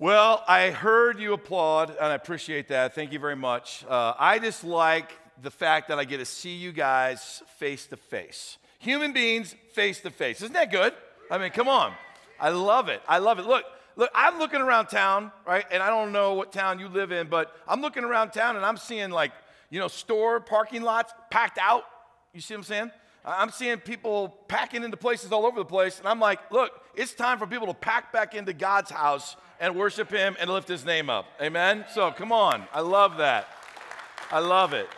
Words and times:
Well, 0.00 0.42
I 0.48 0.70
heard 0.70 1.20
you 1.20 1.34
applaud, 1.34 1.90
and 1.90 2.06
I 2.06 2.14
appreciate 2.14 2.68
that. 2.68 2.94
Thank 2.94 3.12
you 3.12 3.18
very 3.18 3.36
much. 3.36 3.84
Uh, 3.86 4.14
I 4.18 4.38
just 4.38 4.64
like 4.64 5.12
the 5.42 5.50
fact 5.50 5.88
that 5.88 5.98
I 5.98 6.04
get 6.04 6.16
to 6.20 6.24
see 6.24 6.54
you 6.54 6.72
guys 6.72 7.42
face 7.58 7.84
to 7.88 7.98
face. 7.98 8.56
Human 8.78 9.12
beings 9.12 9.54
face 9.74 10.00
to 10.00 10.10
face. 10.10 10.40
Isn't 10.40 10.54
that 10.54 10.70
good? 10.70 10.94
I 11.30 11.36
mean, 11.36 11.50
come 11.50 11.68
on. 11.68 11.92
I 12.40 12.48
love 12.48 12.88
it. 12.88 13.02
I 13.06 13.18
love 13.18 13.40
it. 13.40 13.44
Look, 13.44 13.62
look, 13.94 14.10
I'm 14.14 14.38
looking 14.38 14.62
around 14.62 14.86
town, 14.86 15.32
right? 15.46 15.66
And 15.70 15.82
I 15.82 15.90
don't 15.90 16.12
know 16.12 16.32
what 16.32 16.50
town 16.50 16.78
you 16.78 16.88
live 16.88 17.12
in, 17.12 17.28
but 17.28 17.54
I'm 17.68 17.82
looking 17.82 18.02
around 18.02 18.30
town 18.30 18.56
and 18.56 18.64
I'm 18.64 18.78
seeing 18.78 19.10
like, 19.10 19.32
you 19.68 19.80
know, 19.80 19.88
store 19.88 20.40
parking 20.40 20.80
lots 20.80 21.12
packed 21.28 21.58
out. 21.58 21.84
You 22.32 22.40
see 22.40 22.54
what 22.54 22.60
I'm 22.60 22.64
saying? 22.64 22.90
I'm 23.24 23.50
seeing 23.50 23.78
people 23.78 24.28
packing 24.48 24.82
into 24.82 24.96
places 24.96 25.32
all 25.32 25.44
over 25.46 25.58
the 25.58 25.64
place. 25.64 25.98
And 25.98 26.08
I'm 26.08 26.20
like, 26.20 26.50
look, 26.50 26.72
it's 26.94 27.12
time 27.12 27.38
for 27.38 27.46
people 27.46 27.66
to 27.66 27.74
pack 27.74 28.12
back 28.12 28.34
into 28.34 28.52
God's 28.52 28.90
house 28.90 29.36
and 29.60 29.76
worship 29.76 30.10
Him 30.10 30.36
and 30.40 30.50
lift 30.50 30.68
His 30.68 30.84
name 30.84 31.10
up. 31.10 31.26
Amen? 31.40 31.84
So 31.92 32.10
come 32.12 32.32
on. 32.32 32.66
I 32.72 32.80
love 32.80 33.18
that. 33.18 33.46
I 34.30 34.38
love 34.38 34.72
it. 34.72 34.88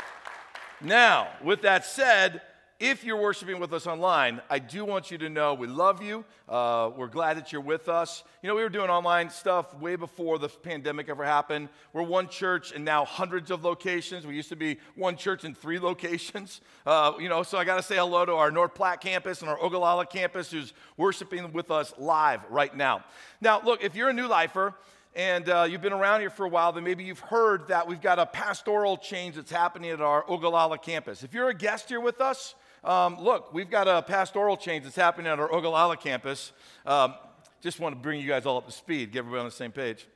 Now, 0.81 1.29
with 1.43 1.63
that 1.63 1.85
said, 1.85 2.43
if 2.83 3.05
you're 3.05 3.17
worshiping 3.17 3.61
with 3.61 3.73
us 3.73 3.87
online, 3.87 4.41
I 4.51 4.59
do 4.59 4.85
want 4.85 5.13
you 5.13 5.19
to 5.19 5.29
know 5.29 5.55
we 5.55 5.69
love 5.69 6.03
you. 6.03 6.25
Uh, 6.49 6.91
we're 6.97 7.07
glad 7.07 7.37
that 7.37 7.53
you're 7.53 7.61
with 7.61 7.89
us. 7.89 8.25
You 8.43 8.49
know, 8.49 8.57
we 8.57 8.63
were 8.63 8.69
doing 8.69 8.91
online 8.91 9.31
stuff 9.31 9.73
way 9.79 9.95
before 9.95 10.41
the 10.41 10.49
pandemic 10.49 11.09
ever 11.09 11.25
happened. 11.25 11.69
We're 11.93 12.03
one 12.03 12.29
church 12.29 12.73
and 12.73 12.85
now 12.85 13.05
hundreds 13.05 13.53
of 13.53 13.63
locations. 13.63 14.27
We 14.27 14.35
used 14.35 14.49
to 14.49 14.57
be 14.57 14.79
one 14.97 15.17
church 15.17 15.45
in 15.45 15.55
three 15.55 15.79
locations. 15.91 16.61
Uh, 16.85 17.13
you 17.21 17.29
know, 17.29 17.45
so 17.45 17.57
I 17.57 17.63
got 17.63 17.77
to 17.77 17.85
say 17.85 17.95
hello 17.95 18.27
to 18.27 18.33
our 18.33 18.51
North 18.51 18.75
Platte 18.75 19.01
campus 19.01 19.43
and 19.43 19.49
our 19.49 19.63
Ogallala 19.63 20.05
campus 20.05 20.51
who's 20.51 20.73
worshiping 20.97 21.53
with 21.53 21.71
us 21.71 21.95
live 21.99 22.41
right 22.51 22.77
now. 22.77 23.05
Now, 23.41 23.63
look, 23.63 23.85
if 23.85 23.95
you're 23.95 24.09
a 24.09 24.13
new 24.13 24.27
lifer, 24.27 24.75
and 25.15 25.49
uh, 25.51 25.67
you've 25.69 25.83
been 25.83 25.93
around 25.93 26.21
here 26.21 26.31
for 26.31 26.47
a 26.47 26.49
while, 26.49 26.73
then 26.73 26.85
maybe 26.85 27.05
you've 27.05 27.21
heard 27.21 27.69
that 27.69 27.87
we've 27.87 28.01
got 28.01 28.19
a 28.19 28.25
pastoral 28.25 28.97
change 28.97 29.37
that's 29.37 29.53
happening 29.53 29.91
at 29.91 30.01
our 30.01 30.25
Ogallala 30.29 30.79
campus. 30.79 31.23
If 31.23 31.35
you're 31.35 31.51
a 31.51 31.55
guest 31.55 31.91
here 31.91 32.01
with 32.01 32.21
us, 32.21 32.55
um, 32.85 33.21
look, 33.21 33.55
we've 33.55 33.71
got 33.71 33.87
a 33.87 34.03
pastoral 34.03 34.57
change 34.57 34.85
that's 34.85 34.97
happening 34.97 35.31
at 35.31 35.39
our 35.39 35.53
Ogallala 35.53 35.97
campus. 35.97 36.53
Um, 36.85 37.15
just 37.61 37.79
want 37.79 37.95
to 37.95 38.01
bring 38.01 38.21
you 38.21 38.27
guys 38.27 38.45
all 38.45 38.57
up 38.57 38.67
to 38.67 38.73
speed, 38.73 39.13
get 39.13 39.21
everybody 39.21 39.41
on 39.41 39.47
the 39.47 39.53
same 39.53 39.71
page. 39.73 40.07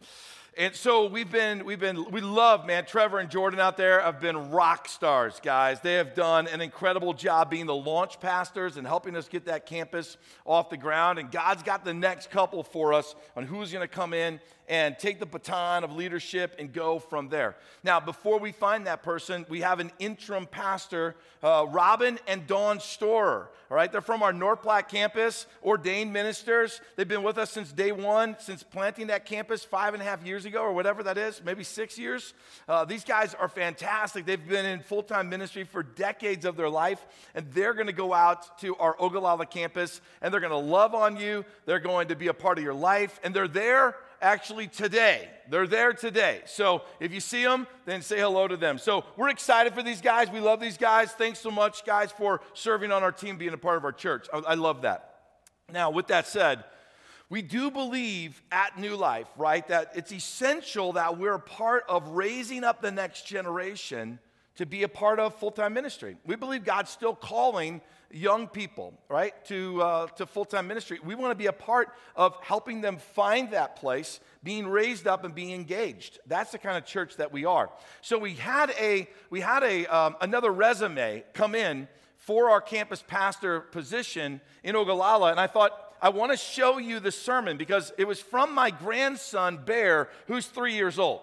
And 0.58 0.74
so 0.74 1.06
we've 1.06 1.30
been, 1.30 1.66
we've 1.66 1.78
been, 1.78 2.10
we 2.10 2.22
love, 2.22 2.66
man. 2.66 2.86
Trevor 2.86 3.18
and 3.18 3.30
Jordan 3.30 3.60
out 3.60 3.76
there 3.76 4.00
have 4.00 4.22
been 4.22 4.50
rock 4.50 4.88
stars, 4.88 5.38
guys. 5.42 5.82
They 5.82 5.94
have 5.94 6.14
done 6.14 6.48
an 6.48 6.62
incredible 6.62 7.12
job 7.12 7.50
being 7.50 7.66
the 7.66 7.74
launch 7.74 8.18
pastors 8.20 8.78
and 8.78 8.86
helping 8.86 9.16
us 9.16 9.28
get 9.28 9.44
that 9.44 9.66
campus 9.66 10.16
off 10.46 10.70
the 10.70 10.78
ground. 10.78 11.18
And 11.18 11.30
God's 11.30 11.62
got 11.62 11.84
the 11.84 11.92
next 11.92 12.30
couple 12.30 12.62
for 12.62 12.94
us 12.94 13.14
on 13.36 13.44
who's 13.44 13.70
going 13.70 13.86
to 13.86 13.94
come 13.94 14.14
in 14.14 14.40
and 14.68 14.98
take 14.98 15.18
the 15.18 15.26
baton 15.26 15.84
of 15.84 15.92
leadership 15.92 16.56
and 16.58 16.72
go 16.72 16.98
from 16.98 17.28
there. 17.28 17.56
Now, 17.84 18.00
before 18.00 18.38
we 18.38 18.52
find 18.52 18.86
that 18.86 19.02
person, 19.02 19.46
we 19.48 19.60
have 19.60 19.80
an 19.80 19.92
interim 19.98 20.46
pastor, 20.46 21.14
uh, 21.42 21.66
Robin 21.68 22.18
and 22.26 22.46
Dawn 22.46 22.80
Storer. 22.80 23.50
All 23.68 23.76
right, 23.76 23.90
they're 23.90 24.00
from 24.00 24.22
our 24.22 24.32
North 24.32 24.62
Platte 24.62 24.88
campus, 24.88 25.46
ordained 25.62 26.12
ministers. 26.12 26.80
They've 26.94 27.08
been 27.08 27.24
with 27.24 27.36
us 27.36 27.50
since 27.50 27.72
day 27.72 27.90
one, 27.90 28.36
since 28.38 28.62
planting 28.62 29.08
that 29.08 29.26
campus 29.26 29.64
five 29.64 29.92
and 29.92 30.00
a 30.00 30.06
half 30.06 30.24
years 30.24 30.44
ago, 30.44 30.60
or 30.60 30.72
whatever 30.72 31.02
that 31.02 31.18
is, 31.18 31.42
maybe 31.44 31.64
six 31.64 31.98
years. 31.98 32.32
Uh, 32.68 32.84
these 32.84 33.02
guys 33.02 33.34
are 33.34 33.48
fantastic. 33.48 34.24
They've 34.24 34.48
been 34.48 34.66
in 34.66 34.80
full 34.80 35.02
time 35.02 35.28
ministry 35.28 35.64
for 35.64 35.82
decades 35.82 36.44
of 36.44 36.56
their 36.56 36.70
life, 36.70 37.04
and 37.34 37.50
they're 37.52 37.74
going 37.74 37.88
to 37.88 37.92
go 37.92 38.14
out 38.14 38.58
to 38.60 38.76
our 38.76 38.94
Ogallala 39.00 39.46
campus 39.46 40.00
and 40.22 40.32
they're 40.32 40.40
going 40.40 40.50
to 40.50 40.56
love 40.56 40.94
on 40.94 41.16
you. 41.16 41.44
They're 41.64 41.80
going 41.80 42.08
to 42.08 42.16
be 42.16 42.28
a 42.28 42.34
part 42.34 42.58
of 42.58 42.64
your 42.64 42.74
life, 42.74 43.18
and 43.24 43.34
they're 43.34 43.48
there 43.48 43.96
actually 44.20 44.66
today. 44.66 45.28
They're 45.48 45.66
there 45.66 45.92
today. 45.92 46.42
So 46.46 46.82
if 47.00 47.12
you 47.12 47.20
see 47.20 47.44
them, 47.44 47.66
then 47.84 48.02
say 48.02 48.18
hello 48.18 48.48
to 48.48 48.56
them. 48.56 48.78
So 48.78 49.04
we're 49.16 49.28
excited 49.28 49.74
for 49.74 49.82
these 49.82 50.00
guys. 50.00 50.30
We 50.30 50.40
love 50.40 50.60
these 50.60 50.76
guys. 50.76 51.12
Thanks 51.12 51.38
so 51.38 51.50
much, 51.50 51.84
guys, 51.84 52.12
for 52.12 52.40
serving 52.54 52.92
on 52.92 53.02
our 53.02 53.12
team, 53.12 53.36
being 53.36 53.52
a 53.52 53.58
part 53.58 53.76
of 53.76 53.84
our 53.84 53.92
church. 53.92 54.26
I, 54.32 54.38
I 54.38 54.54
love 54.54 54.82
that. 54.82 55.14
Now, 55.72 55.90
with 55.90 56.08
that 56.08 56.26
said, 56.26 56.64
we 57.28 57.42
do 57.42 57.70
believe 57.70 58.40
at 58.52 58.78
New 58.78 58.94
Life, 58.94 59.26
right, 59.36 59.66
that 59.68 59.92
it's 59.96 60.12
essential 60.12 60.92
that 60.92 61.18
we're 61.18 61.34
a 61.34 61.40
part 61.40 61.84
of 61.88 62.08
raising 62.08 62.62
up 62.62 62.80
the 62.80 62.92
next 62.92 63.26
generation 63.26 64.20
to 64.56 64.66
be 64.66 64.82
a 64.82 64.88
part 64.88 65.20
of 65.20 65.34
full 65.34 65.50
time 65.50 65.74
ministry. 65.74 66.16
We 66.26 66.36
believe 66.36 66.64
God's 66.64 66.90
still 66.90 67.14
calling 67.14 67.80
young 68.10 68.46
people, 68.46 68.94
right, 69.08 69.32
to, 69.46 69.82
uh, 69.82 70.06
to 70.08 70.26
full 70.26 70.44
time 70.44 70.66
ministry. 70.66 70.98
We 71.04 71.14
want 71.14 71.30
to 71.30 71.36
be 71.36 71.46
a 71.46 71.52
part 71.52 71.90
of 72.14 72.36
helping 72.42 72.80
them 72.80 72.98
find 72.98 73.50
that 73.50 73.76
place, 73.76 74.20
being 74.42 74.66
raised 74.66 75.06
up 75.06 75.24
and 75.24 75.34
being 75.34 75.52
engaged. 75.52 76.18
That's 76.26 76.52
the 76.52 76.58
kind 76.58 76.76
of 76.76 76.84
church 76.84 77.16
that 77.16 77.32
we 77.32 77.44
are. 77.44 77.70
So 78.00 78.18
we 78.18 78.34
had, 78.34 78.70
a, 78.80 79.08
we 79.30 79.40
had 79.40 79.62
a, 79.62 79.86
um, 79.86 80.16
another 80.20 80.50
resume 80.50 81.24
come 81.32 81.54
in 81.54 81.88
for 82.16 82.50
our 82.50 82.60
campus 82.60 83.04
pastor 83.06 83.60
position 83.60 84.40
in 84.64 84.74
Ogallala, 84.74 85.30
and 85.30 85.38
I 85.38 85.46
thought, 85.46 85.82
I 86.00 86.10
want 86.10 86.32
to 86.32 86.36
show 86.36 86.78
you 86.78 87.00
the 87.00 87.12
sermon 87.12 87.56
because 87.56 87.92
it 87.96 88.06
was 88.06 88.20
from 88.20 88.54
my 88.54 88.70
grandson, 88.70 89.60
Bear, 89.64 90.08
who's 90.26 90.46
three 90.46 90.74
years 90.74 90.98
old. 90.98 91.20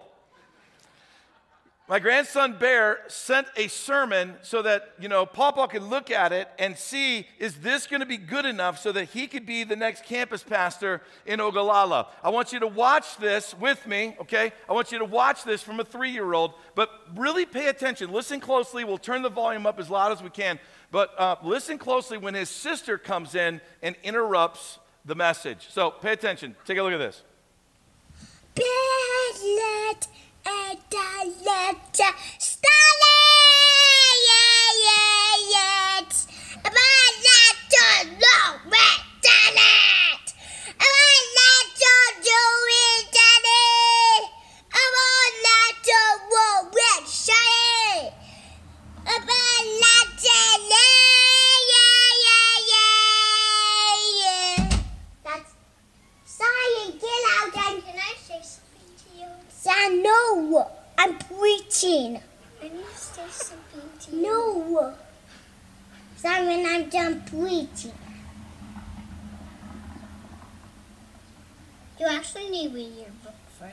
My 1.86 1.98
grandson 1.98 2.56
Bear 2.58 3.00
sent 3.08 3.46
a 3.58 3.68
sermon 3.68 4.36
so 4.40 4.62
that, 4.62 4.94
you 4.98 5.06
know, 5.06 5.26
Papa 5.26 5.68
could 5.68 5.82
look 5.82 6.10
at 6.10 6.32
it 6.32 6.48
and 6.58 6.78
see 6.78 7.26
is 7.38 7.56
this 7.56 7.86
going 7.86 8.00
to 8.00 8.06
be 8.06 8.16
good 8.16 8.46
enough 8.46 8.78
so 8.78 8.90
that 8.92 9.10
he 9.10 9.26
could 9.26 9.44
be 9.44 9.64
the 9.64 9.76
next 9.76 10.06
campus 10.06 10.42
pastor 10.42 11.02
in 11.26 11.42
Ogallala. 11.42 12.08
I 12.22 12.30
want 12.30 12.54
you 12.54 12.60
to 12.60 12.66
watch 12.66 13.18
this 13.18 13.54
with 13.58 13.86
me, 13.86 14.16
okay? 14.18 14.52
I 14.66 14.72
want 14.72 14.92
you 14.92 14.98
to 14.98 15.04
watch 15.04 15.44
this 15.44 15.62
from 15.62 15.78
a 15.78 15.84
three 15.84 16.08
year 16.08 16.32
old, 16.32 16.54
but 16.74 16.88
really 17.16 17.44
pay 17.44 17.68
attention. 17.68 18.10
Listen 18.10 18.40
closely. 18.40 18.84
We'll 18.84 18.96
turn 18.96 19.20
the 19.20 19.28
volume 19.28 19.66
up 19.66 19.78
as 19.78 19.90
loud 19.90 20.10
as 20.10 20.22
we 20.22 20.30
can, 20.30 20.58
but 20.90 21.10
uh, 21.18 21.36
listen 21.42 21.76
closely 21.76 22.16
when 22.16 22.32
his 22.32 22.48
sister 22.48 22.96
comes 22.96 23.34
in 23.34 23.60
and 23.82 23.94
interrupts 24.02 24.78
the 25.04 25.14
message. 25.14 25.68
So 25.68 25.90
pay 25.90 26.12
attention. 26.12 26.56
Take 26.64 26.78
a 26.78 26.82
look 26.82 26.94
at 26.94 26.98
this. 26.98 27.22
Bad 28.54 30.06
Starlet! 32.38 33.08
Yeah, 34.28 34.68
yeah, 34.84 35.32
yeah. 35.52 36.00
Atalanta, 36.64 37.03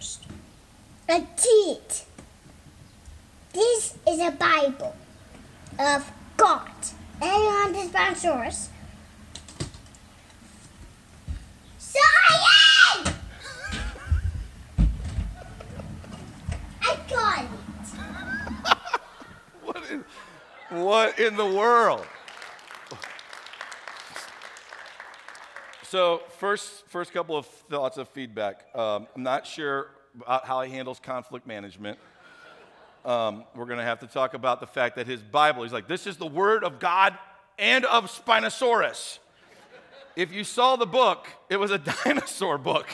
first. 0.02 0.26
I 1.08 1.20
did. 1.20 1.82
This 3.54 3.96
is 4.08 4.20
a 4.20 4.32
Bible 4.32 4.96
of 5.78 6.12
God. 6.38 6.72
And 7.22 7.32
on 7.32 7.74
this 7.74 7.92
Brontosaurus. 7.92 8.70
Zion! 11.80 13.14
I 16.82 16.98
got 17.10 17.44
it. 17.44 17.50
What 19.64 19.84
in, 19.92 20.04
what 20.70 21.20
in 21.20 21.38
the 21.38 21.46
world? 21.46 22.08
So, 25.92 26.22
first, 26.38 26.88
first 26.88 27.12
couple 27.12 27.36
of 27.36 27.46
thoughts 27.46 27.98
of 27.98 28.08
feedback. 28.08 28.66
Um, 28.74 29.08
I'm 29.14 29.24
not 29.24 29.46
sure 29.46 29.88
about 30.16 30.46
how 30.46 30.62
he 30.62 30.72
handles 30.72 31.02
conflict 31.02 31.46
management. 31.46 32.00
Um, 33.04 33.44
we're 33.54 33.66
going 33.66 33.80
to 33.80 33.84
have 33.84 34.00
to 34.00 34.08
talk 34.08 34.34
about 34.34 34.62
the 34.62 34.68
fact 34.68 34.96
that 34.96 35.06
his 35.06 35.22
Bible, 35.22 35.64
he's 35.64 35.74
like, 35.74 35.90
this 35.90 36.08
is 36.08 36.16
the 36.16 36.26
word 36.26 36.64
of 36.64 36.80
God 36.80 37.18
and 37.60 37.84
of 37.84 38.06
Spinosaurus. 38.06 39.20
If 40.16 40.32
you 40.32 40.46
saw 40.46 40.78
the 40.78 40.86
book, 40.86 41.28
it 41.50 41.58
was 41.58 41.72
a 41.72 41.78
dinosaur 42.06 42.58
book. 42.58 42.88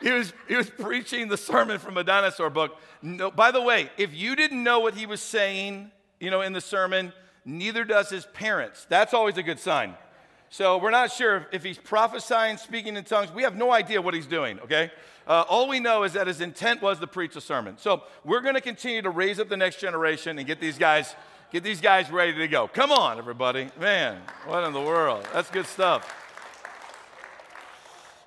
He 0.00 0.10
was, 0.10 0.32
he 0.48 0.56
was 0.56 0.68
preaching 0.68 1.28
the 1.28 1.36
sermon 1.36 1.78
from 1.78 1.96
a 1.96 2.02
dinosaur 2.02 2.50
book. 2.50 2.76
No, 3.02 3.30
by 3.30 3.52
the 3.52 3.62
way, 3.62 3.88
if 3.98 4.12
you 4.12 4.34
didn't 4.34 4.64
know 4.64 4.80
what 4.80 4.94
he 4.94 5.06
was 5.06 5.22
saying, 5.22 5.92
you 6.18 6.32
know, 6.32 6.40
in 6.40 6.54
the 6.54 6.60
sermon, 6.60 7.12
neither 7.44 7.84
does 7.84 8.10
his 8.10 8.26
parents. 8.26 8.84
That's 8.88 9.14
always 9.14 9.38
a 9.38 9.44
good 9.44 9.60
sign. 9.60 9.94
So 10.52 10.76
we're 10.76 10.90
not 10.90 11.10
sure 11.10 11.46
if 11.50 11.64
he's 11.64 11.78
prophesying, 11.78 12.58
speaking 12.58 12.98
in 12.98 13.04
tongues. 13.04 13.32
We 13.32 13.42
have 13.44 13.56
no 13.56 13.72
idea 13.72 14.02
what 14.02 14.12
he's 14.12 14.26
doing, 14.26 14.60
okay? 14.60 14.90
Uh, 15.26 15.44
all 15.48 15.66
we 15.66 15.80
know 15.80 16.02
is 16.02 16.12
that 16.12 16.26
his 16.26 16.42
intent 16.42 16.82
was 16.82 16.98
to 16.98 17.06
preach 17.06 17.34
a 17.36 17.40
sermon. 17.40 17.78
So 17.78 18.02
we're 18.22 18.42
going 18.42 18.56
to 18.56 18.60
continue 18.60 19.00
to 19.00 19.08
raise 19.08 19.40
up 19.40 19.48
the 19.48 19.56
next 19.56 19.80
generation 19.80 20.36
and 20.36 20.46
get 20.46 20.60
these 20.60 20.76
guys, 20.76 21.16
get 21.52 21.62
these 21.62 21.80
guys 21.80 22.10
ready 22.10 22.34
to 22.34 22.48
go. 22.48 22.68
Come 22.68 22.92
on, 22.92 23.16
everybody. 23.16 23.70
Man, 23.80 24.20
what 24.44 24.62
in 24.64 24.74
the 24.74 24.80
world? 24.82 25.26
That's 25.32 25.50
good 25.50 25.64
stuff. 25.64 26.14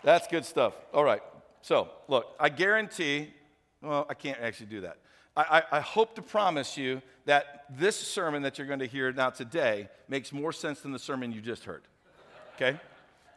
That's 0.04 0.26
good 0.26 0.46
stuff. 0.46 0.74
All 0.96 1.04
right. 1.04 1.22
So 1.62 1.90
look, 2.08 2.34
I 2.40 2.50
guarantee, 2.50 3.36
well, 3.84 4.08
I 4.10 4.16
can't 4.16 4.40
actually 4.42 4.66
do 4.66 4.82
that. 4.82 4.98
I, 5.38 5.62
I, 5.72 5.78
I 5.78 5.80
hope 5.80 6.16
to 6.16 6.24
promise 6.24 6.76
you 6.76 7.04
that 7.26 7.66
this 7.70 7.96
sermon 7.96 8.42
that 8.42 8.58
you're 8.58 8.66
going 8.66 8.80
to 8.80 8.88
hear 8.88 9.14
now 9.14 9.30
today 9.30 9.90
makes 10.08 10.34
more 10.34 10.52
sense 10.52 10.82
than 10.82 10.92
the 10.92 10.98
sermon 10.98 11.32
you 11.32 11.40
just 11.40 11.66
heard 11.66 11.84
okay? 12.56 12.80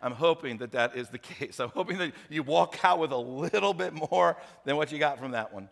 I'm 0.01 0.13
hoping 0.13 0.59
that 0.59 0.73
that 0.73 0.97
is 0.97 1.09
the 1.09 1.19
case. 1.19 1.61
I'm 1.61 1.71
hoping 1.71 1.99
that 1.99 2.13
you 2.29 2.43
walk 2.43 2.79
out 2.85 2.99
with 2.99 3.13
a 3.13 3.17
little 3.17 3.75
bit 3.75 3.93
more 3.93 4.37
than 4.65 4.77
what 4.77 4.93
you 4.93 4.99
got 4.99 5.19
from 5.19 5.33
that 5.33 5.53
one. 5.53 5.69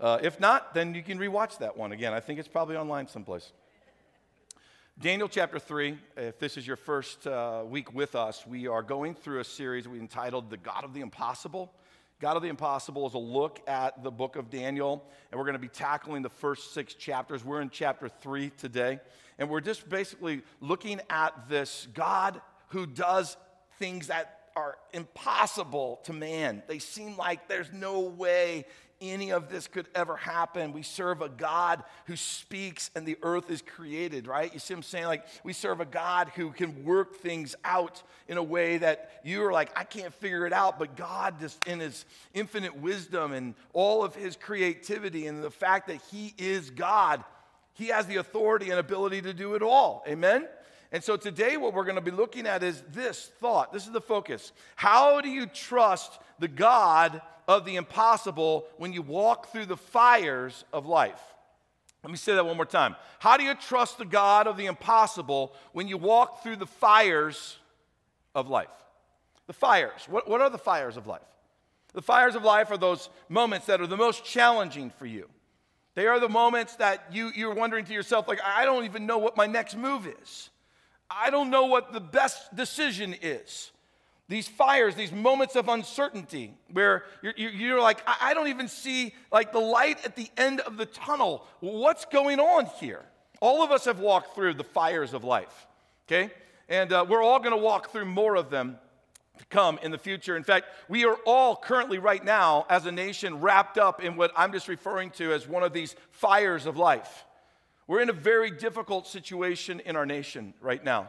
Uh, 0.00 0.18
if 0.22 0.40
not, 0.40 0.74
then 0.74 0.94
you 0.94 1.02
can 1.02 1.18
rewatch 1.18 1.58
that 1.58 1.76
one 1.76 1.92
again. 1.92 2.12
I 2.12 2.20
think 2.20 2.38
it's 2.38 2.48
probably 2.48 2.76
online 2.76 3.08
someplace. 3.08 3.52
Daniel 5.00 5.28
chapter 5.28 5.60
3, 5.60 5.96
if 6.16 6.40
this 6.40 6.56
is 6.56 6.66
your 6.66 6.76
first 6.76 7.24
uh, 7.26 7.62
week 7.64 7.94
with 7.94 8.16
us, 8.16 8.44
we 8.44 8.66
are 8.66 8.82
going 8.82 9.14
through 9.14 9.38
a 9.38 9.44
series 9.44 9.86
we 9.86 10.00
entitled 10.00 10.50
The 10.50 10.56
God 10.56 10.82
of 10.82 10.92
the 10.92 11.00
Impossible. 11.00 11.72
God 12.20 12.36
of 12.36 12.42
the 12.42 12.48
Impossible 12.48 13.06
is 13.06 13.14
a 13.14 13.18
look 13.18 13.60
at 13.68 14.02
the 14.02 14.10
book 14.10 14.34
of 14.34 14.50
Daniel, 14.50 15.04
and 15.30 15.38
we're 15.38 15.44
going 15.44 15.52
to 15.52 15.60
be 15.60 15.68
tackling 15.68 16.22
the 16.22 16.28
first 16.28 16.74
six 16.74 16.94
chapters. 16.94 17.44
We're 17.44 17.60
in 17.60 17.70
chapter 17.70 18.08
3 18.08 18.50
today, 18.58 18.98
and 19.38 19.48
we're 19.48 19.60
just 19.60 19.88
basically 19.88 20.42
looking 20.60 21.00
at 21.10 21.48
this 21.48 21.86
God 21.94 22.40
who 22.68 22.86
does 22.86 23.36
things 23.78 24.08
that 24.08 24.38
are 24.56 24.76
impossible 24.92 26.00
to 26.04 26.12
man. 26.12 26.62
They 26.66 26.80
seem 26.80 27.16
like 27.16 27.48
there's 27.48 27.72
no 27.72 28.00
way 28.00 28.66
any 29.00 29.30
of 29.30 29.48
this 29.48 29.68
could 29.68 29.86
ever 29.94 30.16
happen. 30.16 30.72
We 30.72 30.82
serve 30.82 31.22
a 31.22 31.28
God 31.28 31.84
who 32.06 32.16
speaks 32.16 32.90
and 32.96 33.06
the 33.06 33.16
earth 33.22 33.50
is 33.50 33.62
created, 33.62 34.26
right? 34.26 34.52
You 34.52 34.58
see 34.58 34.74
what 34.74 34.78
I'm 34.78 34.82
saying? 34.82 35.06
Like, 35.06 35.26
we 35.44 35.52
serve 35.52 35.80
a 35.80 35.84
God 35.84 36.32
who 36.34 36.50
can 36.50 36.84
work 36.84 37.16
things 37.16 37.54
out 37.64 38.02
in 38.26 38.36
a 38.38 38.42
way 38.42 38.78
that 38.78 39.20
you're 39.24 39.52
like, 39.52 39.70
I 39.78 39.84
can't 39.84 40.12
figure 40.12 40.46
it 40.46 40.52
out. 40.52 40.78
But 40.78 40.96
God, 40.96 41.38
just 41.40 41.64
in 41.66 41.80
his 41.80 42.04
infinite 42.34 42.76
wisdom 42.76 43.32
and 43.32 43.54
all 43.72 44.02
of 44.02 44.14
his 44.14 44.36
creativity 44.36 45.26
and 45.26 45.42
the 45.42 45.50
fact 45.50 45.86
that 45.88 46.00
he 46.10 46.34
is 46.36 46.70
God, 46.70 47.22
he 47.74 47.88
has 47.88 48.06
the 48.06 48.16
authority 48.16 48.70
and 48.70 48.80
ability 48.80 49.22
to 49.22 49.32
do 49.32 49.54
it 49.54 49.62
all. 49.62 50.02
Amen? 50.08 50.48
And 50.90 51.04
so 51.04 51.16
today, 51.16 51.56
what 51.56 51.74
we're 51.74 51.84
going 51.84 51.96
to 51.96 52.00
be 52.00 52.10
looking 52.10 52.46
at 52.46 52.62
is 52.62 52.82
this 52.92 53.30
thought. 53.40 53.72
This 53.72 53.86
is 53.86 53.92
the 53.92 54.00
focus. 54.00 54.52
How 54.74 55.20
do 55.20 55.28
you 55.28 55.46
trust 55.46 56.18
the 56.38 56.48
God 56.48 57.20
of 57.46 57.64
the 57.64 57.76
impossible 57.76 58.66
when 58.78 58.92
you 58.92 59.02
walk 59.02 59.52
through 59.52 59.66
the 59.66 59.76
fires 59.76 60.64
of 60.72 60.86
life? 60.86 61.20
Let 62.02 62.10
me 62.10 62.16
say 62.16 62.34
that 62.34 62.46
one 62.46 62.56
more 62.56 62.64
time. 62.64 62.96
How 63.18 63.36
do 63.36 63.44
you 63.44 63.54
trust 63.54 63.98
the 63.98 64.04
God 64.04 64.46
of 64.46 64.56
the 64.56 64.66
impossible 64.66 65.52
when 65.72 65.88
you 65.88 65.98
walk 65.98 66.42
through 66.42 66.56
the 66.56 66.66
fires 66.66 67.58
of 68.34 68.48
life? 68.48 68.68
The 69.46 69.52
fires. 69.52 70.06
What, 70.08 70.28
what 70.28 70.40
are 70.40 70.50
the 70.50 70.58
fires 70.58 70.96
of 70.96 71.06
life? 71.06 71.20
The 71.92 72.02
fires 72.02 72.34
of 72.34 72.44
life 72.44 72.70
are 72.70 72.78
those 72.78 73.10
moments 73.28 73.66
that 73.66 73.80
are 73.80 73.86
the 73.86 73.96
most 73.96 74.24
challenging 74.24 74.90
for 74.90 75.06
you. 75.06 75.28
They 75.94 76.06
are 76.06 76.20
the 76.20 76.28
moments 76.28 76.76
that 76.76 77.06
you, 77.12 77.32
you're 77.34 77.54
wondering 77.54 77.84
to 77.86 77.92
yourself, 77.92 78.28
like, 78.28 78.40
I 78.44 78.64
don't 78.64 78.84
even 78.84 79.04
know 79.04 79.18
what 79.18 79.36
my 79.36 79.46
next 79.46 79.76
move 79.76 80.06
is. 80.22 80.50
I 81.10 81.30
don't 81.30 81.50
know 81.50 81.66
what 81.66 81.92
the 81.92 82.00
best 82.00 82.54
decision 82.54 83.14
is. 83.20 83.70
These 84.28 84.46
fires, 84.46 84.94
these 84.94 85.10
moments 85.10 85.56
of 85.56 85.68
uncertainty 85.68 86.52
where 86.70 87.04
you're, 87.22 87.32
you're 87.36 87.80
like, 87.80 88.02
I 88.06 88.34
don't 88.34 88.48
even 88.48 88.68
see 88.68 89.14
like 89.32 89.52
the 89.52 89.58
light 89.58 90.04
at 90.04 90.16
the 90.16 90.28
end 90.36 90.60
of 90.60 90.76
the 90.76 90.84
tunnel. 90.84 91.46
What's 91.60 92.04
going 92.04 92.38
on 92.38 92.66
here? 92.78 93.04
All 93.40 93.62
of 93.62 93.70
us 93.70 93.86
have 93.86 94.00
walked 94.00 94.34
through 94.34 94.54
the 94.54 94.64
fires 94.64 95.14
of 95.14 95.24
life, 95.24 95.66
okay? 96.06 96.30
And 96.68 96.92
uh, 96.92 97.06
we're 97.08 97.22
all 97.22 97.40
gonna 97.40 97.56
walk 97.56 97.90
through 97.90 98.04
more 98.04 98.36
of 98.36 98.50
them 98.50 98.78
to 99.38 99.46
come 99.46 99.78
in 99.82 99.92
the 99.92 99.98
future. 99.98 100.36
In 100.36 100.44
fact, 100.44 100.66
we 100.88 101.06
are 101.06 101.16
all 101.24 101.56
currently, 101.56 101.98
right 101.98 102.22
now, 102.22 102.66
as 102.68 102.84
a 102.84 102.92
nation, 102.92 103.40
wrapped 103.40 103.78
up 103.78 104.02
in 104.02 104.16
what 104.16 104.32
I'm 104.36 104.52
just 104.52 104.68
referring 104.68 105.10
to 105.12 105.32
as 105.32 105.48
one 105.48 105.62
of 105.62 105.72
these 105.72 105.96
fires 106.10 106.66
of 106.66 106.76
life. 106.76 107.24
We're 107.88 108.02
in 108.02 108.10
a 108.10 108.14
very 108.14 108.50
difficult 108.52 109.08
situation 109.08 109.80
in 109.80 109.96
our 109.96 110.06
nation 110.06 110.54
right 110.60 110.84
now. 110.84 111.08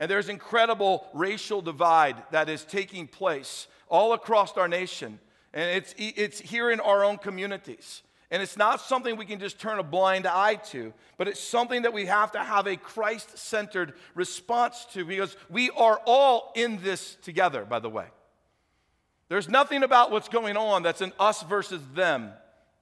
And 0.00 0.10
there's 0.10 0.28
incredible 0.28 1.06
racial 1.14 1.62
divide 1.62 2.16
that 2.32 2.48
is 2.48 2.64
taking 2.64 3.06
place 3.06 3.68
all 3.88 4.12
across 4.12 4.56
our 4.56 4.68
nation. 4.68 5.20
And 5.54 5.70
it's, 5.76 5.94
it's 5.96 6.40
here 6.40 6.70
in 6.70 6.80
our 6.80 7.04
own 7.04 7.16
communities. 7.16 8.02
And 8.32 8.42
it's 8.42 8.56
not 8.56 8.80
something 8.80 9.16
we 9.16 9.24
can 9.24 9.38
just 9.38 9.60
turn 9.60 9.78
a 9.78 9.82
blind 9.82 10.26
eye 10.26 10.56
to, 10.56 10.92
but 11.16 11.28
it's 11.28 11.40
something 11.40 11.82
that 11.82 11.92
we 11.92 12.06
have 12.06 12.32
to 12.32 12.38
have 12.38 12.66
a 12.66 12.76
Christ 12.76 13.38
centered 13.38 13.94
response 14.14 14.86
to 14.92 15.04
because 15.04 15.36
we 15.48 15.70
are 15.70 16.00
all 16.06 16.52
in 16.56 16.82
this 16.82 17.16
together, 17.22 17.64
by 17.64 17.78
the 17.78 17.90
way. 17.90 18.06
There's 19.28 19.48
nothing 19.48 19.84
about 19.84 20.10
what's 20.10 20.28
going 20.28 20.56
on 20.56 20.82
that's 20.82 21.00
an 21.00 21.12
us 21.20 21.42
versus 21.42 21.82
them. 21.94 22.32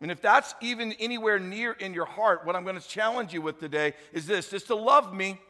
And 0.00 0.10
if 0.10 0.20
that's 0.20 0.54
even 0.60 0.92
anywhere 0.94 1.38
near 1.38 1.72
in 1.72 1.92
your 1.92 2.04
heart, 2.04 2.46
what 2.46 2.54
I'm 2.54 2.62
going 2.62 2.78
to 2.80 2.86
challenge 2.86 3.32
you 3.32 3.42
with 3.42 3.58
today 3.58 3.94
is 4.12 4.26
this 4.26 4.48
just 4.50 4.68
to 4.68 4.76
love 4.76 5.12
me, 5.12 5.40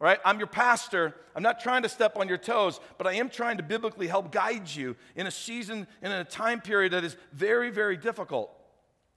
right? 0.00 0.18
I'm 0.24 0.38
your 0.38 0.46
pastor. 0.46 1.14
I'm 1.36 1.42
not 1.42 1.60
trying 1.60 1.82
to 1.82 1.88
step 1.88 2.16
on 2.16 2.26
your 2.26 2.38
toes, 2.38 2.80
but 2.96 3.06
I 3.06 3.14
am 3.14 3.28
trying 3.28 3.58
to 3.58 3.62
biblically 3.62 4.06
help 4.06 4.32
guide 4.32 4.68
you 4.68 4.96
in 5.14 5.26
a 5.26 5.30
season 5.30 5.86
and 6.00 6.12
in 6.12 6.18
a 6.18 6.24
time 6.24 6.60
period 6.60 6.92
that 6.92 7.04
is 7.04 7.16
very, 7.32 7.70
very 7.70 7.98
difficult. 7.98 8.50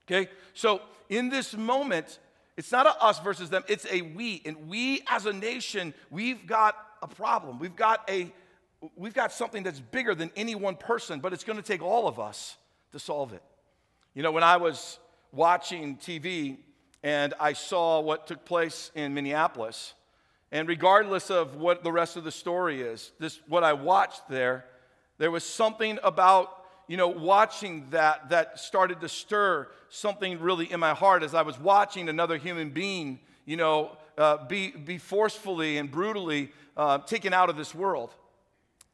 Okay? 0.06 0.30
So 0.54 0.82
in 1.08 1.30
this 1.30 1.56
moment, 1.56 2.20
it's 2.58 2.72
not 2.72 2.86
a 2.86 3.04
us 3.04 3.20
versus 3.20 3.50
them, 3.50 3.64
it's 3.70 3.86
a 3.90 4.02
we. 4.02 4.42
And 4.46 4.68
we 4.68 5.04
as 5.08 5.26
a 5.26 5.34
nation, 5.34 5.94
we've 6.10 6.46
got 6.46 6.76
a 7.02 7.08
problem. 7.08 7.60
We've 7.60 7.76
got 7.76 8.10
a 8.10 8.32
we've 8.96 9.14
got 9.14 9.32
something 9.32 9.64
that's 9.64 9.80
bigger 9.80 10.16
than 10.16 10.32
any 10.36 10.56
one 10.56 10.76
person, 10.76 11.20
but 11.20 11.34
it's 11.34 11.44
going 11.44 11.58
to 11.58 11.64
take 11.64 11.82
all 11.82 12.08
of 12.08 12.20
us 12.20 12.58
to 12.92 13.00
solve 13.00 13.32
it. 13.32 13.44
You 14.13 14.24
know, 14.24 14.31
when 14.34 14.44
I 14.44 14.58
was 14.58 15.00
watching 15.31 15.96
TV 15.96 16.58
and 17.02 17.34
I 17.40 17.54
saw 17.54 18.02
what 18.02 18.28
took 18.28 18.44
place 18.44 18.92
in 18.94 19.13
Minneapolis, 19.13 19.94
and 20.52 20.68
regardless 20.68 21.31
of 21.31 21.56
what 21.56 21.86
the 21.86 21.94
rest 21.94 22.18
of 22.18 22.25
the 22.25 22.31
story 22.31 22.81
is, 22.81 23.13
this 23.19 23.40
what 23.48 23.63
I 23.63 23.72
watched 23.72 24.28
there, 24.28 24.66
there 25.18 25.31
was 25.31 25.46
something 25.46 25.98
about 26.04 26.66
you 26.90 26.97
know 26.97 27.07
watching 27.07 27.90
that 27.92 28.30
that 28.31 28.59
started 28.59 29.00
to 29.00 29.07
stir 29.07 29.69
something 29.88 30.42
really 30.42 30.69
in 30.69 30.81
my 30.81 30.94
heart 30.94 31.24
as 31.24 31.33
I 31.33 31.44
was 31.44 31.57
watching 31.57 32.09
another 32.09 32.35
human 32.35 32.71
being, 32.71 33.21
you 33.45 33.56
know, 33.56 33.95
uh, 34.18 34.45
be 34.45 34.71
be 34.71 34.97
forcefully 34.97 35.78
and 35.78 35.90
brutally 35.90 36.52
uh, 36.76 36.97
taken 36.97 37.33
out 37.33 37.50
of 37.50 37.56
this 37.56 37.74
world. 37.74 38.14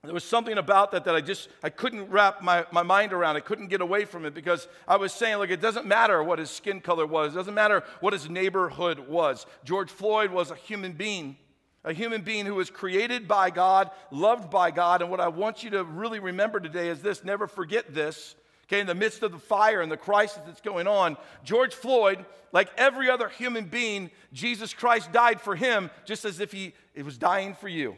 There 0.07 0.13
was 0.13 0.23
something 0.23 0.57
about 0.57 0.91
that 0.91 1.03
that 1.03 1.15
I 1.15 1.19
just 1.19 1.49
I 1.61 1.69
couldn't 1.69 2.09
wrap 2.09 2.41
my, 2.41 2.65
my 2.71 2.81
mind 2.81 3.11
around. 3.11 3.35
I 3.35 3.41
couldn't 3.41 3.67
get 3.67 3.81
away 3.81 4.05
from 4.05 4.23
it 4.23 4.33
because 4.33 4.69
I 4.87 4.95
was 4.95 5.11
saying, 5.11 5.37
like, 5.37 5.49
it 5.49 5.59
doesn't 5.59 5.85
matter 5.85 6.23
what 6.23 6.39
his 6.39 6.49
skin 6.49 6.79
color 6.79 7.05
was, 7.05 7.33
it 7.33 7.35
doesn't 7.35 7.53
matter 7.53 7.83
what 7.99 8.13
his 8.13 8.29
neighborhood 8.29 8.99
was. 8.99 9.45
George 9.65 9.91
Floyd 9.91 10.31
was 10.31 10.49
a 10.49 10.55
human 10.55 10.93
being, 10.93 11.35
a 11.83 11.91
human 11.91 12.21
being 12.21 12.45
who 12.45 12.55
was 12.55 12.69
created 12.69 13.27
by 13.27 13.49
God, 13.49 13.91
loved 14.09 14.49
by 14.49 14.71
God. 14.71 15.01
And 15.01 15.11
what 15.11 15.19
I 15.19 15.27
want 15.27 15.61
you 15.61 15.71
to 15.71 15.83
really 15.83 16.19
remember 16.19 16.61
today 16.61 16.87
is 16.87 17.01
this 17.01 17.25
never 17.25 17.45
forget 17.45 17.93
this. 17.93 18.35
Okay, 18.69 18.79
in 18.79 18.87
the 18.87 18.95
midst 18.95 19.23
of 19.23 19.33
the 19.33 19.39
fire 19.39 19.81
and 19.81 19.91
the 19.91 19.97
crisis 19.97 20.41
that's 20.45 20.61
going 20.61 20.87
on, 20.87 21.17
George 21.43 21.73
Floyd, 21.73 22.25
like 22.53 22.69
every 22.77 23.09
other 23.09 23.27
human 23.27 23.65
being, 23.65 24.09
Jesus 24.31 24.73
Christ 24.73 25.11
died 25.11 25.41
for 25.41 25.55
him 25.55 25.89
just 26.05 26.23
as 26.23 26.39
if 26.39 26.51
he, 26.51 26.73
he 26.95 27.01
was 27.01 27.17
dying 27.17 27.53
for 27.53 27.67
you. 27.67 27.97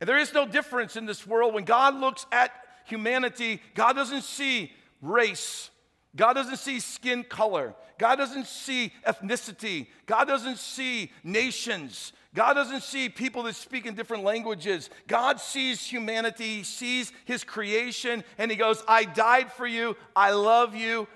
And 0.00 0.08
there 0.08 0.18
is 0.18 0.34
no 0.34 0.46
difference 0.46 0.96
in 0.96 1.06
this 1.06 1.26
world. 1.26 1.54
When 1.54 1.64
God 1.64 1.94
looks 1.94 2.26
at 2.30 2.52
humanity, 2.84 3.60
God 3.74 3.94
doesn't 3.94 4.22
see 4.22 4.72
race, 5.00 5.70
God 6.14 6.34
doesn't 6.34 6.58
see 6.58 6.80
skin 6.80 7.24
color, 7.24 7.74
God 7.98 8.16
doesn't 8.16 8.46
see 8.46 8.92
ethnicity, 9.06 9.86
God 10.06 10.24
doesn't 10.24 10.58
see 10.58 11.10
nations. 11.24 12.12
God 12.36 12.52
doesn't 12.52 12.82
see 12.82 13.08
people 13.08 13.44
that 13.44 13.56
speak 13.56 13.86
in 13.86 13.94
different 13.94 14.22
languages. 14.22 14.90
God 15.06 15.40
sees 15.40 15.82
humanity, 15.82 16.58
He 16.58 16.62
sees 16.64 17.10
his 17.24 17.42
creation, 17.42 18.22
and 18.36 18.50
he 18.50 18.58
goes, 18.58 18.84
I 18.86 19.04
died 19.04 19.50
for 19.50 19.66
you. 19.66 19.96
I 20.14 20.32
love 20.32 20.74
you. 20.74 21.08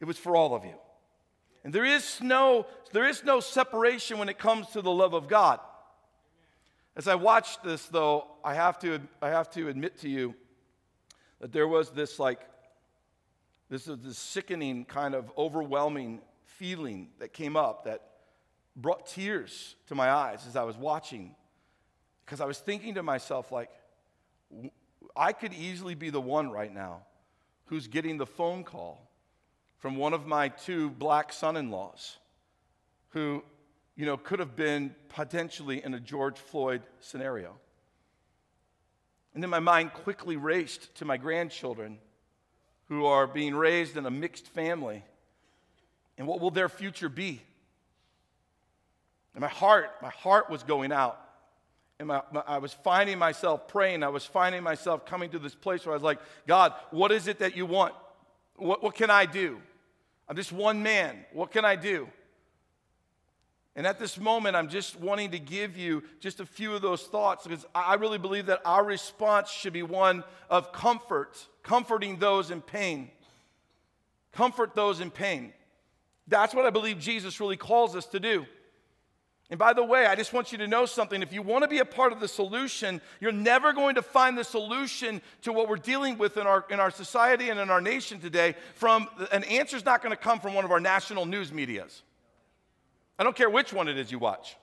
It 0.00 0.06
was 0.06 0.18
for 0.18 0.34
all 0.34 0.56
of 0.56 0.64
you. 0.64 0.74
And 1.62 1.72
there 1.72 1.84
is 1.84 2.20
no, 2.20 2.66
there 2.92 3.08
is 3.08 3.22
no 3.24 3.38
separation 3.38 4.18
when 4.18 4.28
it 4.28 4.38
comes 4.38 4.66
to 4.70 4.82
the 4.82 4.90
love 4.90 5.14
of 5.14 5.28
God. 5.28 5.60
As 6.98 7.06
I 7.06 7.14
watched 7.14 7.62
this, 7.62 7.86
though, 7.86 8.26
I 8.42 8.54
have 8.54 8.76
to, 8.80 9.00
I 9.22 9.28
have 9.28 9.48
to 9.50 9.68
admit 9.68 9.98
to 9.98 10.08
you 10.08 10.34
that 11.40 11.52
there 11.52 11.68
was 11.68 11.90
this 11.90 12.18
like, 12.18 12.40
this 13.70 13.86
is 13.86 13.98
this 14.00 14.18
sickening 14.18 14.84
kind 14.84 15.14
of 15.14 15.30
overwhelming 15.38 16.20
feeling 16.42 17.10
that 17.20 17.32
came 17.32 17.56
up 17.56 17.84
that 17.84 18.02
brought 18.74 19.06
tears 19.06 19.76
to 19.86 19.94
my 19.94 20.10
eyes 20.10 20.44
as 20.48 20.56
I 20.56 20.64
was 20.64 20.76
watching. 20.76 21.36
because 22.24 22.40
I 22.40 22.46
was 22.46 22.58
thinking 22.58 22.94
to 22.96 23.04
myself, 23.04 23.52
like, 23.52 23.70
I 25.14 25.32
could 25.32 25.54
easily 25.54 25.94
be 25.94 26.10
the 26.10 26.20
one 26.20 26.50
right 26.50 26.74
now 26.74 27.02
who's 27.66 27.86
getting 27.86 28.18
the 28.18 28.26
phone 28.26 28.64
call 28.64 29.08
from 29.78 29.96
one 29.96 30.14
of 30.14 30.26
my 30.26 30.48
two 30.48 30.90
black 30.90 31.32
son 31.32 31.56
in 31.56 31.70
laws 31.70 32.18
who, 33.10 33.44
you 33.98 34.06
know, 34.06 34.16
could 34.16 34.38
have 34.38 34.54
been 34.54 34.94
potentially 35.08 35.84
in 35.84 35.92
a 35.92 35.98
George 35.98 36.38
Floyd 36.38 36.82
scenario. 37.00 37.56
And 39.34 39.42
then 39.42 39.50
my 39.50 39.58
mind 39.58 39.92
quickly 39.92 40.36
raced 40.36 40.94
to 40.96 41.04
my 41.04 41.16
grandchildren 41.16 41.98
who 42.86 43.06
are 43.06 43.26
being 43.26 43.56
raised 43.56 43.96
in 43.96 44.06
a 44.06 44.10
mixed 44.10 44.46
family. 44.46 45.04
And 46.16 46.28
what 46.28 46.40
will 46.40 46.52
their 46.52 46.68
future 46.68 47.08
be? 47.08 47.42
And 49.34 49.42
my 49.42 49.48
heart, 49.48 49.90
my 50.00 50.10
heart 50.10 50.48
was 50.48 50.62
going 50.62 50.92
out. 50.92 51.20
And 51.98 52.06
my, 52.06 52.22
my, 52.30 52.44
I 52.46 52.58
was 52.58 52.72
finding 52.72 53.18
myself 53.18 53.66
praying. 53.66 54.04
I 54.04 54.10
was 54.10 54.24
finding 54.24 54.62
myself 54.62 55.06
coming 55.06 55.30
to 55.30 55.40
this 55.40 55.56
place 55.56 55.84
where 55.84 55.92
I 55.92 55.96
was 55.96 56.04
like, 56.04 56.20
God, 56.46 56.72
what 56.92 57.10
is 57.10 57.26
it 57.26 57.40
that 57.40 57.56
you 57.56 57.66
want? 57.66 57.94
What, 58.54 58.80
what 58.80 58.94
can 58.94 59.10
I 59.10 59.26
do? 59.26 59.60
I'm 60.28 60.36
just 60.36 60.52
one 60.52 60.84
man. 60.84 61.24
What 61.32 61.50
can 61.50 61.64
I 61.64 61.74
do? 61.74 62.06
And 63.78 63.86
at 63.86 64.00
this 64.00 64.18
moment, 64.18 64.56
I'm 64.56 64.68
just 64.68 64.98
wanting 64.98 65.30
to 65.30 65.38
give 65.38 65.76
you 65.76 66.02
just 66.18 66.40
a 66.40 66.44
few 66.44 66.74
of 66.74 66.82
those 66.82 67.04
thoughts 67.04 67.46
because 67.46 67.64
I 67.72 67.94
really 67.94 68.18
believe 68.18 68.46
that 68.46 68.60
our 68.64 68.82
response 68.82 69.52
should 69.52 69.72
be 69.72 69.84
one 69.84 70.24
of 70.50 70.72
comfort, 70.72 71.46
comforting 71.62 72.18
those 72.18 72.50
in 72.50 72.60
pain. 72.60 73.08
Comfort 74.32 74.74
those 74.74 74.98
in 74.98 75.12
pain. 75.12 75.52
That's 76.26 76.56
what 76.56 76.66
I 76.66 76.70
believe 76.70 76.98
Jesus 76.98 77.38
really 77.38 77.56
calls 77.56 77.94
us 77.94 78.06
to 78.06 78.18
do. 78.18 78.46
And 79.48 79.60
by 79.60 79.74
the 79.74 79.84
way, 79.84 80.06
I 80.06 80.16
just 80.16 80.32
want 80.32 80.50
you 80.50 80.58
to 80.58 80.66
know 80.66 80.84
something. 80.84 81.22
If 81.22 81.32
you 81.32 81.42
want 81.42 81.62
to 81.62 81.68
be 81.68 81.78
a 81.78 81.84
part 81.84 82.12
of 82.12 82.18
the 82.18 82.26
solution, 82.26 83.00
you're 83.20 83.30
never 83.30 83.72
going 83.72 83.94
to 83.94 84.02
find 84.02 84.36
the 84.36 84.42
solution 84.42 85.22
to 85.42 85.52
what 85.52 85.68
we're 85.68 85.76
dealing 85.76 86.18
with 86.18 86.36
in 86.36 86.48
our, 86.48 86.64
in 86.68 86.80
our 86.80 86.90
society 86.90 87.48
and 87.48 87.60
in 87.60 87.70
our 87.70 87.80
nation 87.80 88.18
today 88.18 88.56
from 88.74 89.06
an 89.30 89.44
answer 89.44 89.76
is 89.76 89.84
not 89.84 90.02
going 90.02 90.10
to 90.10 90.20
come 90.20 90.40
from 90.40 90.54
one 90.54 90.64
of 90.64 90.72
our 90.72 90.80
national 90.80 91.26
news 91.26 91.52
medias. 91.52 92.02
I 93.18 93.24
don't 93.24 93.36
care 93.36 93.50
which 93.50 93.72
one 93.72 93.88
it 93.88 93.98
is 93.98 94.12
you 94.12 94.18
watch. 94.18 94.56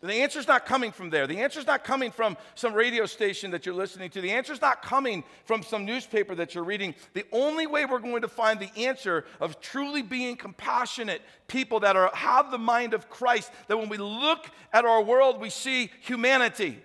The 0.00 0.14
answer's 0.14 0.46
not 0.46 0.64
coming 0.64 0.92
from 0.92 1.10
there. 1.10 1.26
The 1.26 1.40
answer's 1.40 1.66
not 1.66 1.82
coming 1.82 2.12
from 2.12 2.36
some 2.54 2.72
radio 2.72 3.04
station 3.04 3.50
that 3.50 3.66
you're 3.66 3.74
listening 3.74 4.10
to. 4.10 4.20
The 4.20 4.30
answer's 4.30 4.60
not 4.60 4.80
coming 4.80 5.24
from 5.44 5.64
some 5.64 5.84
newspaper 5.84 6.36
that 6.36 6.54
you're 6.54 6.62
reading. 6.62 6.94
The 7.14 7.24
only 7.32 7.66
way 7.66 7.84
we're 7.84 7.98
going 7.98 8.22
to 8.22 8.28
find 8.28 8.60
the 8.60 8.70
answer 8.86 9.24
of 9.40 9.60
truly 9.60 10.02
being 10.02 10.36
compassionate 10.36 11.20
people 11.48 11.80
that 11.80 11.96
are, 11.96 12.12
have 12.14 12.52
the 12.52 12.58
mind 12.58 12.94
of 12.94 13.10
Christ, 13.10 13.50
that 13.66 13.76
when 13.76 13.88
we 13.88 13.96
look 13.96 14.46
at 14.72 14.84
our 14.84 15.02
world, 15.02 15.40
we 15.40 15.50
see 15.50 15.90
humanity. 16.02 16.78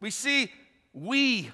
We 0.00 0.10
see 0.10 0.50
we. 0.92 1.48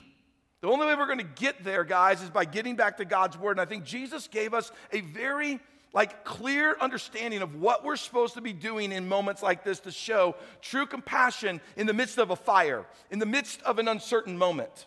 The 0.62 0.68
only 0.68 0.86
way 0.86 0.94
we're 0.94 1.06
going 1.06 1.18
to 1.18 1.24
get 1.24 1.64
there, 1.64 1.84
guys, 1.84 2.22
is 2.22 2.30
by 2.30 2.46
getting 2.46 2.76
back 2.76 2.96
to 2.96 3.04
God's 3.04 3.36
word. 3.36 3.52
And 3.52 3.60
I 3.60 3.66
think 3.66 3.84
Jesus 3.84 4.26
gave 4.26 4.54
us 4.54 4.72
a 4.90 5.02
very 5.02 5.60
like 5.92 6.24
clear 6.24 6.76
understanding 6.80 7.42
of 7.42 7.56
what 7.56 7.84
we're 7.84 7.96
supposed 7.96 8.34
to 8.34 8.40
be 8.40 8.52
doing 8.52 8.92
in 8.92 9.08
moments 9.08 9.42
like 9.42 9.64
this 9.64 9.80
to 9.80 9.90
show 9.90 10.36
true 10.60 10.86
compassion 10.86 11.60
in 11.76 11.86
the 11.86 11.94
midst 11.94 12.18
of 12.18 12.30
a 12.30 12.36
fire, 12.36 12.84
in 13.10 13.18
the 13.18 13.26
midst 13.26 13.62
of 13.62 13.78
an 13.78 13.88
uncertain 13.88 14.36
moment. 14.36 14.86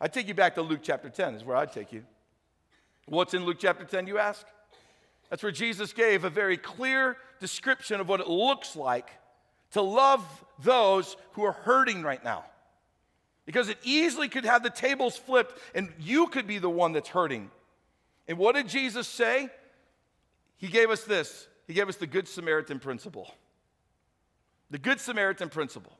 I 0.00 0.08
take 0.08 0.28
you 0.28 0.34
back 0.34 0.54
to 0.54 0.62
Luke 0.62 0.80
chapter 0.82 1.10
10 1.10 1.34
is 1.34 1.44
where 1.44 1.56
I'd 1.56 1.72
take 1.72 1.92
you. 1.92 2.04
What's 3.06 3.34
in 3.34 3.44
Luke 3.44 3.58
chapter 3.58 3.84
10, 3.84 4.06
you 4.06 4.18
ask? 4.18 4.46
That's 5.28 5.42
where 5.42 5.52
Jesus 5.52 5.92
gave 5.92 6.24
a 6.24 6.30
very 6.30 6.56
clear 6.56 7.16
description 7.38 8.00
of 8.00 8.08
what 8.08 8.20
it 8.20 8.28
looks 8.28 8.74
like 8.74 9.10
to 9.72 9.82
love 9.82 10.24
those 10.62 11.16
who 11.32 11.44
are 11.44 11.52
hurting 11.52 12.02
right 12.02 12.22
now. 12.24 12.44
Because 13.46 13.68
it 13.68 13.78
easily 13.82 14.28
could 14.28 14.44
have 14.44 14.62
the 14.62 14.70
tables 14.70 15.16
flipped 15.16 15.58
and 15.74 15.92
you 15.98 16.28
could 16.28 16.46
be 16.46 16.58
the 16.58 16.70
one 16.70 16.92
that's 16.92 17.08
hurting. 17.08 17.50
And 18.26 18.38
what 18.38 18.54
did 18.54 18.68
Jesus 18.68 19.06
say? 19.08 19.50
He 20.60 20.68
gave 20.68 20.90
us 20.90 21.02
this 21.04 21.48
He 21.66 21.74
gave 21.74 21.88
us 21.88 21.96
the 21.96 22.06
Good 22.06 22.28
Samaritan 22.28 22.78
principle. 22.78 23.34
The 24.70 24.78
Good 24.78 25.00
Samaritan 25.00 25.48
principle, 25.48 25.96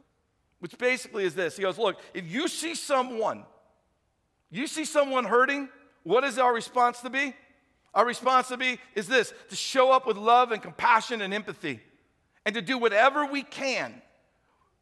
which 0.61 0.79
basically 0.79 1.25
is 1.25 1.35
this 1.35 1.57
He 1.57 1.63
goes, 1.63 1.79
Look, 1.79 1.99
if 2.15 2.31
you 2.31 2.47
see 2.47 2.75
someone, 2.75 3.45
you 4.51 4.67
see 4.67 4.85
someone 4.85 5.25
hurting, 5.25 5.69
what 6.05 6.23
is 6.25 6.39
our 6.39 6.55
response 6.55 7.01
to 7.01 7.11
be? 7.11 7.35
Our 7.95 8.07
response 8.07 8.49
to 8.49 8.57
be 8.57 8.79
is 8.95 9.09
this 9.09 9.33
to 9.49 9.57
show 9.57 9.91
up 9.91 10.07
with 10.07 10.17
love 10.17 10.53
and 10.53 10.63
compassion 10.63 11.23
and 11.23 11.35
empathy 11.35 11.81
and 12.47 12.55
to 12.55 12.63
do 12.63 12.79
whatever 12.79 13.27
we 13.27 13.43
can. 13.43 14.01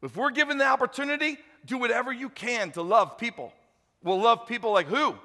If 0.03 0.15
we're 0.15 0.29
given 0.29 0.57
the 0.57 0.67
opportunity, 0.67 1.37
do 1.65 1.77
whatever 1.77 2.11
you 2.11 2.29
can 2.29 2.71
to 2.73 2.81
love 2.81 3.17
people. 3.17 3.53
We'll 4.03 4.21
love 4.21 4.45
people 4.47 4.71
like 4.71 4.87
who? 4.87 5.15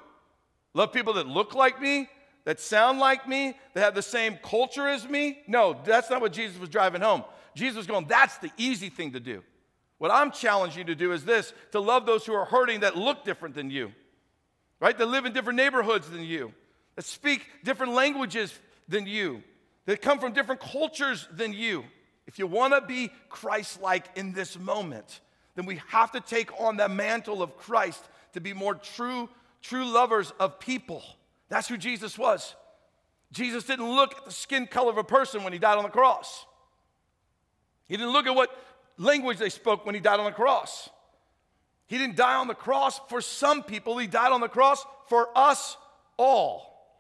Love 0.73 0.93
people 0.93 1.13
that 1.15 1.27
look 1.27 1.55
like 1.55 1.81
me, 1.81 2.09
that 2.45 2.61
sound 2.61 2.99
like 2.99 3.29
me, 3.29 3.57
that 3.73 3.81
have 3.81 3.95
the 3.95 4.03
same 4.03 4.39
culture 4.43 4.87
as 4.87 5.09
me. 5.09 5.39
No, 5.47 5.77
that's 5.85 6.11
not 6.11 6.21
what 6.21 6.33
Jesus 6.33 6.59
was 6.59 6.69
driving 6.69 7.01
home. 7.01 7.25
Jesus 7.55 7.77
was 7.77 7.87
going, 7.87 8.07
that's 8.07 8.39
the 8.39 8.51
easy 8.57 8.89
thing 8.89 9.13
to 9.13 9.21
do. 9.21 9.43
What 9.99 10.11
I'm 10.11 10.33
challenging 10.33 10.81
you 10.81 10.85
to 10.87 10.95
do 10.95 11.13
is 11.13 11.25
this 11.25 11.53
to 11.73 11.81
love 11.81 12.05
those 12.05 12.27
who 12.27 12.35
are 12.35 12.45
hurting 12.45 12.81
that 12.81 12.97
look 12.97 13.25
different 13.25 13.55
than 13.55 13.71
you, 13.71 13.93
right? 14.81 14.97
That 14.97 15.07
live 15.07 15.25
in 15.25 15.33
different 15.33 15.57
neighborhoods 15.57 16.11
than 16.11 16.23
you, 16.23 16.53
that 16.97 17.05
speak 17.05 17.47
different 17.63 17.95
languages 17.95 18.53
than 18.89 19.07
you, 19.07 19.43
that 19.87 20.03
come 20.03 20.19
from 20.19 20.33
different 20.33 20.61
cultures 20.61 21.29
than 21.33 21.53
you. 21.53 21.85
If 22.27 22.39
you 22.39 22.47
want 22.47 22.75
to 22.75 22.81
be 22.81 23.11
Christ 23.29 23.81
like 23.81 24.07
in 24.17 24.33
this 24.33 24.59
moment, 24.59 25.21
then 25.55 25.67
we 25.67 25.81
have 25.89 26.11
to 26.13 26.21
take 26.21 26.51
on 26.61 26.77
the 26.77 26.89
mantle 26.89 27.43
of 27.43 27.57
Christ 27.57 28.03
to 28.33 28.41
be 28.41 28.53
more 28.53 28.75
true, 28.75 29.29
true 29.63 29.85
lovers 29.85 30.33
of 30.41 30.59
people. 30.59 31.03
That's 31.55 31.69
who 31.69 31.77
Jesus 31.77 32.19
was. 32.19 32.57
Jesus 33.31 33.63
didn't 33.63 33.89
look 33.89 34.17
at 34.17 34.25
the 34.25 34.33
skin 34.33 34.67
color 34.67 34.91
of 34.91 34.99
a 34.99 35.05
person 35.05 35.45
when 35.45 35.53
he 35.53 35.61
died 35.61 35.79
on 35.79 35.85
the 35.85 35.89
cross. 35.89 36.47
He 37.87 37.97
didn't 37.97 38.13
look 38.13 38.27
at 38.27 38.35
what 38.35 38.51
language 38.99 39.39
they 39.39 39.51
spoke 39.51 39.87
when 39.87 39.95
he 39.95 40.01
died 40.01 40.19
on 40.19 40.27
the 40.27 40.33
cross. 40.33 40.91
He 41.87 41.97
didn't 41.97 42.17
die 42.17 42.35
on 42.35 42.49
the 42.49 42.57
cross 42.57 43.01
for 43.09 43.21
some 43.21 43.63
people, 43.63 43.97
he 43.99 44.09
died 44.09 44.33
on 44.33 44.41
the 44.41 44.49
cross 44.49 44.85
for 45.09 45.29
us 45.37 45.77
all. 46.17 46.99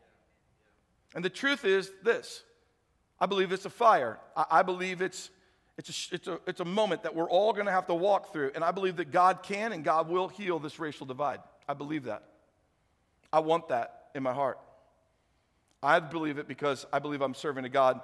And 1.16 1.24
the 1.24 1.30
truth 1.30 1.64
is 1.64 1.90
this 2.04 2.44
I 3.18 3.26
believe 3.26 3.50
it's 3.50 3.66
a 3.66 3.70
fire. 3.70 4.20
I, 4.36 4.44
I 4.52 4.62
believe 4.62 5.02
it's, 5.02 5.30
it's, 5.76 5.88
a, 5.88 6.14
it's, 6.14 6.28
a, 6.28 6.40
it's 6.46 6.60
a 6.60 6.64
moment 6.64 7.02
that 7.02 7.16
we're 7.16 7.28
all 7.28 7.52
going 7.54 7.66
to 7.66 7.72
have 7.72 7.88
to 7.88 7.94
walk 7.94 8.32
through. 8.32 8.52
And 8.54 8.62
I 8.62 8.70
believe 8.70 8.98
that 8.98 9.10
God 9.10 9.42
can 9.42 9.72
and 9.72 9.82
God 9.82 10.08
will 10.08 10.28
heal 10.28 10.60
this 10.60 10.78
racial 10.78 11.06
divide. 11.06 11.40
I 11.68 11.74
believe 11.74 12.04
that. 12.04 12.22
I 13.32 13.40
want 13.40 13.70
that 13.70 14.02
in 14.14 14.22
my 14.22 14.32
heart. 14.32 14.58
I 15.82 16.00
believe 16.00 16.38
it 16.38 16.48
because 16.48 16.86
I 16.92 16.98
believe 16.98 17.20
I'm 17.20 17.34
serving 17.34 17.64
a 17.64 17.68
God 17.68 18.00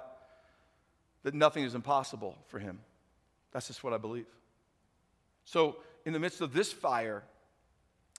that 1.23 1.33
nothing 1.33 1.63
is 1.63 1.75
impossible 1.75 2.37
for 2.47 2.59
him. 2.59 2.79
That's 3.51 3.67
just 3.67 3.83
what 3.83 3.93
I 3.93 3.97
believe. 3.97 4.27
So, 5.45 5.77
in 6.05 6.13
the 6.13 6.19
midst 6.19 6.41
of 6.41 6.53
this 6.53 6.71
fire, 6.71 7.23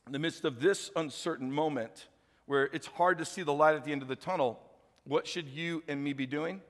in 0.07 0.13
the 0.13 0.19
midst 0.19 0.45
of 0.45 0.61
this 0.61 0.91
uncertain 0.97 1.51
moment 1.51 2.09
where 2.47 2.65
it's 2.73 2.87
hard 2.87 3.19
to 3.19 3.25
see 3.25 3.43
the 3.43 3.53
light 3.53 3.75
at 3.75 3.85
the 3.85 3.93
end 3.93 4.03
of 4.03 4.09
the 4.09 4.17
tunnel, 4.17 4.61
what 5.05 5.27
should 5.27 5.49
you 5.49 5.83
and 5.89 6.03
me 6.03 6.13
be 6.13 6.27
doing? 6.27 6.61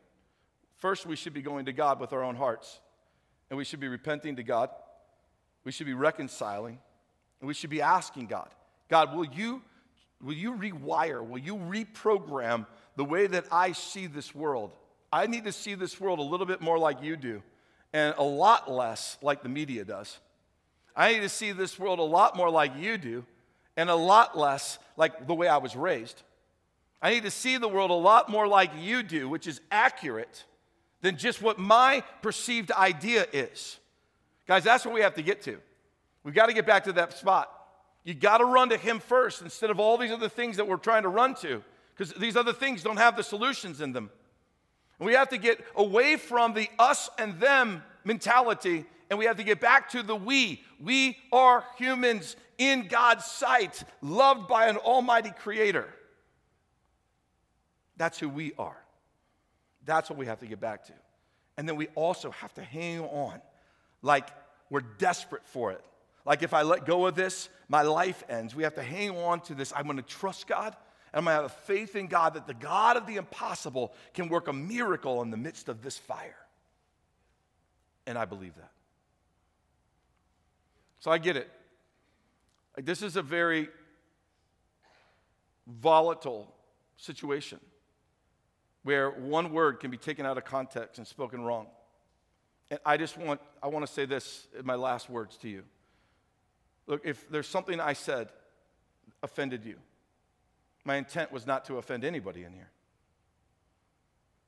First, 0.76 1.06
we 1.06 1.16
should 1.16 1.34
be 1.34 1.42
going 1.42 1.66
to 1.66 1.72
God 1.72 2.00
with 2.00 2.12
our 2.12 2.22
own 2.22 2.36
hearts, 2.36 2.80
and 3.50 3.56
we 3.56 3.64
should 3.64 3.80
be 3.80 3.88
repenting 3.88 4.36
to 4.36 4.42
God. 4.42 4.70
We 5.64 5.72
should 5.72 5.86
be 5.86 5.94
reconciling, 5.94 6.78
and 7.40 7.48
we 7.48 7.54
should 7.54 7.70
be 7.70 7.82
asking 7.82 8.26
God, 8.26 8.48
God, 8.88 9.14
will 9.14 9.26
you 9.26 9.62
Will 10.22 10.34
you 10.34 10.52
rewire? 10.52 11.26
Will 11.26 11.38
you 11.38 11.56
reprogram 11.56 12.66
the 12.96 13.04
way 13.04 13.26
that 13.26 13.46
I 13.50 13.72
see 13.72 14.06
this 14.06 14.34
world? 14.34 14.70
I 15.12 15.26
need 15.26 15.44
to 15.44 15.52
see 15.52 15.74
this 15.74 16.00
world 16.00 16.18
a 16.18 16.22
little 16.22 16.46
bit 16.46 16.60
more 16.60 16.78
like 16.78 17.02
you 17.02 17.16
do 17.16 17.42
and 17.92 18.14
a 18.16 18.22
lot 18.22 18.70
less 18.70 19.18
like 19.20 19.42
the 19.42 19.48
media 19.48 19.84
does. 19.84 20.18
I 20.94 21.12
need 21.12 21.20
to 21.20 21.28
see 21.28 21.52
this 21.52 21.78
world 21.78 21.98
a 21.98 22.04
lot 22.04 22.36
more 22.36 22.50
like 22.50 22.72
you 22.76 22.96
do 22.98 23.24
and 23.76 23.90
a 23.90 23.94
lot 23.94 24.36
less 24.36 24.78
like 24.96 25.26
the 25.26 25.34
way 25.34 25.48
I 25.48 25.58
was 25.58 25.74
raised. 25.74 26.22
I 27.00 27.10
need 27.10 27.24
to 27.24 27.30
see 27.30 27.56
the 27.56 27.68
world 27.68 27.90
a 27.90 27.94
lot 27.94 28.28
more 28.28 28.46
like 28.46 28.70
you 28.78 29.02
do, 29.02 29.28
which 29.28 29.46
is 29.46 29.60
accurate 29.70 30.44
than 31.00 31.16
just 31.16 31.42
what 31.42 31.58
my 31.58 32.02
perceived 32.22 32.70
idea 32.70 33.26
is. 33.32 33.78
Guys, 34.46 34.64
that's 34.64 34.84
what 34.84 34.94
we 34.94 35.00
have 35.00 35.14
to 35.14 35.22
get 35.22 35.42
to. 35.42 35.58
We've 36.22 36.34
got 36.34 36.46
to 36.46 36.52
get 36.52 36.66
back 36.66 36.84
to 36.84 36.92
that 36.92 37.18
spot. 37.18 37.50
You 38.04 38.14
got 38.14 38.38
to 38.38 38.44
run 38.44 38.70
to 38.70 38.76
Him 38.76 38.98
first 38.98 39.42
instead 39.42 39.70
of 39.70 39.78
all 39.78 39.96
these 39.96 40.10
other 40.10 40.28
things 40.28 40.56
that 40.56 40.66
we're 40.66 40.76
trying 40.76 41.02
to 41.02 41.08
run 41.08 41.34
to, 41.36 41.62
because 41.94 42.12
these 42.14 42.36
other 42.36 42.52
things 42.52 42.82
don't 42.82 42.96
have 42.96 43.16
the 43.16 43.22
solutions 43.22 43.80
in 43.80 43.92
them. 43.92 44.10
And 44.98 45.06
we 45.06 45.14
have 45.14 45.28
to 45.30 45.38
get 45.38 45.64
away 45.76 46.16
from 46.16 46.54
the 46.54 46.68
us 46.78 47.10
and 47.18 47.38
them 47.40 47.82
mentality 48.04 48.84
and 49.12 49.18
we 49.18 49.26
have 49.26 49.36
to 49.36 49.44
get 49.44 49.60
back 49.60 49.90
to 49.90 50.02
the 50.02 50.16
we. 50.16 50.64
We 50.80 51.18
are 51.34 51.66
humans 51.76 52.34
in 52.56 52.88
God's 52.88 53.26
sight, 53.26 53.84
loved 54.00 54.48
by 54.48 54.68
an 54.68 54.78
almighty 54.78 55.32
creator. 55.38 55.86
That's 57.98 58.18
who 58.18 58.30
we 58.30 58.54
are. 58.58 58.82
That's 59.84 60.08
what 60.08 60.18
we 60.18 60.24
have 60.24 60.40
to 60.40 60.46
get 60.46 60.60
back 60.60 60.86
to. 60.86 60.94
And 61.58 61.68
then 61.68 61.76
we 61.76 61.88
also 61.88 62.30
have 62.30 62.54
to 62.54 62.62
hang 62.62 63.00
on 63.00 63.42
like 64.00 64.30
we're 64.70 64.80
desperate 64.80 65.44
for 65.44 65.72
it 65.72 65.84
Like 66.24 66.42
if 66.42 66.54
I 66.54 66.62
let 66.62 66.86
go 66.86 67.06
of 67.06 67.14
this, 67.14 67.48
my 67.68 67.82
life 67.82 68.22
ends. 68.28 68.54
We 68.54 68.62
have 68.62 68.74
to 68.74 68.82
hang 68.82 69.10
on 69.10 69.40
to 69.42 69.54
this. 69.54 69.72
I'm 69.74 69.84
going 69.84 69.96
to 69.96 70.02
trust 70.02 70.46
God. 70.46 70.76
And 71.12 71.18
I'm 71.18 71.24
going 71.24 71.36
to 71.36 71.42
have 71.42 71.50
a 71.50 71.54
faith 71.66 71.96
in 71.96 72.06
God 72.06 72.34
that 72.34 72.46
the 72.46 72.54
God 72.54 72.96
of 72.96 73.06
the 73.06 73.16
impossible 73.16 73.92
can 74.14 74.28
work 74.28 74.48
a 74.48 74.52
miracle 74.52 75.20
in 75.22 75.30
the 75.30 75.36
midst 75.36 75.68
of 75.68 75.82
this 75.82 75.98
fire. 75.98 76.36
And 78.06 78.16
I 78.16 78.24
believe 78.24 78.54
that. 78.56 78.70
So 81.00 81.10
I 81.10 81.18
get 81.18 81.36
it. 81.36 81.50
Like 82.76 82.86
this 82.86 83.02
is 83.02 83.16
a 83.16 83.22
very 83.22 83.68
volatile 85.66 86.52
situation 86.96 87.60
where 88.84 89.10
one 89.10 89.52
word 89.52 89.80
can 89.80 89.90
be 89.90 89.96
taken 89.96 90.26
out 90.26 90.38
of 90.38 90.44
context 90.44 90.98
and 90.98 91.06
spoken 91.06 91.42
wrong. 91.42 91.66
And 92.70 92.80
I 92.86 92.96
just 92.96 93.18
want 93.18 93.40
I 93.62 93.68
want 93.68 93.86
to 93.86 93.92
say 93.92 94.06
this 94.06 94.46
in 94.58 94.64
my 94.64 94.74
last 94.76 95.10
words 95.10 95.36
to 95.38 95.48
you. 95.48 95.62
Look, 96.86 97.02
if 97.04 97.28
there's 97.30 97.48
something 97.48 97.80
I 97.80 97.92
said 97.92 98.28
offended 99.22 99.64
you, 99.64 99.76
my 100.84 100.96
intent 100.96 101.30
was 101.30 101.46
not 101.46 101.64
to 101.66 101.78
offend 101.78 102.04
anybody 102.04 102.44
in 102.44 102.52
here. 102.52 102.70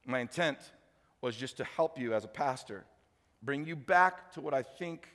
My 0.04 0.18
intent 0.18 0.58
was 1.20 1.36
just 1.36 1.56
to 1.58 1.64
help 1.64 1.98
you 1.98 2.12
as 2.12 2.24
a 2.24 2.28
pastor, 2.28 2.84
bring 3.42 3.64
you 3.66 3.76
back 3.76 4.32
to 4.32 4.40
what 4.40 4.52
I 4.52 4.62
think 4.62 5.08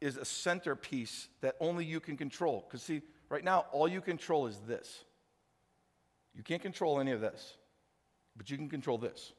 is 0.00 0.16
a 0.16 0.24
centerpiece 0.24 1.28
that 1.40 1.56
only 1.60 1.84
you 1.84 2.00
can 2.00 2.16
control. 2.16 2.64
Because, 2.66 2.82
see, 2.82 3.02
right 3.28 3.44
now, 3.44 3.66
all 3.72 3.86
you 3.86 4.00
control 4.00 4.46
is 4.46 4.58
this. 4.66 5.04
You 6.34 6.42
can't 6.42 6.62
control 6.62 7.00
any 7.00 7.12
of 7.12 7.20
this, 7.20 7.56
but 8.36 8.50
you 8.50 8.56
can 8.56 8.68
control 8.68 8.98
this. 8.98 9.32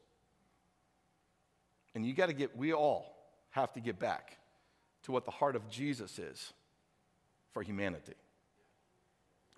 And 1.95 2.05
you 2.05 2.13
got 2.13 2.27
to 2.27 2.33
get, 2.33 2.55
we 2.55 2.73
all 2.73 3.15
have 3.51 3.73
to 3.73 3.79
get 3.79 3.99
back 3.99 4.37
to 5.03 5.11
what 5.11 5.25
the 5.25 5.31
heart 5.31 5.55
of 5.55 5.69
Jesus 5.69 6.19
is 6.19 6.53
for 7.53 7.61
humanity. 7.61 8.13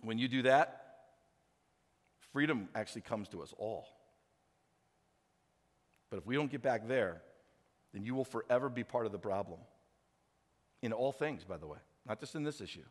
When 0.02 0.18
you 0.18 0.28
do 0.28 0.44
that, 0.44 0.82
freedom 2.34 2.70
actually 2.76 3.02
comes 3.02 3.28
to 3.30 3.42
us 3.42 3.54
all. 3.58 3.86
But 6.10 6.18
if 6.18 6.26
we 6.26 6.36
don't 6.36 6.52
get 6.52 6.62
back 6.62 6.88
there, 6.88 7.22
then 7.94 8.04
you 8.04 8.16
will 8.16 8.26
forever 8.26 8.70
be 8.70 8.84
part 8.84 9.06
of 9.06 9.12
the 9.12 9.20
problem. 9.20 9.60
In 10.82 10.94
all 10.94 11.12
things, 11.12 11.44
by 11.44 11.58
the 11.58 11.68
way, 11.68 11.78
not 12.08 12.20
just 12.20 12.36
in 12.36 12.44
this 12.44 12.62
issue. 12.62 12.84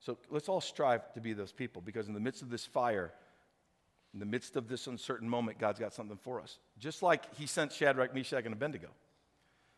So 0.00 0.16
let's 0.30 0.48
all 0.48 0.60
strive 0.60 1.12
to 1.14 1.20
be 1.20 1.32
those 1.32 1.52
people 1.52 1.82
because 1.82 2.08
in 2.08 2.14
the 2.14 2.20
midst 2.20 2.42
of 2.42 2.50
this 2.50 2.64
fire, 2.64 3.12
in 4.14 4.20
the 4.20 4.26
midst 4.26 4.56
of 4.56 4.68
this 4.68 4.86
uncertain 4.86 5.28
moment, 5.28 5.58
God's 5.58 5.78
got 5.78 5.92
something 5.92 6.16
for 6.16 6.40
us. 6.40 6.58
Just 6.78 7.02
like 7.02 7.34
He 7.36 7.46
sent 7.46 7.72
Shadrach, 7.72 8.14
Meshach, 8.14 8.44
and 8.44 8.54
Abednego. 8.54 8.88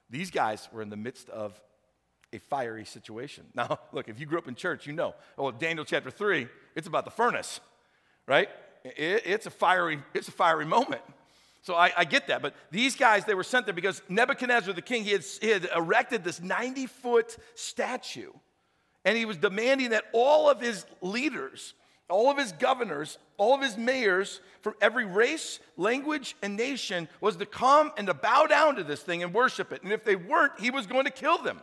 These 0.08 0.30
guys 0.30 0.68
were 0.72 0.82
in 0.82 0.90
the 0.90 0.96
midst 0.96 1.28
of 1.30 1.60
a 2.32 2.38
fiery 2.38 2.84
situation. 2.84 3.46
Now, 3.54 3.78
look, 3.92 4.08
if 4.08 4.18
you 4.20 4.26
grew 4.26 4.38
up 4.38 4.48
in 4.48 4.54
church, 4.54 4.86
you 4.86 4.92
know. 4.92 5.14
Oh, 5.36 5.50
Daniel 5.50 5.84
chapter 5.84 6.10
3, 6.10 6.46
it's 6.74 6.86
about 6.86 7.04
the 7.04 7.10
furnace, 7.10 7.60
right? 8.26 8.48
It, 8.84 9.22
it's, 9.26 9.46
a 9.46 9.50
fiery, 9.50 10.02
it's 10.14 10.28
a 10.28 10.32
fiery 10.32 10.64
moment. 10.64 11.02
So 11.62 11.74
I, 11.74 11.92
I, 11.96 12.04
get 12.04 12.28
that. 12.28 12.40
But 12.40 12.54
these 12.70 12.96
guys, 12.96 13.26
they 13.26 13.34
were 13.34 13.44
sent 13.44 13.66
there 13.66 13.74
because 13.74 14.00
Nebuchadnezzar, 14.08 14.72
the 14.72 14.80
king, 14.80 15.04
he 15.04 15.10
had, 15.10 15.24
he 15.42 15.48
had 15.48 15.68
erected 15.76 16.24
this 16.24 16.40
90 16.40 16.86
foot 16.86 17.36
statue. 17.54 18.32
And 19.04 19.16
he 19.16 19.24
was 19.26 19.36
demanding 19.36 19.90
that 19.90 20.04
all 20.12 20.48
of 20.48 20.60
his 20.60 20.86
leaders, 21.02 21.74
all 22.08 22.30
of 22.30 22.38
his 22.38 22.52
governors, 22.52 23.18
all 23.36 23.54
of 23.54 23.62
his 23.62 23.76
mayors 23.76 24.40
from 24.62 24.74
every 24.80 25.04
race, 25.04 25.58
language, 25.76 26.36
and 26.42 26.56
nation 26.56 27.08
was 27.20 27.36
to 27.36 27.46
come 27.46 27.92
and 27.96 28.06
to 28.06 28.14
bow 28.14 28.46
down 28.46 28.76
to 28.76 28.84
this 28.84 29.02
thing 29.02 29.22
and 29.22 29.34
worship 29.34 29.72
it. 29.72 29.82
And 29.82 29.92
if 29.92 30.04
they 30.04 30.16
weren't, 30.16 30.58
he 30.60 30.70
was 30.70 30.86
going 30.86 31.04
to 31.04 31.10
kill 31.10 31.38
them. 31.38 31.62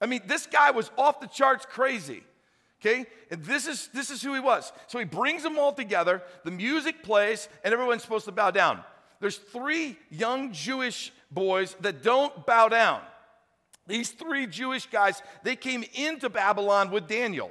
I 0.00 0.06
mean, 0.06 0.22
this 0.26 0.46
guy 0.46 0.70
was 0.70 0.90
off 0.96 1.20
the 1.20 1.26
charts 1.26 1.66
crazy. 1.66 2.22
Okay? 2.80 3.06
And 3.30 3.44
this 3.44 3.66
is 3.66 3.88
this 3.92 4.10
is 4.10 4.22
who 4.22 4.34
he 4.34 4.40
was. 4.40 4.72
So 4.86 4.98
he 4.98 5.04
brings 5.04 5.42
them 5.42 5.58
all 5.58 5.72
together, 5.72 6.22
the 6.44 6.50
music 6.50 7.02
plays, 7.02 7.48
and 7.64 7.72
everyone's 7.74 8.02
supposed 8.02 8.26
to 8.26 8.32
bow 8.32 8.50
down. 8.50 8.82
There's 9.20 9.36
three 9.36 9.96
young 10.10 10.52
Jewish 10.52 11.12
boys 11.30 11.76
that 11.80 12.02
don't 12.02 12.46
bow 12.46 12.68
down. 12.68 13.00
These 13.86 14.10
three 14.10 14.46
Jewish 14.46 14.86
guys, 14.86 15.22
they 15.42 15.56
came 15.56 15.84
into 15.94 16.28
Babylon 16.28 16.90
with 16.90 17.08
Daniel. 17.08 17.50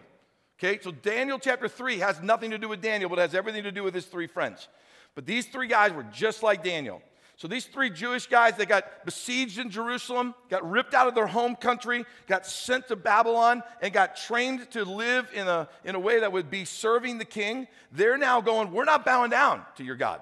Okay, 0.60 0.80
so 0.82 0.92
Daniel 0.92 1.38
chapter 1.38 1.68
3 1.68 2.00
has 2.00 2.20
nothing 2.22 2.50
to 2.50 2.58
do 2.58 2.68
with 2.68 2.82
Daniel, 2.82 3.10
but 3.10 3.20
has 3.20 3.36
everything 3.36 3.64
to 3.64 3.72
do 3.72 3.84
with 3.84 3.94
his 3.94 4.06
three 4.06 4.26
friends. 4.26 4.68
But 5.14 5.26
these 5.26 5.46
three 5.48 5.68
guys 5.68 5.92
were 5.92 6.06
just 6.12 6.42
like 6.42 6.64
Daniel. 6.64 7.02
So 7.38 7.48
these 7.48 7.66
three 7.66 7.92
Jewish 7.92 8.26
guys, 8.26 8.56
they 8.58 8.66
got 8.66 9.06
besieged 9.06 9.60
in 9.60 9.70
Jerusalem, 9.70 10.34
got 10.50 10.68
ripped 10.68 10.96
out 10.96 11.08
of 11.08 11.14
their 11.14 11.28
home 11.28 11.56
country, 11.56 12.04
got 12.26 12.48
sent 12.48 12.88
to 12.88 12.96
Babylon, 12.96 13.62
and 13.80 13.94
got 13.94 14.16
trained 14.16 14.72
to 14.72 14.84
live 14.84 15.30
in 15.36 15.48
a, 15.48 15.70
in 15.86 15.94
a 15.94 16.00
way 16.00 16.20
that 16.22 16.32
would 16.32 16.50
be 16.50 16.66
serving 16.66 17.20
the 17.20 17.26
king. 17.26 17.68
They're 17.92 18.18
now 18.18 18.42
going, 18.42 18.72
We're 18.72 18.86
not 18.86 19.06
bowing 19.06 19.30
down 19.30 19.62
to 19.76 19.84
your 19.84 19.96
God. 19.96 20.20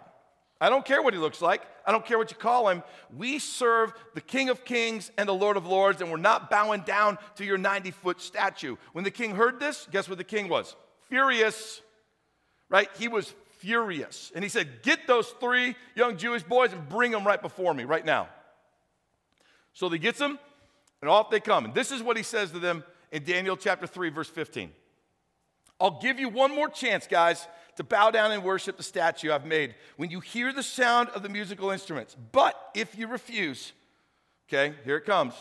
I 0.59 0.67
don't 0.67 0.83
care 0.83 1.01
what 1.01 1.13
he 1.13 1.19
looks 1.19 1.41
like. 1.41 1.61
I 1.85 1.93
don't 1.93 2.05
care 2.05 2.17
what 2.17 2.31
you 2.31 2.37
call 2.37 2.67
him. 2.67 2.83
We 3.15 3.39
serve 3.39 3.93
the 4.13 4.21
King 4.21 4.49
of 4.49 4.65
Kings 4.65 5.11
and 5.17 5.27
the 5.27 5.33
Lord 5.33 5.55
of 5.55 5.65
Lords, 5.65 6.01
and 6.01 6.11
we're 6.11 6.17
not 6.17 6.49
bowing 6.49 6.81
down 6.81 7.17
to 7.35 7.45
your 7.45 7.57
90 7.57 7.91
foot 7.91 8.19
statue. 8.21 8.75
When 8.91 9.03
the 9.03 9.11
king 9.11 9.35
heard 9.35 9.59
this, 9.59 9.87
guess 9.91 10.09
what 10.09 10.17
the 10.17 10.23
king 10.23 10.49
was? 10.49 10.75
Furious, 11.07 11.81
right? 12.69 12.89
He 12.97 13.07
was 13.07 13.33
furious. 13.65 14.31
And 14.35 14.43
he 14.43 14.49
said, 14.49 14.83
Get 14.83 15.07
those 15.07 15.27
three 15.39 15.75
young 15.95 16.17
Jewish 16.17 16.43
boys 16.43 16.71
and 16.71 16.87
bring 16.87 17.11
them 17.11 17.25
right 17.25 17.41
before 17.41 17.73
me 17.73 17.83
right 17.83 18.05
now. 18.05 18.29
So 19.73 19.89
he 19.89 19.97
gets 19.97 20.19
them, 20.19 20.39
and 21.01 21.09
off 21.09 21.29
they 21.29 21.39
come. 21.39 21.65
And 21.65 21.73
this 21.73 21.91
is 21.91 22.01
what 22.01 22.15
he 22.15 22.23
says 22.23 22.51
to 22.51 22.59
them 22.59 22.83
in 23.11 23.23
Daniel 23.23 23.57
chapter 23.57 23.87
3, 23.87 24.09
verse 24.09 24.29
15. 24.29 24.69
I'll 25.79 25.99
give 25.99 26.19
you 26.19 26.29
one 26.29 26.55
more 26.55 26.69
chance, 26.69 27.07
guys, 27.07 27.47
to 27.75 27.83
bow 27.83 28.11
down 28.11 28.31
and 28.31 28.43
worship 28.43 28.77
the 28.77 28.83
statue 28.83 29.31
I've 29.31 29.45
made 29.45 29.75
when 29.97 30.09
you 30.09 30.21
hear 30.21 30.53
the 30.53 30.63
sound 30.63 31.09
of 31.09 31.23
the 31.23 31.29
musical 31.29 31.71
instruments. 31.71 32.15
But 32.31 32.55
if 32.73 32.97
you 32.97 33.07
refuse, 33.07 33.73
okay, 34.47 34.75
here 34.85 34.95
it 34.95 35.05
comes, 35.05 35.33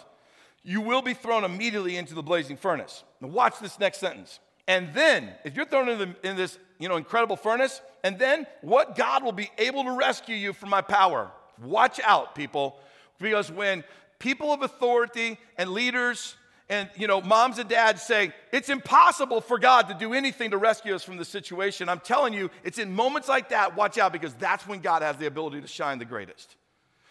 you 0.64 0.80
will 0.80 1.02
be 1.02 1.14
thrown 1.14 1.44
immediately 1.44 1.96
into 1.96 2.14
the 2.14 2.22
blazing 2.22 2.56
furnace. 2.56 3.04
Now, 3.20 3.28
watch 3.28 3.60
this 3.60 3.78
next 3.78 3.98
sentence. 3.98 4.40
And 4.66 4.92
then, 4.94 5.30
if 5.44 5.54
you're 5.54 5.66
thrown 5.66 5.90
in, 5.90 5.98
the, 5.98 6.28
in 6.28 6.36
this 6.36 6.58
you 6.78 6.88
know, 6.88 6.96
incredible 6.96 7.36
furnace, 7.36 7.80
and 8.02 8.18
then 8.18 8.46
what 8.60 8.96
God 8.96 9.22
will 9.22 9.32
be 9.32 9.50
able 9.58 9.84
to 9.84 9.92
rescue 9.92 10.36
you 10.36 10.52
from 10.52 10.70
my 10.70 10.80
power. 10.80 11.30
Watch 11.62 12.00
out, 12.00 12.34
people, 12.34 12.76
because 13.18 13.50
when 13.50 13.84
people 14.18 14.52
of 14.52 14.62
authority 14.62 15.38
and 15.56 15.70
leaders 15.70 16.36
and 16.68 16.88
you 16.96 17.06
know 17.06 17.20
moms 17.20 17.58
and 17.58 17.68
dads 17.68 18.02
say 18.02 18.32
it's 18.52 18.68
impossible 18.68 19.40
for 19.40 19.58
god 19.58 19.88
to 19.88 19.94
do 19.94 20.14
anything 20.14 20.50
to 20.50 20.56
rescue 20.56 20.94
us 20.94 21.02
from 21.02 21.16
the 21.16 21.24
situation 21.24 21.88
i'm 21.88 22.00
telling 22.00 22.32
you 22.32 22.50
it's 22.62 22.78
in 22.78 22.90
moments 22.94 23.28
like 23.28 23.50
that 23.50 23.76
watch 23.76 23.98
out 23.98 24.12
because 24.12 24.32
that's 24.34 24.66
when 24.66 24.80
god 24.80 25.02
has 25.02 25.16
the 25.18 25.26
ability 25.26 25.60
to 25.60 25.66
shine 25.66 25.98
the 25.98 26.04
greatest. 26.04 26.56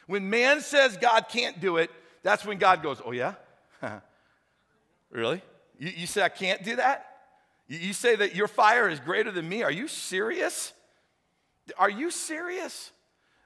When 0.08 0.30
man 0.30 0.62
says 0.62 0.98
god 0.98 1.28
can't 1.30 1.60
do 1.60 1.78
it 1.78 1.92
that's 2.24 2.46
when 2.46 2.58
god 2.58 2.82
goes 2.82 3.02
oh 3.06 3.12
yeah? 3.12 3.36
Really? 5.12 5.44
You, 5.78 5.92
you, 5.96 6.08
say 6.08 6.24
i 6.24 6.30
can't 6.30 6.64
do 6.64 6.78
that 6.78 7.13
you, 7.68 7.94
say 7.94 8.16
that 8.16 8.36
your 8.36 8.48
fire 8.48 8.90
is 8.90 9.00
greater 9.00 9.32
than 9.32 9.48
me 9.48 9.64
are 9.64 9.72
you 9.72 9.88
serious 9.88 10.74
are 11.78 11.90
you 11.90 12.12
serious 12.12 12.92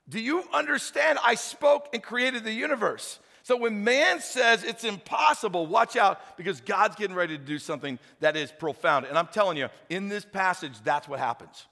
do 0.10 0.20
you 0.20 0.44
understand 0.54 1.20
i 1.24 1.36
spoke 1.36 1.88
and 1.94 2.02
created 2.02 2.44
the 2.44 2.54
universe 2.54 3.20
so 3.48 3.56
when 3.56 3.86
man 3.86 4.20
says 4.20 4.66
it's 4.66 4.84
impossible, 4.84 5.68
watch 5.68 5.96
out 5.96 6.36
because 6.36 6.60
God's 6.60 6.98
getting 6.98 7.16
ready 7.16 7.38
to 7.38 7.44
do 7.46 7.60
something 7.60 7.98
that 8.20 8.36
is 8.36 8.52
profound. 8.52 9.06
And 9.06 9.18
I'm 9.18 9.28
telling 9.28 9.56
you, 9.56 9.70
in 9.90 10.10
this 10.10 10.26
passage, 10.26 10.74
that's 10.84 11.08
what 11.08 11.20
happens. 11.20 11.66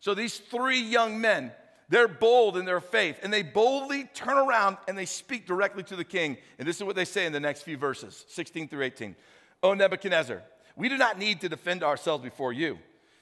So 0.00 0.12
these 0.12 0.36
three 0.36 0.82
young 0.82 1.22
men, 1.22 1.52
they're 1.88 2.06
bold 2.06 2.58
in 2.58 2.66
their 2.66 2.82
faith, 2.82 3.18
and 3.22 3.32
they 3.32 3.42
boldly 3.42 4.10
turn 4.12 4.36
around 4.36 4.76
and 4.86 4.98
they 4.98 5.06
speak 5.06 5.46
directly 5.46 5.82
to 5.84 5.96
the 5.96 6.04
king. 6.04 6.36
And 6.58 6.68
this 6.68 6.76
is 6.76 6.84
what 6.84 6.96
they 6.96 7.06
say 7.06 7.24
in 7.24 7.32
the 7.32 7.40
next 7.40 7.62
few 7.62 7.78
verses 7.78 8.26
16 8.28 8.68
through 8.68 8.82
18. 8.82 9.16
Oh, 9.62 9.72
Nebuchadnezzar, 9.72 10.42
we 10.76 10.88
do 10.88 10.96
not 10.96 11.18
need 11.18 11.40
to 11.42 11.48
defend 11.48 11.82
ourselves 11.82 12.24
before 12.24 12.52
you, 12.52 12.78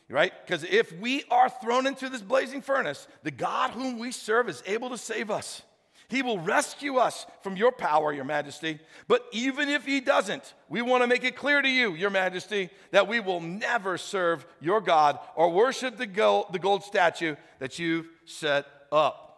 right? 0.08 0.32
Because 0.44 0.64
if 0.64 0.92
we 0.98 1.24
are 1.30 1.48
thrown 1.48 1.86
into 1.86 2.08
this 2.08 2.22
blazing 2.22 2.62
furnace, 2.62 3.06
the 3.22 3.30
God 3.30 3.70
whom 3.70 3.98
we 3.98 4.12
serve 4.12 4.48
is 4.48 4.62
able 4.66 4.90
to 4.90 4.98
save 4.98 5.30
us. 5.30 5.62
He 6.10 6.22
will 6.22 6.40
rescue 6.40 6.96
us 6.96 7.24
from 7.40 7.56
your 7.56 7.70
power, 7.70 8.12
Your 8.12 8.24
Majesty. 8.24 8.80
But 9.06 9.24
even 9.30 9.68
if 9.68 9.86
He 9.86 10.00
doesn't, 10.00 10.54
we 10.68 10.82
want 10.82 11.04
to 11.04 11.06
make 11.06 11.22
it 11.22 11.36
clear 11.36 11.62
to 11.62 11.68
you, 11.68 11.94
Your 11.94 12.10
Majesty, 12.10 12.68
that 12.90 13.06
we 13.06 13.20
will 13.20 13.40
never 13.40 13.96
serve 13.96 14.44
your 14.60 14.80
God 14.80 15.20
or 15.36 15.50
worship 15.50 15.96
the 15.96 16.06
gold, 16.06 16.46
the 16.50 16.58
gold 16.58 16.82
statue 16.82 17.36
that 17.60 17.78
you've 17.78 18.08
set 18.24 18.66
up. 18.90 19.30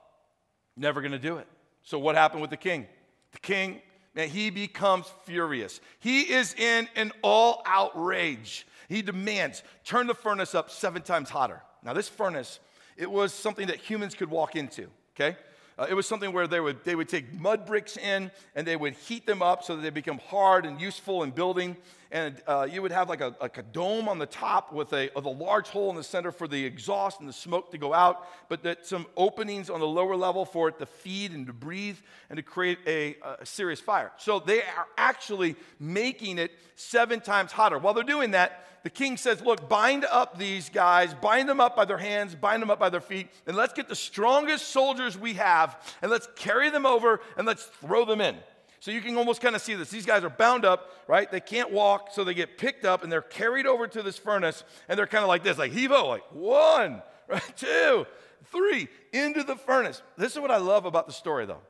Never 0.75 1.03
going 1.03 1.13
to 1.13 1.19
do 1.19 1.37
it. 1.37 1.47
So, 1.83 1.99
what 1.99 2.15
happened 2.15 2.41
with 2.41 2.51
the 2.51 2.57
king? 2.57 2.87
The 3.33 3.41
king, 3.41 3.83
man, 4.15 4.29
he 4.29 4.51
becomes 4.51 5.07
furious. 5.25 5.81
He 6.01 6.33
is 6.33 6.55
in 6.55 6.89
an 6.97 7.13
all 7.23 7.63
out 7.67 7.91
rage. 7.95 8.67
He 8.89 9.03
demands, 9.03 9.63
turn 9.85 10.07
the 10.07 10.15
furnace 10.15 10.55
up 10.55 10.71
seven 10.71 11.03
times 11.03 11.31
hotter. 11.31 11.63
Now, 11.83 11.93
this 11.93 12.09
furnace, 12.09 12.61
it 12.97 13.11
was 13.11 13.33
something 13.33 13.69
that 13.69 13.77
humans 13.77 14.15
could 14.15 14.31
walk 14.31 14.55
into, 14.57 14.89
okay? 15.15 15.37
Uh, 15.79 15.87
it 15.89 15.95
was 15.95 16.07
something 16.07 16.33
where 16.33 16.47
they 16.47 16.61
would, 16.61 16.85
they 16.85 16.95
would 16.95 17.09
take 17.09 17.33
mud 17.41 17.67
bricks 17.67 17.97
in 17.97 18.31
and 18.55 18.67
they 18.67 18.77
would 18.77 18.93
heat 18.95 19.27
them 19.27 19.43
up 19.43 19.65
so 19.65 19.75
that 19.75 19.83
they 19.83 19.91
become 19.91 20.19
hard 20.19 20.67
and 20.67 20.81
useful 20.81 21.23
in 21.23 21.31
building. 21.31 21.77
And 22.13 22.43
uh, 22.47 22.69
you 22.71 22.83
would 22.83 22.93
have 22.93 23.09
like 23.09 23.23
a, 23.23 23.35
like 23.41 23.57
a 23.57 23.63
dome 23.63 24.07
on 24.07 24.19
the 24.19 24.27
top 24.27 24.71
with 24.71 24.93
a, 24.93 25.11
with 25.17 25.25
a 25.25 25.31
large 25.31 25.69
hole 25.69 25.89
in 25.89 25.97
the 25.97 26.05
center 26.05 26.31
for 26.31 26.47
the 26.47 26.63
exhaust 26.63 27.21
and 27.21 27.29
the 27.29 27.33
smoke 27.33 27.71
to 27.71 27.79
go 27.79 27.95
out, 27.95 28.29
but 28.51 28.63
that 28.65 28.87
some 28.87 29.07
openings 29.17 29.71
on 29.71 29.81
the 29.81 29.87
lower 29.87 30.15
level 30.15 30.45
for 30.45 30.69
it 30.69 30.79
to 30.79 30.85
feed 30.85 31.33
and 31.33 31.47
to 31.47 31.55
breathe 31.55 31.97
and 32.29 32.37
to 32.37 32.43
create 32.43 32.79
a, 32.87 33.17
a 33.41 33.47
serious 33.47 33.81
fire. 33.81 34.13
So 34.19 34.41
they 34.41 34.61
are 34.61 34.87
actually 34.99 35.57
making 35.81 36.39
it 36.39 36.53
seven 36.77 37.21
times 37.21 37.51
hotter. 37.51 37.79
While 37.79 37.95
they're 37.95 38.05
doing 38.05 38.33
that, 38.33 38.67
the 38.83 38.91
king 38.91 39.17
says, 39.17 39.41
Look, 39.41 39.69
bind 39.71 40.05
up 40.05 40.37
these 40.37 40.69
guys, 40.69 41.15
bind 41.15 41.49
them 41.49 41.61
up 41.61 41.77
by 41.77 41.87
their 41.87 41.97
hands, 41.97 42.35
bind 42.35 42.61
them 42.61 42.71
up 42.71 42.79
by 42.79 42.91
their 42.91 43.01
feet, 43.01 43.29
and 43.47 43.57
let's 43.57 43.73
get 43.73 43.89
the 43.89 43.97
strongest 43.97 44.69
soldiers 44.69 45.17
we 45.17 45.35
have, 45.35 45.81
and 46.03 46.11
let's 46.11 46.29
carry 46.37 46.69
them 46.69 46.85
over 46.85 47.21
and 47.39 47.47
let's 47.47 47.65
throw 47.65 48.05
them 48.05 48.21
in. 48.21 48.37
So 48.83 48.91
you 48.91 49.01
can 49.01 49.17
almost 49.17 49.41
kind 49.41 49.55
of 49.55 49.63
see 49.63 49.75
this. 49.75 49.91
These 49.91 50.07
guys 50.07 50.25
are 50.25 50.31
bound 50.31 50.65
up, 50.65 50.91
right? 51.07 51.31
They 51.31 51.39
can't 51.39 51.71
walk, 51.71 52.09
so 52.11 52.25
they 52.25 52.35
get 52.35 52.59
picked 52.59 52.85
up 52.85 53.05
and 53.05 53.13
they're 53.13 53.23
carried 53.23 53.65
over 53.65 53.87
to 53.87 54.03
this 54.03 54.19
furnace, 54.19 54.65
and 54.89 54.99
they're 54.99 55.07
kind 55.07 55.23
of 55.23 55.29
like 55.29 55.45
this, 55.45 55.57
like 55.57 55.71
heave 55.71 55.93
like 55.93 56.25
one, 56.33 57.01
right, 57.29 57.57
two, 57.57 58.05
three, 58.51 58.89
into 59.13 59.45
the 59.45 59.55
furnace. 59.55 60.03
This 60.19 60.33
is 60.33 60.41
what 60.41 60.51
I 60.51 60.57
love 60.57 60.85
about 60.85 61.07
the 61.07 61.13
story, 61.13 61.47
though. 61.47 61.63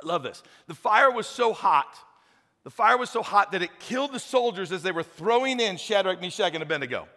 I 0.00 0.06
love 0.06 0.22
this. 0.22 0.44
The 0.68 0.74
fire 0.74 1.10
was 1.10 1.26
so 1.26 1.52
hot 1.52 1.92
the 2.68 2.74
fire 2.74 2.98
was 2.98 3.08
so 3.08 3.22
hot 3.22 3.52
that 3.52 3.62
it 3.62 3.70
killed 3.80 4.12
the 4.12 4.18
soldiers 4.18 4.72
as 4.72 4.82
they 4.82 4.92
were 4.92 5.02
throwing 5.02 5.58
in 5.58 5.78
Shadrach, 5.78 6.20
Meshach, 6.20 6.52
and 6.52 6.62
Abednego. 6.62 7.08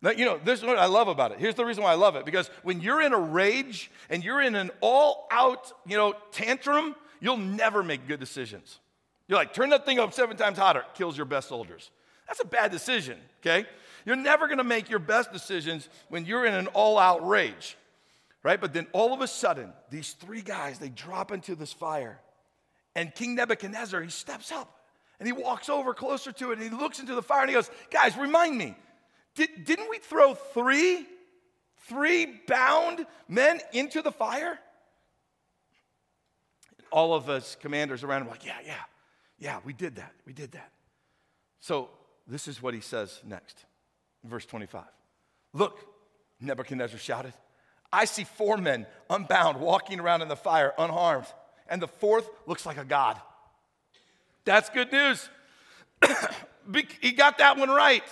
Now, 0.00 0.12
you 0.12 0.24
know, 0.24 0.40
this 0.42 0.58
is 0.58 0.64
what 0.64 0.78
I 0.78 0.86
love 0.86 1.06
about 1.06 1.32
it. 1.32 1.38
Here's 1.38 1.54
the 1.54 1.66
reason 1.66 1.82
why 1.82 1.92
I 1.92 1.96
love 1.96 2.16
it 2.16 2.24
because 2.24 2.48
when 2.62 2.80
you're 2.80 3.02
in 3.02 3.12
a 3.12 3.18
rage 3.18 3.90
and 4.08 4.24
you're 4.24 4.40
in 4.40 4.54
an 4.54 4.70
all 4.80 5.28
out, 5.30 5.70
you 5.86 5.98
know, 5.98 6.14
tantrum, 6.32 6.94
you'll 7.24 7.36
never 7.38 7.82
make 7.82 8.06
good 8.06 8.20
decisions. 8.20 8.78
You're 9.26 9.38
like, 9.38 9.54
turn 9.54 9.70
that 9.70 9.86
thing 9.86 9.98
up 9.98 10.12
seven 10.12 10.36
times 10.36 10.58
hotter, 10.58 10.84
kills 10.94 11.16
your 11.16 11.26
best 11.26 11.48
soldiers. 11.48 11.90
That's 12.26 12.40
a 12.40 12.46
bad 12.46 12.70
decision, 12.70 13.18
okay? 13.40 13.66
You're 14.04 14.16
never 14.16 14.46
gonna 14.48 14.64
make 14.64 14.90
your 14.90 14.98
best 14.98 15.32
decisions 15.32 15.88
when 16.08 16.26
you're 16.26 16.44
in 16.44 16.54
an 16.54 16.66
all 16.68 16.98
out 16.98 17.26
rage, 17.26 17.76
right? 18.42 18.60
But 18.60 18.74
then 18.74 18.86
all 18.92 19.14
of 19.14 19.22
a 19.22 19.26
sudden, 19.26 19.72
these 19.90 20.12
three 20.12 20.42
guys, 20.42 20.78
they 20.78 20.90
drop 20.90 21.32
into 21.32 21.54
this 21.54 21.72
fire 21.72 22.20
and 22.94 23.14
King 23.14 23.34
Nebuchadnezzar, 23.34 24.02
he 24.02 24.10
steps 24.10 24.52
up 24.52 24.82
and 25.18 25.26
he 25.26 25.32
walks 25.32 25.68
over 25.68 25.94
closer 25.94 26.32
to 26.32 26.52
it 26.52 26.58
and 26.58 26.62
he 26.62 26.76
looks 26.76 27.00
into 27.00 27.14
the 27.14 27.22
fire 27.22 27.40
and 27.40 27.50
he 27.50 27.54
goes, 27.54 27.70
Guys, 27.90 28.16
remind 28.16 28.56
me, 28.56 28.76
did, 29.34 29.48
didn't 29.64 29.90
we 29.90 29.98
throw 29.98 30.34
three, 30.34 31.06
three 31.88 32.40
bound 32.46 33.04
men 33.28 33.60
into 33.72 34.02
the 34.02 34.12
fire? 34.12 34.58
All 36.94 37.12
of 37.12 37.28
us 37.28 37.56
commanders 37.60 38.04
around 38.04 38.28
like, 38.28 38.46
Yeah, 38.46 38.58
yeah, 38.64 38.74
yeah, 39.36 39.58
we 39.64 39.72
did 39.72 39.96
that. 39.96 40.12
We 40.24 40.32
did 40.32 40.52
that. 40.52 40.70
So 41.58 41.90
this 42.28 42.46
is 42.46 42.62
what 42.62 42.72
he 42.72 42.80
says 42.80 43.20
next, 43.26 43.64
verse 44.22 44.46
25. 44.46 44.84
Look, 45.52 45.84
Nebuchadnezzar 46.40 47.00
shouted, 47.00 47.32
I 47.92 48.04
see 48.04 48.22
four 48.22 48.58
men 48.58 48.86
unbound 49.10 49.60
walking 49.60 49.98
around 49.98 50.22
in 50.22 50.28
the 50.28 50.36
fire 50.36 50.72
unharmed 50.78 51.26
and 51.68 51.82
the 51.82 51.88
fourth 51.88 52.28
looks 52.46 52.64
like 52.64 52.76
a 52.76 52.84
God. 52.84 53.20
That's 54.44 54.70
good 54.70 54.92
news. 54.92 55.28
he 57.00 57.10
got 57.10 57.38
that 57.38 57.56
one 57.56 57.70
right. 57.70 58.04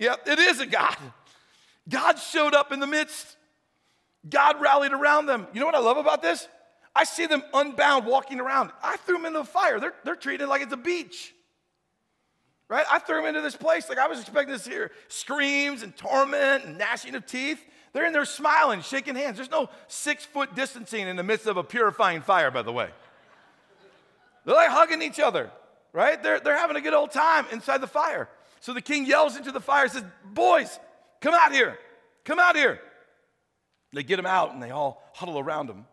Yep, 0.00 0.26
it 0.26 0.40
is 0.40 0.58
a 0.58 0.66
God. 0.66 0.96
God 1.88 2.18
showed 2.18 2.54
up 2.54 2.72
in 2.72 2.80
the 2.80 2.86
midst. 2.86 3.36
God 4.28 4.60
rallied 4.60 4.92
around 4.92 5.26
them. 5.26 5.46
You 5.52 5.60
know 5.60 5.66
what 5.66 5.76
I 5.76 5.80
love 5.80 5.98
about 5.98 6.20
this? 6.20 6.48
I 6.98 7.04
see 7.04 7.26
them 7.26 7.44
unbound 7.54 8.06
walking 8.06 8.40
around. 8.40 8.72
I 8.82 8.96
threw 8.96 9.18
them 9.18 9.26
into 9.26 9.38
the 9.38 9.44
fire. 9.44 9.78
They're, 9.78 9.94
they're 10.04 10.16
treated 10.16 10.48
like 10.48 10.62
it's 10.62 10.72
a 10.72 10.76
beach. 10.76 11.32
Right? 12.68 12.84
I 12.90 12.98
threw 12.98 13.18
them 13.18 13.26
into 13.26 13.40
this 13.40 13.54
place 13.54 13.88
like 13.88 13.98
I 13.98 14.08
was 14.08 14.18
expecting 14.18 14.58
to 14.58 14.68
hear 14.68 14.90
screams 15.06 15.84
and 15.84 15.96
torment 15.96 16.64
and 16.64 16.76
gnashing 16.76 17.14
of 17.14 17.24
teeth. 17.24 17.60
They're 17.92 18.04
in 18.04 18.12
there 18.12 18.24
smiling, 18.24 18.82
shaking 18.82 19.14
hands. 19.14 19.36
There's 19.36 19.50
no 19.50 19.70
six 19.86 20.24
foot 20.24 20.56
distancing 20.56 21.06
in 21.06 21.14
the 21.14 21.22
midst 21.22 21.46
of 21.46 21.56
a 21.56 21.62
purifying 21.62 22.20
fire, 22.20 22.50
by 22.50 22.62
the 22.62 22.72
way. 22.72 22.90
They're 24.44 24.56
like 24.56 24.70
hugging 24.70 25.00
each 25.00 25.20
other, 25.20 25.52
right? 25.92 26.20
They're, 26.20 26.40
they're 26.40 26.58
having 26.58 26.76
a 26.76 26.80
good 26.80 26.94
old 26.94 27.12
time 27.12 27.46
inside 27.52 27.80
the 27.80 27.86
fire. 27.86 28.28
So 28.58 28.74
the 28.74 28.82
king 28.82 29.06
yells 29.06 29.36
into 29.36 29.52
the 29.52 29.60
fire, 29.60 29.86
says, 29.86 30.02
Boys, 30.24 30.80
come 31.20 31.32
out 31.32 31.52
here. 31.52 31.78
Come 32.24 32.40
out 32.40 32.56
here. 32.56 32.80
They 33.92 34.02
get 34.02 34.18
him 34.18 34.26
out 34.26 34.52
and 34.52 34.60
they 34.60 34.70
all 34.70 35.00
huddle 35.14 35.38
around 35.38 35.70
him. 35.70 35.86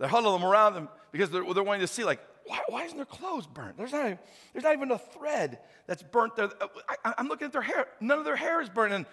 They 0.00 0.08
huddle 0.08 0.32
them 0.32 0.44
around 0.44 0.74
them 0.74 0.88
because 1.12 1.30
they're, 1.30 1.44
they're 1.52 1.62
wanting 1.62 1.82
to 1.82 1.86
see, 1.86 2.04
like, 2.04 2.20
why, 2.46 2.58
why 2.68 2.84
isn't 2.84 2.96
their 2.96 3.04
clothes 3.04 3.46
burnt? 3.46 3.76
There's 3.76 3.92
not, 3.92 4.06
even, 4.06 4.18
there's 4.52 4.64
not 4.64 4.72
even 4.72 4.90
a 4.90 4.98
thread 4.98 5.60
that's 5.86 6.02
burnt 6.02 6.34
there. 6.36 6.46
Uh, 6.46 6.66
I, 7.04 7.14
am 7.18 7.28
looking 7.28 7.44
at 7.44 7.52
their 7.52 7.62
hair. 7.62 7.86
None 8.00 8.18
of 8.18 8.24
their 8.24 8.34
hair 8.34 8.62
is 8.62 8.70
burnt, 8.70 8.94
and 8.94 9.04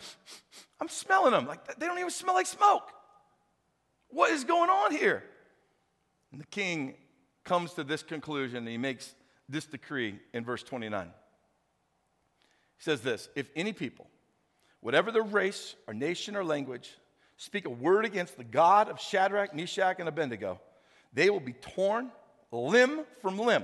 I'm 0.79 0.87
smelling 0.87 1.33
them. 1.33 1.45
Like 1.45 1.77
they 1.77 1.85
don't 1.85 1.99
even 1.99 2.09
smell 2.09 2.35
like 2.35 2.47
smoke. 2.47 2.89
What 4.09 4.31
is 4.31 4.45
going 4.45 4.69
on 4.69 4.91
here? 4.91 5.23
And 6.31 6.39
the 6.39 6.45
king 6.45 6.95
comes 7.43 7.73
to 7.73 7.83
this 7.83 8.01
conclusion, 8.01 8.59
and 8.59 8.67
he 8.67 8.77
makes 8.77 9.13
this 9.49 9.65
decree 9.65 10.19
in 10.33 10.45
verse 10.45 10.63
29. 10.63 11.07
He 12.77 12.83
says 12.83 13.01
this 13.01 13.27
If 13.35 13.49
any 13.55 13.73
people, 13.73 14.07
whatever 14.79 15.11
their 15.11 15.21
race 15.21 15.75
or 15.85 15.93
nation 15.93 16.37
or 16.37 16.45
language, 16.45 16.97
speak 17.35 17.65
a 17.65 17.69
word 17.69 18.05
against 18.05 18.37
the 18.37 18.43
God 18.43 18.89
of 18.89 19.01
Shadrach, 19.01 19.53
Meshach, 19.53 19.97
and 19.99 20.07
Abednego, 20.07 20.61
they 21.17 21.31
will 21.31 21.39
be 21.39 21.53
torn 21.53 22.11
limb 22.51 23.01
from 23.23 23.39
limb, 23.39 23.63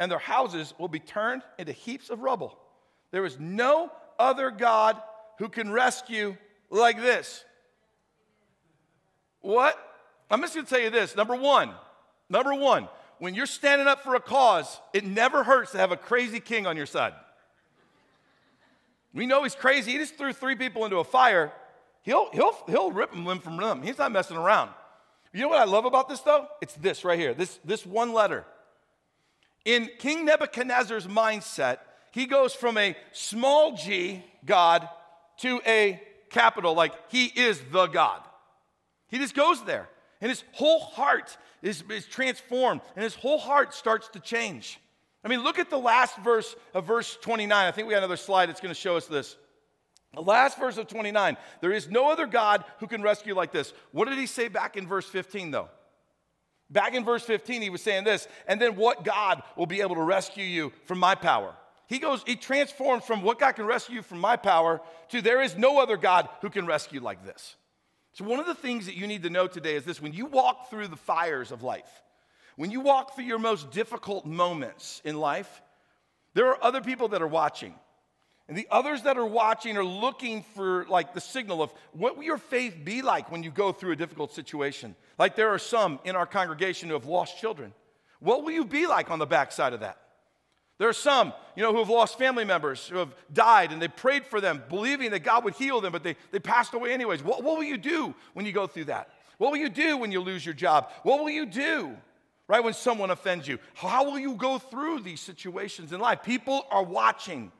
and 0.00 0.10
their 0.10 0.18
houses 0.18 0.72
will 0.78 0.88
be 0.88 0.98
turned 0.98 1.42
into 1.58 1.72
heaps 1.72 2.08
of 2.08 2.20
rubble. 2.20 2.58
There 3.10 3.26
is 3.26 3.38
no 3.38 3.92
other 4.18 4.50
God 4.50 4.96
who 5.38 5.50
can 5.50 5.70
rescue 5.70 6.38
like 6.70 6.96
this. 6.96 7.44
What? 9.42 9.78
I'm 10.30 10.40
just 10.40 10.54
gonna 10.54 10.66
tell 10.66 10.80
you 10.80 10.88
this. 10.88 11.14
Number 11.14 11.36
one, 11.36 11.70
number 12.30 12.54
one, 12.54 12.88
when 13.18 13.34
you're 13.34 13.44
standing 13.44 13.86
up 13.86 14.02
for 14.02 14.14
a 14.14 14.20
cause, 14.20 14.80
it 14.94 15.04
never 15.04 15.44
hurts 15.44 15.72
to 15.72 15.78
have 15.78 15.92
a 15.92 15.98
crazy 15.98 16.40
king 16.40 16.66
on 16.66 16.78
your 16.78 16.86
side. 16.86 17.12
We 19.12 19.26
know 19.26 19.42
he's 19.42 19.54
crazy. 19.54 19.92
He 19.92 19.98
just 19.98 20.16
threw 20.16 20.32
three 20.32 20.56
people 20.56 20.86
into 20.86 20.96
a 20.96 21.04
fire. 21.04 21.52
He'll, 22.04 22.30
he'll, 22.32 22.56
he'll 22.66 22.90
rip 22.90 23.10
them 23.10 23.26
limb 23.26 23.40
from 23.40 23.58
limb. 23.58 23.82
He's 23.82 23.98
not 23.98 24.12
messing 24.12 24.38
around. 24.38 24.70
You 25.34 25.40
know 25.40 25.48
what 25.48 25.60
I 25.60 25.64
love 25.64 25.84
about 25.84 26.08
this 26.08 26.20
though? 26.20 26.46
It's 26.62 26.74
this 26.74 27.04
right 27.04 27.18
here, 27.18 27.34
this, 27.34 27.58
this 27.64 27.84
one 27.84 28.12
letter. 28.12 28.44
In 29.64 29.90
King 29.98 30.24
Nebuchadnezzar's 30.24 31.08
mindset, 31.08 31.78
he 32.12 32.26
goes 32.26 32.54
from 32.54 32.78
a 32.78 32.96
small 33.12 33.76
g 33.76 34.24
God 34.46 34.88
to 35.38 35.60
a 35.66 36.00
capital, 36.30 36.74
like 36.74 36.92
he 37.10 37.26
is 37.26 37.60
the 37.72 37.88
God. 37.88 38.20
He 39.08 39.18
just 39.18 39.34
goes 39.34 39.64
there, 39.64 39.88
and 40.20 40.28
his 40.28 40.44
whole 40.52 40.78
heart 40.78 41.36
is, 41.62 41.82
is 41.90 42.06
transformed, 42.06 42.82
and 42.94 43.02
his 43.02 43.16
whole 43.16 43.38
heart 43.38 43.74
starts 43.74 44.08
to 44.10 44.20
change. 44.20 44.78
I 45.24 45.28
mean, 45.28 45.42
look 45.42 45.58
at 45.58 45.70
the 45.70 45.78
last 45.78 46.16
verse 46.18 46.54
of 46.74 46.86
verse 46.86 47.16
29. 47.22 47.66
I 47.66 47.70
think 47.72 47.88
we 47.88 47.94
got 47.94 47.98
another 47.98 48.16
slide 48.16 48.48
that's 48.48 48.60
going 48.60 48.74
to 48.74 48.80
show 48.80 48.96
us 48.96 49.06
this. 49.06 49.36
The 50.14 50.22
last 50.22 50.58
verse 50.58 50.76
of 50.76 50.88
29 50.88 51.36
there 51.60 51.72
is 51.72 51.90
no 51.90 52.10
other 52.10 52.26
God 52.26 52.64
who 52.78 52.86
can 52.86 53.02
rescue 53.02 53.34
like 53.34 53.52
this. 53.52 53.72
What 53.92 54.08
did 54.08 54.18
he 54.18 54.26
say 54.26 54.48
back 54.48 54.76
in 54.76 54.86
verse 54.86 55.08
15, 55.08 55.50
though? 55.50 55.68
Back 56.70 56.94
in 56.94 57.04
verse 57.04 57.22
15, 57.22 57.62
he 57.62 57.70
was 57.70 57.82
saying 57.82 58.04
this, 58.04 58.26
and 58.48 58.60
then 58.60 58.76
what 58.76 59.04
God 59.04 59.42
will 59.56 59.66
be 59.66 59.80
able 59.80 59.94
to 59.96 60.02
rescue 60.02 60.44
you 60.44 60.72
from 60.86 60.98
my 60.98 61.14
power? 61.14 61.54
He 61.86 61.98
goes, 61.98 62.22
he 62.26 62.36
transforms 62.36 63.04
from 63.04 63.22
what 63.22 63.38
God 63.38 63.52
can 63.52 63.66
rescue 63.66 63.96
you 63.96 64.02
from 64.02 64.18
my 64.18 64.36
power 64.36 64.80
to 65.10 65.20
there 65.20 65.42
is 65.42 65.56
no 65.56 65.80
other 65.80 65.96
God 65.96 66.28
who 66.40 66.48
can 66.48 66.66
rescue 66.66 67.00
like 67.00 67.24
this. 67.24 67.56
So, 68.12 68.24
one 68.24 68.40
of 68.40 68.46
the 68.46 68.54
things 68.54 68.86
that 68.86 68.94
you 68.94 69.06
need 69.06 69.24
to 69.24 69.30
know 69.30 69.46
today 69.46 69.74
is 69.74 69.84
this 69.84 70.00
when 70.00 70.12
you 70.12 70.26
walk 70.26 70.70
through 70.70 70.88
the 70.88 70.96
fires 70.96 71.50
of 71.50 71.62
life, 71.62 72.02
when 72.56 72.70
you 72.70 72.80
walk 72.80 73.14
through 73.14 73.24
your 73.24 73.38
most 73.38 73.70
difficult 73.72 74.24
moments 74.24 75.02
in 75.04 75.18
life, 75.18 75.62
there 76.32 76.48
are 76.48 76.62
other 76.62 76.80
people 76.80 77.08
that 77.08 77.22
are 77.22 77.28
watching. 77.28 77.74
And 78.48 78.56
the 78.56 78.68
others 78.70 79.02
that 79.02 79.16
are 79.16 79.26
watching 79.26 79.76
are 79.78 79.84
looking 79.84 80.44
for 80.54 80.84
like 80.88 81.14
the 81.14 81.20
signal 81.20 81.62
of 81.62 81.72
what 81.92 82.16
will 82.16 82.24
your 82.24 82.38
faith 82.38 82.76
be 82.84 83.00
like 83.00 83.30
when 83.30 83.42
you 83.42 83.50
go 83.50 83.72
through 83.72 83.92
a 83.92 83.96
difficult 83.96 84.34
situation? 84.34 84.94
Like 85.18 85.34
there 85.34 85.48
are 85.50 85.58
some 85.58 85.98
in 86.04 86.14
our 86.14 86.26
congregation 86.26 86.88
who 86.88 86.94
have 86.94 87.06
lost 87.06 87.38
children. 87.38 87.72
What 88.20 88.44
will 88.44 88.52
you 88.52 88.64
be 88.64 88.86
like 88.86 89.10
on 89.10 89.18
the 89.18 89.26
backside 89.26 89.72
of 89.72 89.80
that? 89.80 89.98
There 90.78 90.88
are 90.88 90.92
some, 90.92 91.32
you 91.56 91.62
know, 91.62 91.72
who 91.72 91.78
have 91.78 91.88
lost 91.88 92.18
family 92.18 92.44
members 92.44 92.86
who 92.88 92.98
have 92.98 93.14
died 93.32 93.72
and 93.72 93.80
they 93.80 93.88
prayed 93.88 94.26
for 94.26 94.40
them, 94.40 94.62
believing 94.68 95.12
that 95.12 95.20
God 95.20 95.44
would 95.44 95.54
heal 95.54 95.80
them, 95.80 95.92
but 95.92 96.02
they, 96.02 96.16
they 96.32 96.40
passed 96.40 96.74
away 96.74 96.92
anyways. 96.92 97.22
What, 97.22 97.44
what 97.44 97.56
will 97.56 97.64
you 97.64 97.78
do 97.78 98.14
when 98.34 98.44
you 98.44 98.52
go 98.52 98.66
through 98.66 98.86
that? 98.86 99.08
What 99.38 99.52
will 99.52 99.58
you 99.58 99.68
do 99.68 99.96
when 99.96 100.12
you 100.12 100.20
lose 100.20 100.44
your 100.44 100.54
job? 100.54 100.90
What 101.02 101.20
will 101.20 101.30
you 101.30 101.46
do, 101.46 101.96
right, 102.48 102.62
when 102.62 102.74
someone 102.74 103.10
offends 103.10 103.46
you? 103.46 103.58
How 103.74 104.04
will 104.04 104.18
you 104.18 104.34
go 104.34 104.58
through 104.58 105.00
these 105.00 105.20
situations 105.20 105.92
in 105.92 106.00
life? 106.00 106.22
People 106.22 106.66
are 106.70 106.82
watching. 106.82 107.52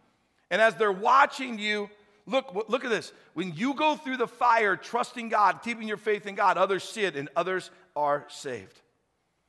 And 0.50 0.60
as 0.60 0.74
they're 0.74 0.92
watching 0.92 1.58
you, 1.58 1.90
look, 2.26 2.66
look 2.68 2.84
at 2.84 2.90
this. 2.90 3.12
When 3.34 3.52
you 3.54 3.74
go 3.74 3.96
through 3.96 4.18
the 4.18 4.28
fire, 4.28 4.76
trusting 4.76 5.28
God, 5.28 5.62
keeping 5.62 5.88
your 5.88 5.96
faith 5.96 6.26
in 6.26 6.34
God, 6.34 6.58
others 6.58 6.84
see 6.84 7.04
it 7.04 7.16
and 7.16 7.28
others 7.36 7.70
are 7.96 8.26
saved. 8.28 8.80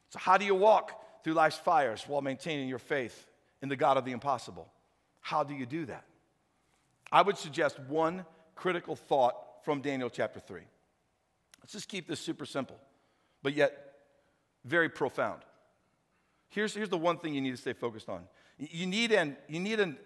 So, 0.09 0.19
how 0.19 0.37
do 0.37 0.45
you 0.45 0.55
walk 0.55 1.23
through 1.23 1.33
life's 1.33 1.57
fires 1.57 2.03
while 2.07 2.21
maintaining 2.21 2.69
your 2.69 2.79
faith 2.79 3.27
in 3.61 3.69
the 3.69 3.75
God 3.75 3.97
of 3.97 4.05
the 4.05 4.11
impossible? 4.11 4.71
How 5.21 5.43
do 5.43 5.53
you 5.53 5.65
do 5.65 5.85
that? 5.85 6.05
I 7.11 7.21
would 7.21 7.37
suggest 7.37 7.79
one 7.79 8.25
critical 8.55 8.95
thought 8.95 9.35
from 9.63 9.81
Daniel 9.81 10.09
chapter 10.09 10.39
3. 10.39 10.61
Let's 11.61 11.73
just 11.73 11.89
keep 11.89 12.07
this 12.07 12.19
super 12.19 12.45
simple, 12.45 12.77
but 13.41 13.55
yet 13.55 13.95
very 14.63 14.89
profound. 14.89 15.41
Here's, 16.49 16.73
here's 16.73 16.89
the 16.89 16.97
one 16.97 17.17
thing 17.17 17.33
you 17.33 17.41
need 17.41 17.51
to 17.51 17.57
stay 17.57 17.73
focused 17.73 18.07
on. 18.07 18.23
You 18.57 18.85
need 18.85 19.11
an, 19.11 19.35
you 19.49 19.59
need 19.59 19.79
an 19.79 19.97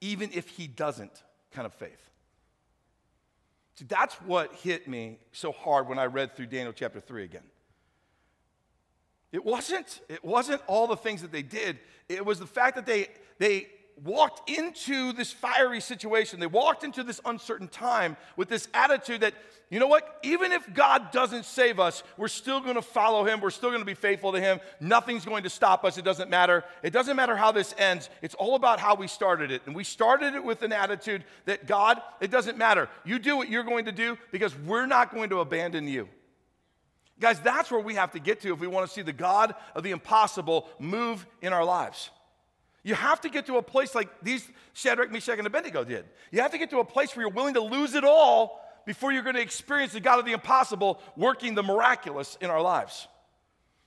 even 0.00 0.30
if 0.32 0.48
he 0.48 0.66
doesn't 0.66 1.22
kind 1.52 1.66
of 1.66 1.74
faith. 1.74 2.10
See, 3.76 3.84
that's 3.86 4.14
what 4.22 4.54
hit 4.54 4.88
me 4.88 5.18
so 5.32 5.52
hard 5.52 5.88
when 5.88 5.98
I 5.98 6.06
read 6.06 6.34
through 6.34 6.46
Daniel 6.46 6.72
chapter 6.72 7.00
3 7.00 7.24
again. 7.24 7.42
It 9.32 9.44
wasn't, 9.44 10.00
it 10.08 10.24
wasn't 10.24 10.62
all 10.66 10.86
the 10.86 10.96
things 10.96 11.20
that 11.22 11.32
they 11.32 11.42
did. 11.42 11.78
It 12.08 12.24
was 12.24 12.38
the 12.38 12.46
fact 12.46 12.76
that 12.76 12.86
they, 12.86 13.08
they 13.38 13.66
walked 14.04 14.50
into 14.50 15.12
this 15.12 15.32
fiery 15.32 15.80
situation. 15.80 16.38
They 16.38 16.46
walked 16.46 16.84
into 16.84 17.02
this 17.02 17.20
uncertain 17.24 17.68
time 17.68 18.16
with 18.36 18.48
this 18.48 18.68
attitude 18.74 19.22
that, 19.22 19.32
you 19.70 19.80
know 19.80 19.86
what, 19.86 20.18
even 20.22 20.52
if 20.52 20.72
God 20.74 21.10
doesn't 21.12 21.44
save 21.44 21.80
us, 21.80 22.02
we're 22.16 22.28
still 22.28 22.60
to 22.60 22.82
follow 22.82 23.24
him. 23.24 23.40
We're 23.40 23.50
still 23.50 23.70
to 23.76 23.84
be 23.84 23.94
faithful 23.94 24.32
to 24.32 24.40
him. 24.40 24.60
Nothing's 24.80 25.24
going 25.24 25.44
to 25.44 25.50
stop 25.50 25.84
us. 25.84 25.96
It 25.96 26.04
doesn't 26.04 26.28
matter. 26.28 26.62
It 26.82 26.92
doesn't 26.92 27.16
matter 27.16 27.36
how 27.36 27.52
this 27.52 27.74
ends. 27.78 28.10
It's 28.20 28.34
all 28.34 28.54
about 28.54 28.80
how 28.80 28.94
we 28.94 29.08
started 29.08 29.50
it. 29.50 29.62
And 29.66 29.74
we 29.74 29.82
started 29.82 30.34
it 30.34 30.44
with 30.44 30.62
an 30.62 30.72
attitude 30.72 31.24
that 31.46 31.66
God, 31.66 32.00
it 32.20 32.30
doesn't 32.30 32.58
matter. 32.58 32.88
You 33.04 33.18
do 33.18 33.36
what 33.36 33.48
you're 33.48 33.64
going 33.64 33.86
to 33.86 33.92
do 33.92 34.18
because 34.30 34.56
we're 34.56 34.86
not 34.86 35.12
going 35.12 35.30
to 35.30 35.40
abandon 35.40 35.88
you. 35.88 36.08
Guys, 37.18 37.40
that's 37.40 37.70
where 37.70 37.80
we 37.80 37.94
have 37.94 38.12
to 38.12 38.18
get 38.18 38.42
to 38.42 38.52
if 38.52 38.60
we 38.60 38.66
want 38.66 38.86
to 38.86 38.92
see 38.92 39.00
the 39.00 39.12
God 39.12 39.54
of 39.74 39.82
the 39.82 39.90
impossible 39.90 40.68
move 40.78 41.26
in 41.40 41.54
our 41.54 41.64
lives. 41.64 42.10
You 42.86 42.94
have 42.94 43.20
to 43.22 43.28
get 43.28 43.46
to 43.46 43.56
a 43.56 43.62
place 43.62 43.96
like 43.96 44.08
these 44.22 44.48
Shadrach, 44.72 45.10
Meshach, 45.10 45.38
and 45.38 45.46
Abednego 45.48 45.82
did. 45.82 46.04
You 46.30 46.40
have 46.42 46.52
to 46.52 46.58
get 46.58 46.70
to 46.70 46.78
a 46.78 46.84
place 46.84 47.16
where 47.16 47.26
you're 47.26 47.34
willing 47.34 47.54
to 47.54 47.60
lose 47.60 47.96
it 47.96 48.04
all 48.04 48.60
before 48.86 49.10
you're 49.10 49.24
going 49.24 49.34
to 49.34 49.42
experience 49.42 49.92
the 49.92 49.98
God 49.98 50.20
of 50.20 50.24
the 50.24 50.30
impossible 50.30 51.02
working 51.16 51.56
the 51.56 51.64
miraculous 51.64 52.38
in 52.40 52.48
our 52.48 52.62
lives. 52.62 53.08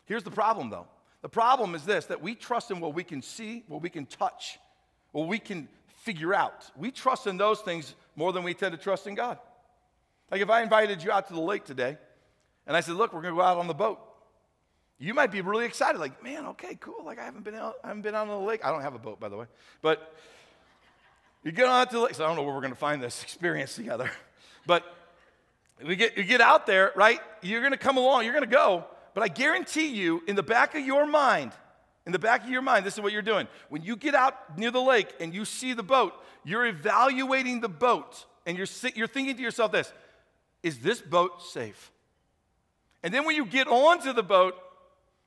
Here's 0.03 0.23
the 0.23 0.31
problem, 0.31 0.69
though. 0.69 0.85
The 1.21 1.29
problem 1.29 1.75
is 1.75 1.85
this 1.85 2.07
that 2.07 2.21
we 2.21 2.35
trust 2.35 2.71
in 2.71 2.81
what 2.81 2.93
we 2.93 3.05
can 3.05 3.21
see, 3.21 3.63
what 3.69 3.81
we 3.81 3.89
can 3.89 4.05
touch, 4.05 4.59
what 5.13 5.29
we 5.29 5.39
can 5.39 5.69
figure 6.03 6.33
out. 6.33 6.69
We 6.75 6.91
trust 6.91 7.25
in 7.25 7.38
those 7.38 7.62
things 7.62 7.95
more 8.17 8.33
than 8.33 8.43
we 8.43 8.53
tend 8.53 8.73
to 8.73 8.77
trust 8.77 9.07
in 9.07 9.15
God. 9.15 9.39
Like 10.29 10.41
if 10.41 10.49
I 10.49 10.62
invited 10.62 11.01
you 11.01 11.09
out 11.13 11.29
to 11.29 11.33
the 11.33 11.39
lake 11.39 11.63
today 11.63 11.97
and 12.67 12.75
I 12.75 12.81
said, 12.81 12.95
Look, 12.95 13.13
we're 13.13 13.21
going 13.21 13.33
to 13.33 13.39
go 13.39 13.45
out 13.45 13.59
on 13.59 13.67
the 13.67 13.73
boat. 13.73 14.01
You 14.99 15.13
might 15.13 15.31
be 15.31 15.39
really 15.39 15.65
excited, 15.65 15.97
like, 15.97 16.21
man, 16.21 16.45
okay, 16.47 16.75
cool. 16.79 17.05
Like 17.05 17.19
I 17.19 17.25
haven't 17.25 17.45
been 17.45 17.55
out, 17.55 17.75
I 17.83 17.88
haven't 17.88 18.01
been 18.01 18.15
out 18.15 18.27
on 18.27 18.39
the 18.39 18.45
lake. 18.45 18.65
I 18.65 18.71
don't 18.71 18.81
have 18.81 18.95
a 18.95 18.99
boat, 18.99 19.19
by 19.19 19.29
the 19.29 19.38
way. 19.38 19.45
But 19.81 20.13
you 21.43 21.53
get 21.53 21.67
out 21.67 21.89
to 21.91 21.95
the 21.95 22.01
lake. 22.03 22.15
So 22.15 22.25
I 22.25 22.27
don't 22.27 22.35
know 22.35 22.43
where 22.43 22.53
we're 22.53 22.62
gonna 22.62 22.75
find 22.75 23.01
this 23.01 23.23
experience 23.23 23.75
together. 23.75 24.12
But 24.67 24.83
we 25.85 25.95
get 25.95 26.17
you 26.17 26.23
get 26.23 26.41
out 26.41 26.67
there, 26.67 26.91
right? 26.95 27.19
You're 27.41 27.62
gonna 27.62 27.77
come 27.77 27.97
along, 27.97 28.25
you're 28.25 28.33
gonna 28.33 28.45
go. 28.45 28.85
But 29.13 29.23
I 29.23 29.29
guarantee 29.29 29.88
you, 29.88 30.21
in 30.27 30.35
the 30.35 30.43
back 30.43 30.75
of 30.75 30.85
your 30.85 31.05
mind, 31.05 31.53
in 32.05 32.12
the 32.12 32.19
back 32.19 32.43
of 32.43 32.49
your 32.49 32.62
mind, 32.62 32.85
this 32.85 32.95
is 32.95 33.01
what 33.01 33.13
you're 33.13 33.21
doing. 33.21 33.47
When 33.69 33.83
you 33.83 33.95
get 33.95 34.15
out 34.15 34.57
near 34.57 34.71
the 34.71 34.81
lake 34.81 35.13
and 35.19 35.33
you 35.33 35.45
see 35.45 35.73
the 35.73 35.83
boat, 35.83 36.13
you're 36.43 36.65
evaluating 36.65 37.62
the 37.62 37.69
boat 37.69 38.25
and 38.45 38.57
you're, 38.57 38.67
you're 38.95 39.07
thinking 39.07 39.35
to 39.35 39.41
yourself 39.41 39.71
this 39.71 39.91
is 40.62 40.79
this 40.79 41.01
boat 41.01 41.41
safe? 41.41 41.91
And 43.01 43.13
then 43.13 43.25
when 43.25 43.35
you 43.35 43.45
get 43.45 43.67
onto 43.67 44.12
the 44.12 44.23
boat, 44.23 44.55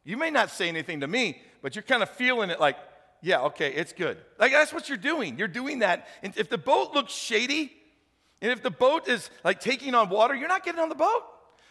you 0.05 0.17
may 0.17 0.31
not 0.31 0.51
say 0.51 0.69
anything 0.69 1.01
to 1.01 1.07
me, 1.07 1.41
but 1.63 1.75
you're 1.77 1.83
kind 1.83 2.03
of 2.03 2.11
feeling 2.11 2.51
it 2.51 2.61
like, 2.61 2.77
yeah, 3.21 3.43
okay, 3.43 3.73
it's 3.73 3.93
good. 3.93 4.19
Like 4.39 4.53
that's 4.53 4.73
what 4.73 4.89
you're 4.89 4.99
doing. 4.99 5.39
You're 5.39 5.49
doing 5.49 5.81
that. 5.81 6.09
And 6.23 6.37
if 6.37 6.49
the 6.49 6.59
boat 6.59 6.93
looks 6.93 7.13
shady, 7.13 7.73
and 8.41 8.51
if 8.51 8.63
the 8.63 8.71
boat 8.71 9.09
is 9.09 9.31
like 9.45 9.61
taking 9.61 9.95
on 9.95 10.09
water, 10.09 10.35
you're 10.35 10.49
not 10.49 10.65
getting 10.65 10.81
on 10.81 10.89
the 10.89 10.97
boat 10.97 11.23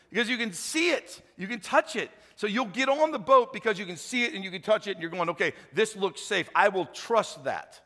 because 0.09 0.29
you 0.29 0.37
can 0.37 0.53
see 0.53 0.91
it, 0.91 1.21
you 1.37 1.47
can 1.47 1.59
touch 1.59 1.95
it. 1.95 2.09
So 2.37 2.47
you'll 2.47 2.65
get 2.65 2.89
on 2.89 3.11
the 3.11 3.19
boat 3.19 3.51
because 3.51 3.77
you 3.77 3.85
can 3.85 3.97
see 3.97 4.23
it 4.23 4.33
and 4.33 4.43
you 4.43 4.49
can 4.49 4.61
touch 4.61 4.87
it, 4.87 4.91
and 4.91 5.01
you're 5.01 5.11
going, 5.11 5.29
okay, 5.29 5.53
this 5.73 5.95
looks 5.95 6.21
safe. 6.21 6.49
I 6.55 6.69
will 6.69 6.85
trust 6.85 7.43
that. 7.43 7.79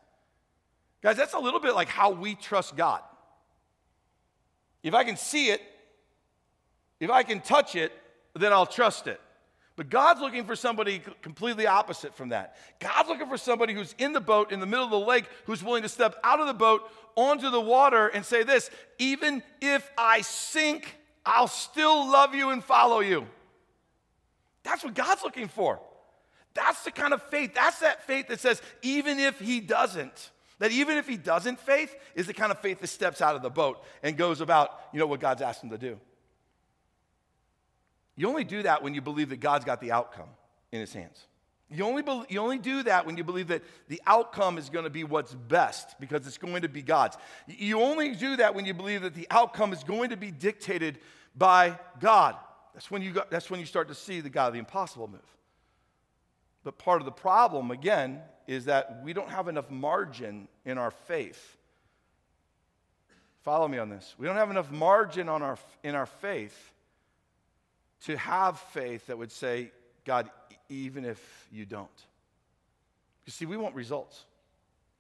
Guys, 1.01 1.17
that's 1.17 1.33
a 1.33 1.39
little 1.39 1.59
bit 1.59 1.75
like 1.75 1.87
how 1.87 2.11
we 2.11 2.35
trust 2.35 2.75
God. 2.75 3.01
If 4.81 4.93
I 4.93 5.03
can 5.03 5.17
see 5.17 5.49
it, 5.49 5.61
if 6.99 7.09
I 7.09 7.23
can 7.23 7.41
touch 7.41 7.75
it, 7.75 7.91
then 8.35 8.53
I'll 8.53 8.65
trust 8.65 9.07
it. 9.07 9.19
But 9.75 9.89
God's 9.89 10.21
looking 10.21 10.45
for 10.45 10.55
somebody 10.55 11.01
completely 11.21 11.67
opposite 11.67 12.15
from 12.15 12.29
that. 12.29 12.55
God's 12.79 13.09
looking 13.09 13.27
for 13.27 13.37
somebody 13.37 13.73
who's 13.73 13.93
in 13.97 14.13
the 14.13 14.21
boat 14.21 14.51
in 14.51 14.61
the 14.61 14.65
middle 14.65 14.85
of 14.85 14.91
the 14.91 14.99
lake, 14.99 15.25
who's 15.45 15.61
willing 15.61 15.83
to 15.83 15.89
step 15.89 16.15
out 16.23 16.39
of 16.39 16.47
the 16.47 16.53
boat 16.53 16.89
onto 17.15 17.49
the 17.49 17.59
water 17.59 18.07
and 18.07 18.25
say 18.25 18.43
this 18.43 18.69
even 18.99 19.43
if 19.61 19.89
I 19.97 20.21
sink, 20.21 20.97
I'll 21.25 21.47
still 21.47 22.09
love 22.09 22.33
you 22.33 22.51
and 22.51 22.63
follow 22.63 23.01
you. 23.01 23.27
That's 24.63 24.83
what 24.83 24.93
God's 24.93 25.23
looking 25.23 25.49
for. 25.49 25.79
That's 26.53 26.83
the 26.83 26.91
kind 26.91 27.13
of 27.13 27.21
faith. 27.23 27.53
That's 27.53 27.79
that 27.79 28.07
faith 28.07 28.29
that 28.29 28.39
says, 28.39 28.61
even 28.81 29.19
if 29.19 29.39
he 29.39 29.59
doesn't, 29.59 30.31
that 30.59 30.71
even 30.71 30.97
if 30.97 31.05
he 31.07 31.17
doesn't 31.17 31.59
faith, 31.59 31.93
is 32.15 32.27
the 32.27 32.33
kind 32.33 32.51
of 32.51 32.59
faith 32.59 32.79
that 32.79 32.87
steps 32.87 33.21
out 33.21 33.35
of 33.35 33.41
the 33.41 33.49
boat 33.49 33.83
and 34.01 34.15
goes 34.15 34.39
about, 34.39 34.79
you 34.93 34.99
know, 34.99 35.05
what 35.05 35.19
God's 35.19 35.41
asked 35.41 35.61
him 35.61 35.69
to 35.71 35.77
do. 35.77 35.99
You 38.15 38.29
only 38.29 38.43
do 38.43 38.63
that 38.63 38.81
when 38.81 38.93
you 38.93 39.01
believe 39.01 39.29
that 39.29 39.39
God's 39.39 39.65
got 39.65 39.81
the 39.81 39.91
outcome 39.91 40.29
in 40.71 40.79
his 40.79 40.93
hands. 40.93 41.27
You 41.69 41.83
only, 41.83 42.03
be, 42.03 42.23
you 42.29 42.39
only 42.39 42.59
do 42.59 42.83
that 42.83 43.05
when 43.05 43.17
you 43.17 43.23
believe 43.23 43.47
that 43.47 43.63
the 43.87 44.01
outcome 44.05 44.57
is 44.57 44.69
going 44.69 44.83
to 44.83 44.91
be 44.91 45.03
what's 45.03 45.33
best 45.33 45.99
because 45.99 46.27
it's 46.27 46.37
going 46.37 46.61
to 46.61 46.69
be 46.69 46.83
God's. 46.83 47.17
You 47.47 47.81
only 47.81 48.13
do 48.13 48.37
that 48.37 48.53
when 48.53 48.65
you 48.65 48.73
believe 48.73 49.01
that 49.01 49.15
the 49.15 49.27
outcome 49.31 49.73
is 49.73 49.83
going 49.83 50.11
to 50.11 50.17
be 50.17 50.29
dictated 50.29 50.99
by 51.35 51.79
God. 51.99 52.35
That's 52.73 52.91
when 52.91 53.01
you, 53.01 53.11
got, 53.11 53.31
that's 53.31 53.49
when 53.49 53.59
you 53.59 53.65
start 53.65 53.87
to 53.87 53.95
see 53.95 54.21
the 54.21 54.29
God 54.29 54.47
of 54.47 54.53
the 54.53 54.59
impossible 54.59 55.07
move. 55.07 55.21
But 56.63 56.77
part 56.77 57.01
of 57.01 57.05
the 57.05 57.11
problem, 57.11 57.71
again, 57.71 58.21
is 58.47 58.65
that 58.65 59.01
we 59.03 59.13
don't 59.13 59.29
have 59.29 59.47
enough 59.47 59.71
margin 59.71 60.47
in 60.65 60.77
our 60.77 60.91
faith. 60.91 61.57
Follow 63.41 63.67
me 63.67 63.79
on 63.79 63.89
this. 63.89 64.15
We 64.19 64.27
don't 64.27 64.35
have 64.35 64.51
enough 64.51 64.71
margin 64.71 65.29
on 65.29 65.41
our, 65.41 65.57
in 65.83 65.95
our 65.95 66.05
faith 66.05 66.73
to 68.05 68.17
have 68.17 68.59
faith 68.59 69.07
that 69.07 69.17
would 69.17 69.31
say, 69.31 69.71
God, 70.05 70.29
even 70.69 71.05
if 71.05 71.47
you 71.51 71.65
don't. 71.65 71.89
You 73.25 73.31
see, 73.31 73.45
we 73.45 73.57
want 73.57 73.75
results. 73.75 74.25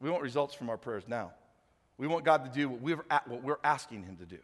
We 0.01 0.09
want 0.09 0.23
results 0.23 0.55
from 0.55 0.69
our 0.69 0.77
prayers 0.77 1.03
now. 1.07 1.31
We 1.97 2.07
want 2.07 2.25
God 2.25 2.45
to 2.45 2.51
do 2.51 2.67
what 2.67 2.81
we're, 2.81 3.05
what 3.27 3.43
we're 3.43 3.59
asking 3.63 4.03
Him 4.03 4.17
to 4.17 4.25
do. 4.25 4.39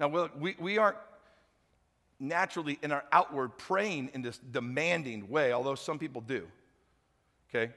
Now, 0.00 0.28
we, 0.38 0.56
we 0.58 0.78
aren't 0.78 0.98
naturally 2.18 2.78
in 2.82 2.90
our 2.90 3.04
outward 3.12 3.56
praying 3.58 4.10
in 4.12 4.22
this 4.22 4.38
demanding 4.38 5.28
way, 5.28 5.52
although 5.52 5.76
some 5.76 5.98
people 5.98 6.20
do. 6.20 6.46
Okay? 7.48 7.72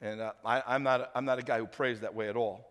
And 0.00 0.20
uh, 0.20 0.32
I, 0.44 0.62
I'm, 0.66 0.82
not, 0.82 1.10
I'm 1.14 1.24
not 1.24 1.38
a 1.38 1.42
guy 1.42 1.58
who 1.58 1.66
prays 1.66 2.00
that 2.00 2.14
way 2.14 2.28
at 2.28 2.36
all 2.36 2.68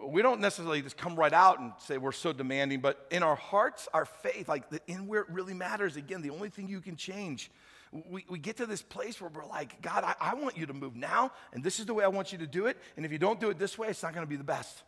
we 0.00 0.22
don't 0.22 0.40
necessarily 0.40 0.82
just 0.82 0.96
come 0.96 1.16
right 1.16 1.32
out 1.32 1.60
and 1.60 1.72
say 1.78 1.98
we're 1.98 2.12
so 2.12 2.32
demanding, 2.32 2.80
but 2.80 3.06
in 3.10 3.22
our 3.22 3.36
hearts, 3.36 3.88
our 3.92 4.04
faith, 4.04 4.48
like 4.48 4.70
the, 4.70 4.80
in 4.86 5.06
where 5.06 5.20
it 5.20 5.28
really 5.30 5.54
matters, 5.54 5.96
again, 5.96 6.22
the 6.22 6.30
only 6.30 6.48
thing 6.48 6.68
you 6.68 6.80
can 6.80 6.96
change. 6.96 7.50
We, 7.92 8.24
we 8.28 8.38
get 8.38 8.56
to 8.56 8.66
this 8.66 8.80
place 8.80 9.20
where 9.20 9.30
we're 9.30 9.44
like, 9.44 9.82
God, 9.82 10.02
I, 10.02 10.14
I 10.18 10.34
want 10.34 10.56
you 10.56 10.66
to 10.66 10.72
move 10.72 10.96
now, 10.96 11.30
and 11.52 11.62
this 11.62 11.78
is 11.78 11.86
the 11.86 11.94
way 11.94 12.04
I 12.04 12.08
want 12.08 12.32
you 12.32 12.38
to 12.38 12.46
do 12.46 12.66
it. 12.66 12.78
And 12.96 13.04
if 13.04 13.12
you 13.12 13.18
don't 13.18 13.38
do 13.38 13.50
it 13.50 13.58
this 13.58 13.76
way, 13.76 13.88
it's 13.88 14.02
not 14.02 14.14
going 14.14 14.26
to 14.26 14.30
be 14.30 14.36
the 14.36 14.44
best. 14.44 14.82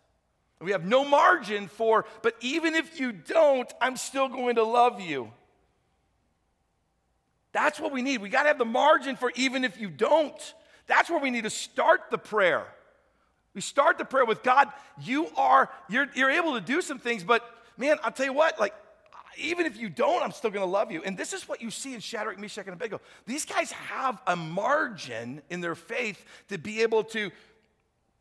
We 0.60 0.72
have 0.72 0.84
no 0.84 1.04
margin 1.04 1.68
for, 1.68 2.06
but 2.22 2.34
even 2.40 2.74
if 2.74 2.98
you 2.98 3.12
don't, 3.12 3.70
I'm 3.80 3.96
still 3.96 4.28
going 4.28 4.54
to 4.54 4.64
love 4.64 5.00
you. 5.00 5.30
That's 7.52 7.78
what 7.78 7.92
we 7.92 8.02
need. 8.02 8.22
We 8.22 8.30
got 8.30 8.44
to 8.44 8.48
have 8.48 8.58
the 8.58 8.64
margin 8.64 9.16
for 9.16 9.30
even 9.36 9.64
if 9.64 9.78
you 9.78 9.90
don't. 9.90 10.54
That's 10.86 11.10
where 11.10 11.20
we 11.20 11.30
need 11.30 11.44
to 11.44 11.50
start 11.50 12.10
the 12.10 12.18
prayer. 12.18 12.66
We 13.54 13.60
start 13.60 13.98
the 13.98 14.04
prayer 14.04 14.24
with 14.24 14.42
God, 14.42 14.68
you 15.00 15.28
are, 15.36 15.70
you're, 15.88 16.08
you're 16.14 16.30
able 16.30 16.54
to 16.54 16.60
do 16.60 16.82
some 16.82 16.98
things, 16.98 17.22
but 17.22 17.48
man, 17.76 17.98
I'll 18.02 18.12
tell 18.12 18.26
you 18.26 18.32
what, 18.32 18.58
like, 18.58 18.74
even 19.36 19.66
if 19.66 19.76
you 19.76 19.88
don't, 19.88 20.22
I'm 20.22 20.32
still 20.32 20.50
gonna 20.50 20.66
love 20.66 20.92
you. 20.92 21.02
And 21.02 21.16
this 21.16 21.32
is 21.32 21.48
what 21.48 21.60
you 21.60 21.70
see 21.70 21.94
in 21.94 22.00
Shadrach, 22.00 22.38
Meshach, 22.38 22.66
and 22.66 22.74
Abednego. 22.74 23.00
These 23.26 23.44
guys 23.44 23.72
have 23.72 24.20
a 24.26 24.36
margin 24.36 25.42
in 25.50 25.60
their 25.60 25.74
faith 25.74 26.24
to 26.48 26.58
be 26.58 26.82
able 26.82 27.04
to, 27.04 27.30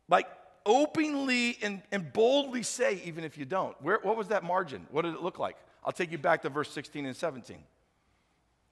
like, 0.08 0.26
openly 0.66 1.58
and, 1.62 1.82
and 1.92 2.12
boldly 2.12 2.62
say, 2.62 3.00
even 3.04 3.24
if 3.24 3.36
you 3.36 3.44
don't. 3.44 3.80
Where, 3.82 3.98
what 4.02 4.16
was 4.16 4.28
that 4.28 4.44
margin? 4.44 4.86
What 4.90 5.02
did 5.02 5.14
it 5.14 5.22
look 5.22 5.38
like? 5.38 5.56
I'll 5.84 5.92
take 5.92 6.10
you 6.10 6.18
back 6.18 6.42
to 6.42 6.48
verse 6.48 6.70
16 6.70 7.06
and 7.06 7.16
17. 7.16 7.58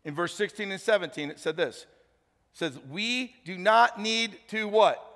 In 0.05 0.14
verse 0.14 0.35
16 0.35 0.72
and 0.72 0.81
17, 0.81 1.31
it 1.31 1.38
said 1.38 1.57
this. 1.57 1.83
It 1.83 2.59
says, 2.59 2.79
We 2.90 3.35
do 3.44 3.57
not 3.57 4.01
need 4.01 4.37
to 4.48 4.66
what? 4.66 5.12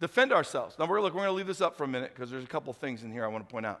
Defend 0.00 0.32
ourselves. 0.32 0.76
Now, 0.78 0.86
we're, 0.86 1.00
look, 1.00 1.14
we're 1.14 1.22
going 1.22 1.32
to 1.32 1.36
leave 1.36 1.46
this 1.46 1.60
up 1.60 1.76
for 1.76 1.84
a 1.84 1.88
minute 1.88 2.12
because 2.14 2.30
there's 2.30 2.44
a 2.44 2.48
couple 2.48 2.72
things 2.72 3.02
in 3.02 3.10
here 3.10 3.24
I 3.24 3.28
want 3.28 3.46
to 3.48 3.52
point 3.52 3.66
out. 3.66 3.80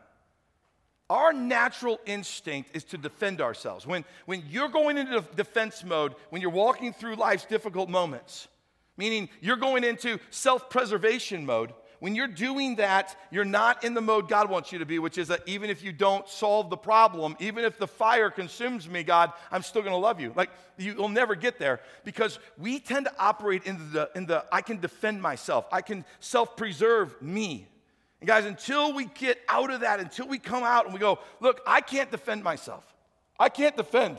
Our 1.08 1.32
natural 1.32 2.00
instinct 2.04 2.70
is 2.74 2.82
to 2.84 2.98
defend 2.98 3.40
ourselves. 3.40 3.86
When, 3.86 4.04
when 4.24 4.42
you're 4.48 4.68
going 4.68 4.98
into 4.98 5.24
defense 5.36 5.84
mode, 5.84 6.14
when 6.30 6.42
you're 6.42 6.50
walking 6.50 6.92
through 6.92 7.14
life's 7.14 7.44
difficult 7.44 7.88
moments, 7.88 8.48
meaning 8.96 9.28
you're 9.40 9.56
going 9.56 9.84
into 9.84 10.18
self 10.30 10.68
preservation 10.68 11.46
mode, 11.46 11.72
when 11.98 12.14
you're 12.14 12.28
doing 12.28 12.76
that, 12.76 13.16
you're 13.30 13.44
not 13.44 13.84
in 13.84 13.94
the 13.94 14.00
mode 14.00 14.28
God 14.28 14.50
wants 14.50 14.72
you 14.72 14.78
to 14.78 14.86
be, 14.86 14.98
which 14.98 15.18
is 15.18 15.28
that 15.28 15.42
even 15.46 15.70
if 15.70 15.82
you 15.82 15.92
don't 15.92 16.28
solve 16.28 16.70
the 16.70 16.76
problem, 16.76 17.36
even 17.38 17.64
if 17.64 17.78
the 17.78 17.86
fire 17.86 18.30
consumes 18.30 18.88
me, 18.88 19.02
God, 19.02 19.32
I'm 19.50 19.62
still 19.62 19.82
to 19.82 19.96
love 19.96 20.20
you. 20.20 20.32
Like 20.36 20.50
you'll 20.76 21.08
never 21.08 21.34
get 21.34 21.58
there 21.58 21.80
because 22.04 22.38
we 22.58 22.78
tend 22.78 23.06
to 23.06 23.12
operate 23.18 23.64
in 23.64 23.92
the 23.92 24.10
in 24.14 24.26
the 24.26 24.44
I 24.52 24.60
can 24.60 24.78
defend 24.80 25.22
myself. 25.22 25.66
I 25.72 25.80
can 25.80 26.04
self-preserve 26.20 27.20
me. 27.22 27.66
And 28.20 28.28
guys, 28.28 28.44
until 28.44 28.92
we 28.94 29.06
get 29.06 29.38
out 29.48 29.70
of 29.70 29.80
that, 29.80 30.00
until 30.00 30.28
we 30.28 30.38
come 30.38 30.64
out 30.64 30.84
and 30.84 30.94
we 30.94 31.00
go, 31.00 31.18
look, 31.40 31.60
I 31.66 31.80
can't 31.80 32.10
defend 32.10 32.42
myself. 32.42 32.84
I 33.38 33.48
can't 33.48 33.76
defend. 33.76 34.18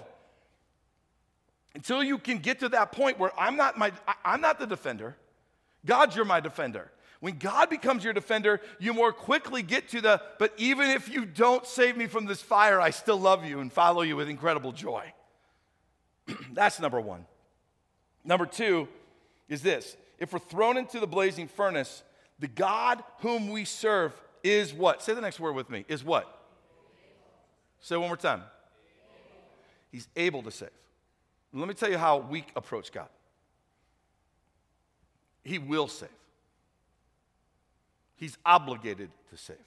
Until 1.76 2.04
you 2.04 2.18
can 2.18 2.40
get 2.40 2.60
to 2.62 2.70
that 2.70 2.92
point 2.92 3.20
where 3.20 3.32
I'm 3.40 3.56
not 3.56 3.78
my 3.78 3.92
I'm 4.26 4.42
not 4.42 4.60
the 4.60 4.68
defender. 4.68 5.16
God, 5.86 6.16
you're 6.16 6.26
my 6.26 6.40
defender. 6.40 6.92
When 7.20 7.38
God 7.38 7.70
becomes 7.70 8.04
your 8.04 8.14
defender, 8.14 8.62
you 8.80 8.94
more 8.94 9.12
quickly 9.12 9.64
get 9.64 9.90
to 9.90 10.02
the, 10.02 10.22
but 10.38 10.54
even 10.58 10.90
if 10.90 11.10
you 11.10 11.26
don't 11.26 11.66
save 11.66 11.98
me 11.98 12.06
from 12.06 12.26
this 12.26 12.42
fire, 12.42 12.80
I 12.80 12.92
still 12.92 13.20
love 13.20 13.44
you 13.44 13.60
and 13.60 13.74
follow 13.74 14.04
you 14.04 14.16
with 14.16 14.30
incredible 14.30 14.72
joy. 14.72 15.12
That's 16.54 16.80
number 16.80 17.02
one. 17.02 17.26
Number 18.24 18.46
two 18.46 18.88
is 19.50 19.62
this 19.62 19.98
if 20.20 20.34
we're 20.34 20.40
thrown 20.40 20.78
into 20.78 21.00
the 21.00 21.08
blazing 21.08 21.48
furnace, 21.48 22.04
the 22.40 22.48
God 22.48 23.04
whom 23.20 23.50
we 23.50 23.66
serve 23.66 24.14
is 24.44 24.74
what? 24.74 25.02
Say 25.02 25.14
the 25.14 25.22
next 25.22 25.40
word 25.40 25.54
with 25.54 25.70
me. 25.70 25.86
Is 25.88 26.04
what? 26.04 26.32
Say 27.80 27.98
one 27.98 28.08
more 28.08 28.18
time. 28.18 28.44
He's 29.92 30.08
able 30.16 30.44
to 30.44 30.52
save. 30.52 30.70
Let 31.54 31.68
me 31.68 31.74
tell 31.74 31.90
you 31.90 31.98
how 31.98 32.18
we 32.18 32.46
approach 32.56 32.92
God. 32.92 33.08
He 35.44 35.58
will 35.58 35.88
save. 35.88 36.10
He's 38.18 38.38
obligated 38.46 39.10
to 39.30 39.38
save, 39.38 39.58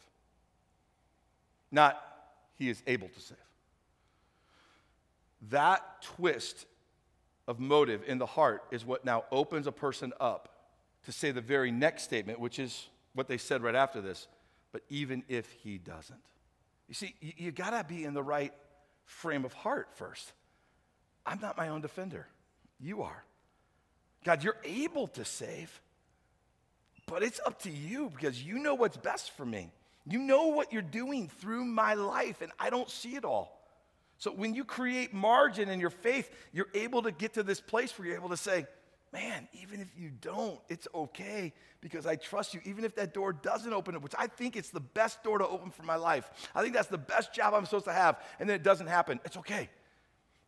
not 1.70 2.00
he 2.56 2.68
is 2.68 2.82
able 2.86 3.08
to 3.08 3.20
save. 3.20 3.38
That 5.48 6.02
twist 6.02 6.66
of 7.48 7.58
motive 7.58 8.02
in 8.06 8.18
the 8.18 8.26
heart 8.26 8.64
is 8.70 8.84
what 8.84 9.04
now 9.04 9.24
opens 9.32 9.66
a 9.66 9.72
person 9.72 10.12
up 10.20 10.48
to 11.04 11.12
say 11.12 11.30
the 11.30 11.40
very 11.40 11.70
next 11.70 12.02
statement, 12.02 12.38
which 12.38 12.58
is 12.58 12.88
what 13.14 13.28
they 13.28 13.38
said 13.38 13.62
right 13.62 13.74
after 13.74 14.00
this. 14.00 14.28
But 14.72 14.82
even 14.90 15.24
if 15.28 15.50
he 15.62 15.78
doesn't, 15.78 16.20
you 16.86 16.94
see, 16.94 17.14
you, 17.20 17.32
you 17.36 17.50
gotta 17.52 17.84
be 17.84 18.04
in 18.04 18.14
the 18.14 18.22
right 18.22 18.52
frame 19.04 19.44
of 19.44 19.52
heart 19.52 19.88
first. 19.94 20.32
I'm 21.24 21.40
not 21.40 21.56
my 21.56 21.68
own 21.68 21.80
defender, 21.80 22.26
you 22.78 23.02
are. 23.02 23.24
God, 24.24 24.44
you're 24.44 24.58
able 24.64 25.06
to 25.08 25.24
save. 25.24 25.80
But 27.10 27.24
it's 27.24 27.40
up 27.44 27.60
to 27.62 27.70
you 27.70 28.08
because 28.08 28.40
you 28.40 28.60
know 28.60 28.76
what's 28.76 28.96
best 28.96 29.32
for 29.32 29.44
me. 29.44 29.72
You 30.06 30.20
know 30.20 30.46
what 30.46 30.72
you're 30.72 30.80
doing 30.80 31.28
through 31.40 31.64
my 31.64 31.94
life, 31.94 32.40
and 32.40 32.52
I 32.58 32.70
don't 32.70 32.88
see 32.88 33.16
it 33.16 33.24
all. 33.24 33.60
So 34.18 34.30
when 34.30 34.54
you 34.54 34.64
create 34.64 35.12
margin 35.12 35.68
in 35.68 35.80
your 35.80 35.90
faith, 35.90 36.30
you're 36.52 36.68
able 36.72 37.02
to 37.02 37.10
get 37.10 37.34
to 37.34 37.42
this 37.42 37.60
place 37.60 37.98
where 37.98 38.06
you're 38.06 38.16
able 38.16 38.28
to 38.28 38.36
say, 38.36 38.66
Man, 39.12 39.48
even 39.60 39.80
if 39.80 39.88
you 39.98 40.10
don't, 40.20 40.60
it's 40.68 40.86
okay 40.94 41.52
because 41.80 42.06
I 42.06 42.14
trust 42.14 42.54
you. 42.54 42.60
Even 42.64 42.84
if 42.84 42.94
that 42.94 43.12
door 43.12 43.32
doesn't 43.32 43.72
open 43.72 44.00
which 44.02 44.14
I 44.16 44.28
think 44.28 44.54
it's 44.54 44.70
the 44.70 44.78
best 44.78 45.24
door 45.24 45.38
to 45.38 45.48
open 45.48 45.72
for 45.72 45.82
my 45.82 45.96
life. 45.96 46.30
I 46.54 46.62
think 46.62 46.74
that's 46.74 46.86
the 46.86 46.96
best 46.96 47.34
job 47.34 47.52
I'm 47.52 47.64
supposed 47.64 47.86
to 47.86 47.92
have, 47.92 48.20
and 48.38 48.48
then 48.48 48.54
it 48.54 48.62
doesn't 48.62 48.86
happen. 48.86 49.18
It's 49.24 49.36
okay. 49.38 49.68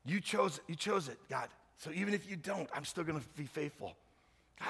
You 0.05 0.21
chose, 0.21 0.61
you 0.69 0.77
chose 0.77 1.09
it, 1.09 1.19
God. 1.29 1.49
So 1.79 1.91
even 1.91 2.15
if 2.15 2.31
you 2.31 2.37
don't, 2.37 2.69
I'm 2.73 2.85
still 2.85 3.03
gonna 3.03 3.21
be 3.37 3.47
faithful. 3.47 3.97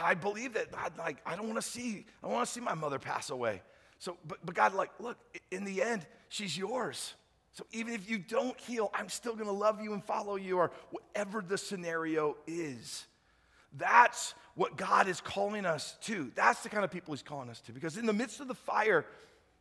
I 0.00 0.14
believe 0.14 0.55
that. 0.55 0.72
God, 0.72 0.92
like, 0.98 1.18
I 1.26 1.37
don't 1.37 1.46
want 1.46 1.61
to 1.61 1.68
see, 1.68 2.07
I 2.22 2.28
want 2.28 2.46
to 2.46 2.52
see 2.52 2.61
my 2.61 2.74
mother 2.74 2.98
pass 2.98 3.31
away. 3.31 3.62
So, 3.98 4.16
but, 4.26 4.38
but 4.44 4.55
God, 4.55 4.74
like, 4.74 4.90
look, 4.98 5.16
in 5.50 5.64
the 5.64 5.83
end, 5.83 6.07
she's 6.28 6.57
yours. 6.57 7.14
So 7.52 7.66
even 7.72 7.92
if 7.92 8.09
you 8.09 8.18
don't 8.18 8.59
heal, 8.61 8.90
I'm 8.94 9.09
still 9.09 9.35
going 9.35 9.46
to 9.46 9.52
love 9.52 9.83
you 9.83 9.92
and 9.92 10.02
follow 10.02 10.37
you, 10.37 10.59
or 10.59 10.72
whatever 10.90 11.42
the 11.42 11.59
scenario 11.59 12.37
is. 12.46 13.07
That's 13.74 14.35
what 14.55 14.76
God 14.76 15.09
is 15.09 15.20
calling 15.20 15.66
us 15.66 15.96
to. 16.02 16.31
That's 16.35 16.62
the 16.62 16.68
kind 16.68 16.85
of 16.85 16.90
people 16.90 17.14
He's 17.14 17.22
calling 17.22 17.48
us 17.48 17.61
to. 17.62 17.72
Because 17.72 17.96
in 17.96 18.07
the 18.07 18.12
midst 18.12 18.40
of 18.40 18.48
the 18.48 18.55
fire 18.55 19.05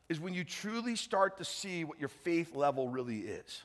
is 0.10 0.20
when 0.20 0.34
you 0.34 0.44
truly 0.44 0.96
start 0.96 1.38
to 1.38 1.46
see 1.46 1.84
what 1.84 2.00
your 2.00 2.10
faith 2.10 2.56
level 2.56 2.90
really 2.90 3.20
is. 3.20 3.64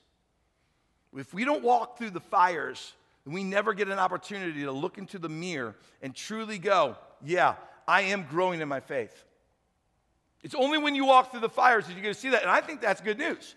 If 1.16 1.32
we 1.32 1.44
don't 1.44 1.62
walk 1.62 1.98
through 1.98 2.10
the 2.10 2.20
fires, 2.20 2.92
we 3.34 3.42
never 3.42 3.74
get 3.74 3.88
an 3.88 3.98
opportunity 3.98 4.62
to 4.62 4.72
look 4.72 4.98
into 4.98 5.18
the 5.18 5.28
mirror 5.28 5.74
and 6.00 6.14
truly 6.14 6.58
go, 6.58 6.96
yeah, 7.24 7.54
I 7.86 8.02
am 8.02 8.26
growing 8.30 8.60
in 8.60 8.68
my 8.68 8.80
faith. 8.80 9.24
It's 10.42 10.54
only 10.54 10.78
when 10.78 10.94
you 10.94 11.06
walk 11.06 11.32
through 11.32 11.40
the 11.40 11.48
fires 11.48 11.86
that 11.86 11.92
you're 11.94 12.02
going 12.02 12.14
to 12.14 12.20
see 12.20 12.30
that. 12.30 12.42
And 12.42 12.50
I 12.50 12.60
think 12.60 12.80
that's 12.80 13.00
good 13.00 13.18
news. 13.18 13.56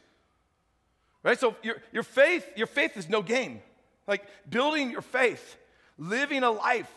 Right? 1.21 1.39
So 1.39 1.55
your, 1.61 1.75
your 1.91 2.03
faith, 2.03 2.49
your 2.55 2.67
faith 2.67 2.97
is 2.97 3.07
no 3.07 3.21
game. 3.21 3.61
Like 4.07 4.23
building 4.49 4.89
your 4.89 5.01
faith, 5.01 5.57
living 5.97 6.41
a 6.41 6.49
life 6.49 6.91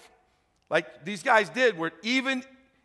like 0.71 1.05
these 1.05 1.23
guys 1.23 1.51
did, 1.51 1.77
where 1.77 1.93
even 2.03 2.43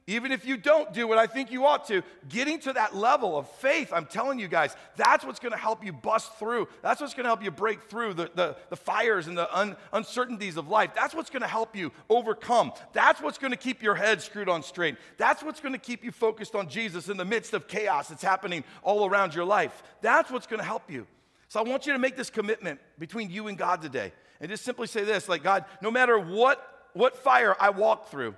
even 0.09 0.31
if 0.31 0.45
you 0.45 0.55
don't 0.55 0.93
do 0.93 1.05
what 1.05 1.17
I 1.17 1.27
think 1.27 1.51
you 1.51 1.65
ought 1.65 1.85
to, 1.89 2.01
getting 2.29 2.59
to 2.61 2.71
that 2.73 2.95
level 2.95 3.37
of 3.37 3.49
faith, 3.55 3.91
I'm 3.91 4.05
telling 4.05 4.39
you 4.39 4.47
guys, 4.47 4.73
that's 4.95 5.25
what's 5.25 5.39
going 5.39 5.51
to 5.51 5.57
help 5.57 5.83
you 5.83 5.91
bust 5.91 6.33
through. 6.39 6.69
That's 6.81 7.01
what's 7.01 7.13
going 7.13 7.25
to 7.25 7.29
help 7.29 7.43
you 7.43 7.51
break 7.51 7.83
through 7.83 8.13
the, 8.13 8.31
the, 8.33 8.55
the 8.69 8.77
fires 8.77 9.27
and 9.27 9.37
the 9.37 9.53
un, 9.55 9.75
uncertainties 9.91 10.55
of 10.55 10.69
life. 10.69 10.91
That's 10.95 11.13
what's 11.13 11.29
going 11.29 11.41
to 11.41 11.47
help 11.47 11.75
you 11.75 11.91
overcome. 12.09 12.71
That's 12.93 13.21
what's 13.21 13.37
going 13.37 13.51
to 13.51 13.57
keep 13.57 13.83
your 13.83 13.95
head 13.95 14.21
screwed 14.21 14.47
on 14.47 14.63
straight. 14.63 14.95
That's 15.17 15.43
what's 15.43 15.59
going 15.59 15.73
to 15.73 15.79
keep 15.79 16.05
you 16.05 16.13
focused 16.13 16.55
on 16.55 16.69
Jesus 16.69 17.09
in 17.09 17.17
the 17.17 17.25
midst 17.25 17.53
of 17.53 17.67
chaos 17.67 18.07
that's 18.07 18.23
happening 18.23 18.63
all 18.83 19.09
around 19.09 19.35
your 19.35 19.45
life. 19.45 19.83
That's 20.01 20.31
what's 20.31 20.47
going 20.47 20.61
to 20.61 20.65
help 20.65 20.89
you. 20.89 21.05
So 21.49 21.59
I 21.59 21.63
want 21.63 21.85
you 21.85 21.91
to 21.91 21.99
make 21.99 22.15
this 22.15 22.29
commitment 22.29 22.79
between 22.97 23.29
you 23.29 23.47
and 23.47 23.57
God 23.57 23.81
today. 23.81 24.13
And 24.39 24.49
just 24.49 24.63
simply 24.63 24.87
say 24.87 25.03
this 25.03 25.27
like, 25.27 25.43
God, 25.43 25.65
no 25.81 25.91
matter 25.91 26.17
what, 26.17 26.89
what 26.93 27.17
fire 27.17 27.57
I 27.59 27.71
walk 27.71 28.09
through, 28.09 28.35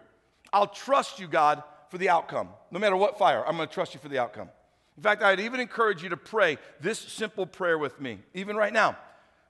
I'll 0.51 0.67
trust 0.67 1.19
you, 1.19 1.27
God, 1.27 1.63
for 1.89 1.97
the 1.97 2.09
outcome. 2.09 2.49
No 2.71 2.79
matter 2.79 2.95
what 2.95 3.17
fire, 3.17 3.45
I'm 3.45 3.55
going 3.55 3.67
to 3.67 3.73
trust 3.73 3.93
you 3.93 3.99
for 3.99 4.09
the 4.09 4.19
outcome. 4.19 4.49
In 4.97 5.03
fact, 5.03 5.23
I'd 5.23 5.39
even 5.39 5.59
encourage 5.59 6.03
you 6.03 6.09
to 6.09 6.17
pray 6.17 6.57
this 6.81 6.99
simple 6.99 7.45
prayer 7.45 7.77
with 7.77 7.99
me, 8.01 8.19
even 8.33 8.55
right 8.55 8.73
now. 8.73 8.97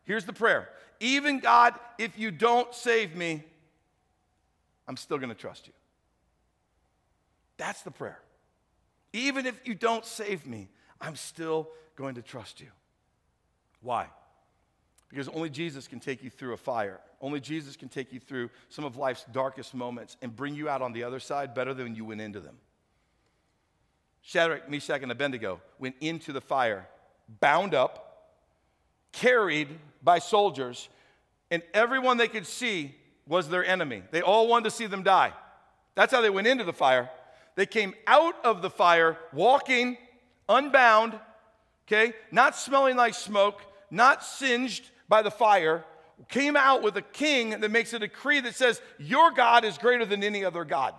Here's 0.03 0.25
the 0.25 0.33
prayer 0.33 0.69
Even 0.99 1.39
God, 1.39 1.73
if 1.97 2.17
you 2.17 2.31
don't 2.31 2.73
save 2.73 3.15
me, 3.15 3.43
I'm 4.87 4.97
still 4.97 5.17
going 5.17 5.29
to 5.29 5.35
trust 5.35 5.67
you. 5.67 5.73
That's 7.57 7.81
the 7.81 7.91
prayer. 7.91 8.19
Even 9.11 9.45
if 9.45 9.59
you 9.65 9.75
don't 9.75 10.05
save 10.05 10.45
me, 10.45 10.69
I'm 11.01 11.15
still 11.15 11.69
going 11.95 12.15
to 12.15 12.21
trust 12.21 12.61
you. 12.61 12.67
Why? 13.81 14.07
Because 15.09 15.27
only 15.29 15.49
Jesus 15.49 15.87
can 15.87 15.99
take 15.99 16.23
you 16.23 16.29
through 16.29 16.53
a 16.53 16.57
fire. 16.57 16.99
Only 17.19 17.39
Jesus 17.39 17.75
can 17.75 17.89
take 17.89 18.13
you 18.13 18.19
through 18.19 18.49
some 18.69 18.85
of 18.85 18.95
life's 18.95 19.25
darkest 19.31 19.73
moments 19.73 20.17
and 20.21 20.35
bring 20.35 20.53
you 20.55 20.69
out 20.69 20.81
on 20.81 20.93
the 20.93 21.03
other 21.03 21.19
side 21.19 21.53
better 21.53 21.73
than 21.73 21.95
you 21.95 22.05
went 22.05 22.21
into 22.21 22.39
them. 22.39 22.57
Shadrach, 24.21 24.69
Meshach, 24.69 25.01
and 25.01 25.11
Abednego 25.11 25.61
went 25.79 25.95
into 25.99 26.31
the 26.31 26.41
fire, 26.41 26.87
bound 27.39 27.73
up, 27.73 28.35
carried 29.11 29.69
by 30.03 30.19
soldiers, 30.19 30.89
and 31.49 31.63
everyone 31.73 32.17
they 32.17 32.27
could 32.27 32.45
see 32.45 32.93
was 33.27 33.49
their 33.49 33.65
enemy. 33.65 34.03
They 34.11 34.21
all 34.21 34.47
wanted 34.47 34.65
to 34.65 34.71
see 34.71 34.85
them 34.85 35.03
die. 35.03 35.33
That's 35.95 36.13
how 36.13 36.21
they 36.21 36.29
went 36.29 36.47
into 36.47 36.63
the 36.63 36.73
fire. 36.73 37.09
They 37.55 37.65
came 37.65 37.95
out 38.05 38.35
of 38.45 38.61
the 38.61 38.69
fire 38.69 39.17
walking 39.33 39.97
unbound, 40.47 41.19
okay, 41.87 42.13
not 42.31 42.55
smelling 42.55 42.95
like 42.95 43.13
smoke, 43.15 43.61
not 43.91 44.23
singed 44.23 44.89
by 45.09 45.23
the 45.23 45.31
fire, 45.31 45.83
came 46.27 46.55
out 46.55 46.83
with 46.83 46.95
a 46.95 47.01
king 47.01 47.49
that 47.49 47.71
makes 47.71 47.91
a 47.93 47.99
decree 47.99 48.39
that 48.41 48.55
says, 48.55 48.81
Your 48.97 49.31
God 49.31 49.65
is 49.65 49.77
greater 49.77 50.05
than 50.05 50.23
any 50.23 50.45
other 50.45 50.63
God. 50.63 50.93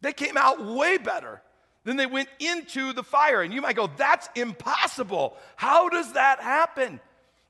They 0.00 0.12
came 0.12 0.36
out 0.36 0.64
way 0.64 0.98
better 0.98 1.40
than 1.84 1.96
they 1.96 2.06
went 2.06 2.28
into 2.38 2.92
the 2.92 3.02
fire. 3.02 3.42
And 3.42 3.52
you 3.52 3.62
might 3.62 3.76
go, 3.76 3.88
That's 3.96 4.28
impossible. 4.34 5.36
How 5.56 5.88
does 5.88 6.12
that 6.12 6.40
happen? 6.40 7.00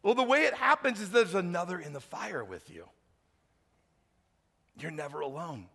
Well, 0.02 0.14
the 0.14 0.22
way 0.22 0.44
it 0.44 0.54
happens 0.54 1.00
is 1.00 1.10
there's 1.10 1.34
another 1.34 1.78
in 1.78 1.92
the 1.92 2.00
fire 2.00 2.44
with 2.44 2.70
you. 2.70 2.86
You're 4.78 4.90
never 4.90 5.20
alone. 5.20 5.66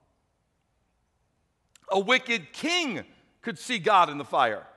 A 1.91 1.99
wicked 1.99 2.53
king 2.53 3.03
could 3.41 3.57
see 3.57 3.79
God 3.79 4.09
in 4.09 4.17
the 4.17 4.25
fire. 4.25 4.67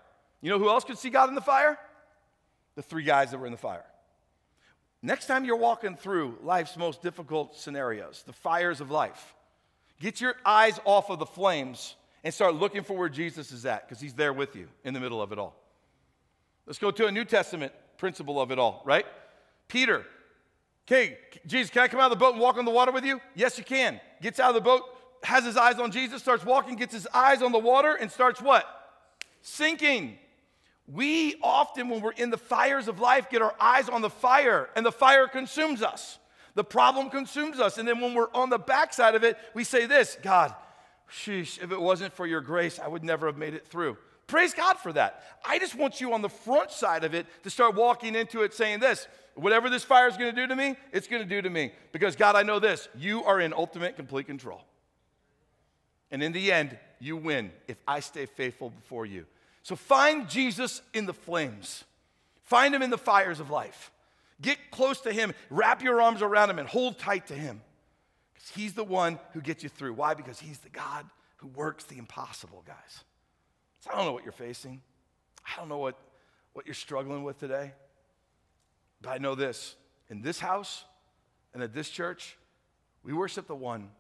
You 0.41 0.51
know 0.51 0.59
who 0.59 0.69
else 0.69 0.85
could 0.85 0.97
see 0.99 1.11
God 1.11 1.29
in 1.29 1.35
the 1.35 1.43
fire? 1.43 1.79
The 2.75 2.83
three 2.83 3.05
guys 3.05 3.31
that 3.31 3.39
were 3.39 3.47
in 3.47 3.53
the 3.53 3.59
fire. 3.59 3.85
Next 5.03 5.27
time 5.27 5.45
you're 5.45 5.57
walking 5.57 5.97
through 5.97 6.39
life's 6.43 6.77
most 6.77 7.03
difficult 7.03 7.57
scenarios, 7.57 8.23
the 8.25 8.33
fires 8.33 8.81
of 8.81 8.91
life, 8.91 9.35
get 10.01 10.21
your 10.21 10.37
eyes 10.47 10.79
off 10.85 11.11
of 11.11 11.19
the 11.19 11.27
flames 11.27 11.97
and 12.23 12.33
start 12.33 12.55
looking 12.55 12.85
for 12.85 12.97
where 12.97 13.09
Jesus 13.09 13.51
is 13.51 13.67
at 13.67 13.89
because 13.89 14.01
he's 14.01 14.15
there 14.15 14.33
with 14.33 14.55
you 14.55 14.69
in 14.85 14.95
the 14.95 15.01
middle 15.01 15.21
of 15.21 15.33
it 15.33 15.39
all. 15.39 15.57
Let's 16.67 16.79
go 16.79 16.93
to 16.93 17.07
a 17.07 17.13
New 17.13 17.25
Testament 17.25 17.73
principle 17.99 18.41
of 18.41 18.53
it 18.53 18.59
all, 18.59 18.83
right? 18.85 19.05
Peter, 19.67 20.05
okay, 20.87 21.19
Jesus, 21.47 21.71
can 21.71 21.83
I 21.83 21.89
come 21.89 21.99
out 21.99 22.13
of 22.13 22.19
the 22.19 22.25
boat 22.25 22.35
and 22.35 22.41
walk 22.41 22.57
on 22.57 22.65
the 22.65 22.71
water 22.71 22.93
with 22.93 23.05
you? 23.05 23.21
Yes, 23.35 23.59
you 23.59 23.65
can. 23.65 24.01
Gets 24.21 24.39
out 24.39 24.51
of 24.51 24.55
the 24.55 24.61
boat, 24.61 24.83
has 25.25 25.45
his 25.45 25.57
eyes 25.57 25.81
on 25.81 25.91
Jesus, 25.91 26.23
starts 26.23 26.45
walking, 26.45 26.77
gets 26.77 26.93
his 26.93 27.09
eyes 27.13 27.43
on 27.43 27.51
the 27.51 27.59
water, 27.59 27.95
and 27.95 28.11
starts 28.11 28.41
what? 28.41 28.67
Sinking. 29.41 30.19
We 30.87 31.37
often, 31.43 31.89
when 31.89 32.01
we're 32.01 32.13
in 32.13 32.31
the 32.31 32.39
fires 32.39 32.89
of 32.89 32.99
life, 32.99 33.31
get 33.31 33.41
our 33.41 33.55
eyes 33.61 33.89
on 33.89 34.03
the 34.03 34.11
fire, 34.11 34.69
and 34.75 34.85
the 34.85 34.93
fire 34.93 35.29
consumes 35.29 35.83
us. 35.83 36.19
The 36.55 36.65
problem 36.65 37.09
consumes 37.09 37.61
us. 37.61 37.79
And 37.79 37.89
then 37.89 38.01
when 38.01 38.15
we're 38.15 38.33
on 38.35 38.51
the 38.51 38.59
backside 38.59 39.15
of 39.15 39.25
it, 39.25 39.39
we 39.55 39.65
say 39.65 39.87
this 39.87 40.19
God, 40.23 40.55
sheesh, 41.11 41.63
if 41.63 41.73
it 41.73 41.81
wasn't 41.81 42.13
for 42.13 42.27
your 42.27 42.41
grace, 42.41 42.79
I 42.79 42.89
would 42.89 43.05
never 43.05 43.27
have 43.27 43.39
made 43.39 43.55
it 43.55 43.67
through. 43.67 43.97
Praise 44.27 44.55
God 44.55 44.79
for 44.79 44.93
that. 44.93 45.23
I 45.45 45.59
just 45.59 45.75
want 45.75 46.01
you 46.01 46.15
on 46.15 46.23
the 46.23 46.29
front 46.29 46.71
side 46.71 47.05
of 47.05 47.15
it 47.15 47.27
to 47.43 47.51
start 47.51 47.75
walking 47.75 48.15
into 48.15 48.43
it 48.43 48.55
saying 48.55 48.81
this 48.81 49.07
whatever 49.35 49.71
this 49.71 49.85
fire 49.85 50.09
is 50.09 50.17
going 50.17 50.35
to 50.35 50.41
do 50.41 50.47
to 50.47 50.57
me, 50.57 50.77
it's 50.93 51.07
going 51.07 51.23
to 51.23 51.29
do 51.29 51.41
to 51.41 51.51
me. 51.51 51.73
Because 51.93 52.17
God, 52.17 52.37
I 52.37 52.43
know 52.43 52.59
this 52.59 52.89
you 52.97 53.25
are 53.25 53.41
in 53.41 53.53
ultimate, 53.53 53.97
complete 53.97 54.27
control. 54.27 54.63
And 56.11 56.23
in 56.23 56.33
the 56.33 56.53
end, 56.53 56.79
you 56.99 57.17
win 57.17 57.51
if 57.67 57.79
I 57.89 58.01
stay 58.01 58.27
faithful 58.27 58.71
before 58.71 59.07
you. 59.07 59.27
So 59.63 59.77
find 59.77 60.29
Jesus 60.29 60.83
in 60.93 61.07
the 61.07 61.15
flames, 61.15 61.85
find 62.43 62.75
him 62.75 62.83
in 62.83 62.91
the 62.91 62.99
fires 62.99 63.41
of 63.41 63.51
life. 63.51 63.91
Get 64.41 64.59
close 64.73 65.01
to 65.03 65.13
him, 65.13 65.35
wrap 65.51 65.83
your 65.83 66.03
arms 66.03 66.21
around 66.21 66.51
him, 66.51 66.59
and 66.59 66.69
hold 66.69 66.99
tight 66.99 67.29
to 67.29 67.35
him. 67.35 67.61
Because 68.35 68.49
he's 68.51 68.75
the 68.75 68.83
one 68.83 69.21
who 69.33 69.41
gets 69.41 69.63
you 69.63 69.69
through. 69.69 69.93
Why? 69.93 70.15
Because 70.15 70.41
he's 70.41 70.59
the 70.59 70.69
God 70.69 71.07
who 71.37 71.47
works 71.49 71.85
the 71.85 71.97
impossible, 71.97 72.65
guys. 72.67 73.05
So 73.81 73.91
I 73.93 73.97
don't 73.97 74.07
know 74.07 74.13
what 74.13 74.25
you're 74.25 74.33
facing. 74.33 74.81
I 75.47 75.59
don't 75.59 75.69
know 75.69 75.79
what, 75.79 75.97
what 76.55 76.67
you're 76.67 76.75
struggling 76.75 77.23
with 77.23 77.39
today. 77.39 77.73
But 79.01 79.11
I 79.11 79.19
know 79.19 79.35
this 79.35 79.77
in 80.09 80.23
this 80.23 80.39
house 80.39 80.85
and 81.55 81.63
at 81.63 81.73
this 81.73 81.89
church, 81.89 82.37
we 83.03 83.13
worship 83.13 83.47
the 83.47 83.57
one 83.57 83.91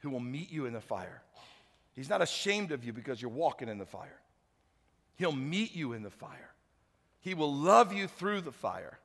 who 0.00 0.10
will 0.10 0.20
meet 0.20 0.50
you 0.50 0.66
in 0.66 0.72
the 0.72 0.80
fire. 0.80 1.22
He's 1.94 2.08
not 2.08 2.22
ashamed 2.22 2.72
of 2.72 2.84
you 2.84 2.92
because 2.92 3.20
you're 3.20 3.30
walking 3.30 3.68
in 3.68 3.78
the 3.78 3.86
fire. 3.86 4.17
He'll 5.18 5.32
meet 5.32 5.74
you 5.74 5.92
in 5.92 6.02
the 6.02 6.10
fire. 6.10 6.54
He 7.20 7.34
will 7.34 7.52
love 7.52 7.92
you 7.92 8.06
through 8.06 8.42
the 8.42 8.52
fire. 8.52 8.98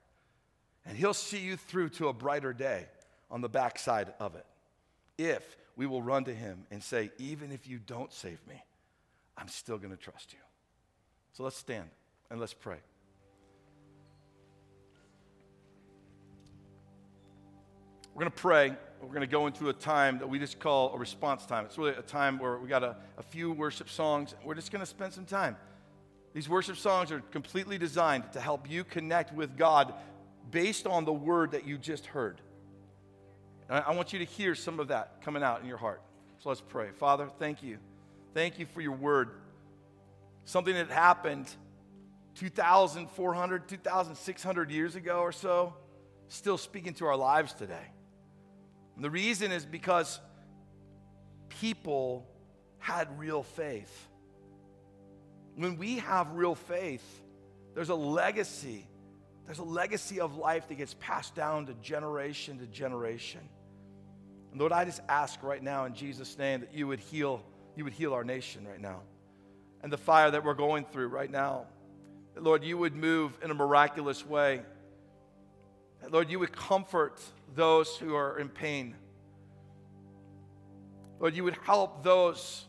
And 0.85 0.95
He'll 0.95 1.15
see 1.15 1.39
you 1.39 1.57
through 1.57 1.89
to 1.89 2.07
a 2.07 2.13
brighter 2.13 2.53
day 2.53 2.85
on 3.31 3.41
the 3.41 3.49
backside 3.49 4.13
of 4.19 4.35
it. 4.35 4.45
If 5.17 5.57
we 5.75 5.87
will 5.87 6.03
run 6.03 6.25
to 6.25 6.33
Him 6.33 6.65
and 6.69 6.83
say, 6.83 7.09
even 7.17 7.51
if 7.51 7.67
you 7.67 7.79
don't 7.79 8.13
save 8.13 8.39
me, 8.47 8.63
I'm 9.35 9.47
still 9.47 9.79
going 9.79 9.89
to 9.89 9.97
trust 9.97 10.33
you. 10.33 10.39
So 11.33 11.43
let's 11.43 11.57
stand 11.57 11.89
and 12.29 12.39
let's 12.39 12.53
pray. 12.53 12.77
We're 18.13 18.19
going 18.19 18.31
to 18.31 18.37
pray. 18.37 18.73
We're 19.01 19.07
going 19.07 19.21
to 19.21 19.27
go 19.27 19.47
into 19.47 19.69
a 19.69 19.73
time 19.73 20.19
that 20.19 20.29
we 20.29 20.37
just 20.37 20.59
call 20.59 20.93
a 20.93 20.97
response 20.99 21.47
time. 21.47 21.65
It's 21.65 21.79
really 21.79 21.93
a 21.93 22.03
time 22.03 22.37
where 22.37 22.59
we 22.59 22.69
got 22.69 22.83
a, 22.83 22.97
a 23.17 23.23
few 23.23 23.51
worship 23.51 23.89
songs. 23.89 24.35
We're 24.45 24.53
just 24.53 24.71
going 24.71 24.81
to 24.81 24.85
spend 24.85 25.13
some 25.13 25.25
time. 25.25 25.57
These 26.33 26.49
worship 26.49 26.77
songs 26.77 27.11
are 27.11 27.19
completely 27.19 27.77
designed 27.77 28.31
to 28.33 28.41
help 28.41 28.69
you 28.69 28.83
connect 28.83 29.33
with 29.33 29.55
God 29.55 29.93
based 30.49 30.87
on 30.87 31.05
the 31.05 31.13
word 31.13 31.51
that 31.51 31.65
you 31.67 31.77
just 31.77 32.07
heard. 32.07 32.41
And 33.69 33.83
I 33.85 33.93
want 33.93 34.13
you 34.13 34.19
to 34.19 34.25
hear 34.25 34.55
some 34.55 34.79
of 34.79 34.89
that 34.89 35.21
coming 35.21 35.43
out 35.43 35.61
in 35.61 35.67
your 35.67 35.77
heart. 35.77 36.01
So 36.39 36.49
let's 36.49 36.61
pray. 36.61 36.89
Father, 36.97 37.29
thank 37.39 37.63
you. 37.63 37.77
Thank 38.33 38.59
you 38.59 38.65
for 38.65 38.81
your 38.81 38.93
word. 38.93 39.29
Something 40.45 40.73
that 40.75 40.89
happened 40.89 41.47
2,400, 42.35 43.67
2,600 43.67 44.71
years 44.71 44.95
ago 44.95 45.19
or 45.19 45.31
so, 45.31 45.73
still 46.27 46.57
speaking 46.57 46.93
to 46.95 47.05
our 47.05 47.15
lives 47.15 47.53
today. 47.53 47.91
And 48.95 49.05
the 49.05 49.11
reason 49.11 49.51
is 49.51 49.65
because 49.65 50.19
people 51.47 52.27
had 52.79 53.19
real 53.19 53.43
faith. 53.43 54.09
When 55.55 55.77
we 55.77 55.97
have 55.99 56.31
real 56.33 56.55
faith, 56.55 57.03
there's 57.75 57.89
a 57.89 57.95
legacy. 57.95 58.87
There's 59.45 59.59
a 59.59 59.63
legacy 59.63 60.19
of 60.19 60.37
life 60.37 60.67
that 60.69 60.75
gets 60.75 60.95
passed 60.99 61.35
down 61.35 61.65
to 61.67 61.73
generation 61.75 62.59
to 62.59 62.67
generation. 62.67 63.41
And 64.51 64.59
Lord, 64.59 64.71
I 64.71 64.85
just 64.85 65.01
ask 65.09 65.41
right 65.43 65.61
now 65.61 65.85
in 65.85 65.95
Jesus' 65.95 66.37
name 66.37 66.61
that 66.61 66.73
you 66.73 66.87
would 66.87 66.99
heal 66.99 67.43
you 67.75 67.83
would 67.83 67.93
heal 67.93 68.13
our 68.13 68.23
nation 68.23 68.67
right 68.67 68.79
now. 68.79 69.01
And 69.81 69.91
the 69.91 69.97
fire 69.97 70.31
that 70.31 70.43
we're 70.43 70.53
going 70.53 70.85
through 70.85 71.07
right 71.07 71.29
now, 71.29 71.65
that, 72.35 72.43
Lord, 72.43 72.63
you 72.63 72.77
would 72.77 72.95
move 72.95 73.37
in 73.43 73.51
a 73.51 73.53
miraculous 73.53 74.25
way. 74.25 74.61
That, 76.01 76.11
Lord, 76.11 76.29
you 76.29 76.39
would 76.39 76.51
comfort 76.51 77.19
those 77.55 77.97
who 77.97 78.15
are 78.15 78.39
in 78.39 78.49
pain. 78.49 78.95
Lord, 81.19 81.35
you 81.35 81.43
would 81.43 81.57
help 81.63 82.03
those 82.03 82.65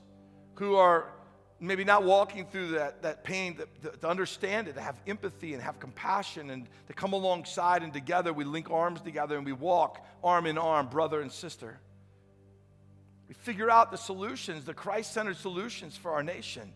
who 0.54 0.76
are 0.76 1.12
maybe 1.60 1.84
not 1.84 2.04
walking 2.04 2.46
through 2.46 2.68
that, 2.68 3.02
that 3.02 3.24
pain 3.24 3.56
to, 3.56 3.90
to, 3.90 4.08
understand 4.08 4.68
it, 4.68 4.74
to 4.74 4.80
have 4.80 5.00
empathy 5.06 5.54
and 5.54 5.62
have 5.62 5.78
compassion 5.78 6.50
and 6.50 6.66
to 6.88 6.92
come 6.92 7.12
alongside 7.12 7.82
and 7.82 7.92
together 7.92 8.32
we 8.32 8.44
link 8.44 8.70
arms 8.70 9.00
together 9.00 9.36
and 9.36 9.46
we 9.46 9.52
walk 9.52 10.04
arm 10.22 10.46
in 10.46 10.58
arm, 10.58 10.88
brother 10.88 11.20
and 11.20 11.30
sister. 11.30 11.78
We 13.28 13.34
figure 13.34 13.70
out 13.70 13.90
the 13.90 13.98
solutions, 13.98 14.64
the 14.64 14.74
Christ 14.74 15.12
centered 15.12 15.36
solutions 15.36 15.96
for 15.96 16.12
our 16.12 16.22
nation. 16.22 16.72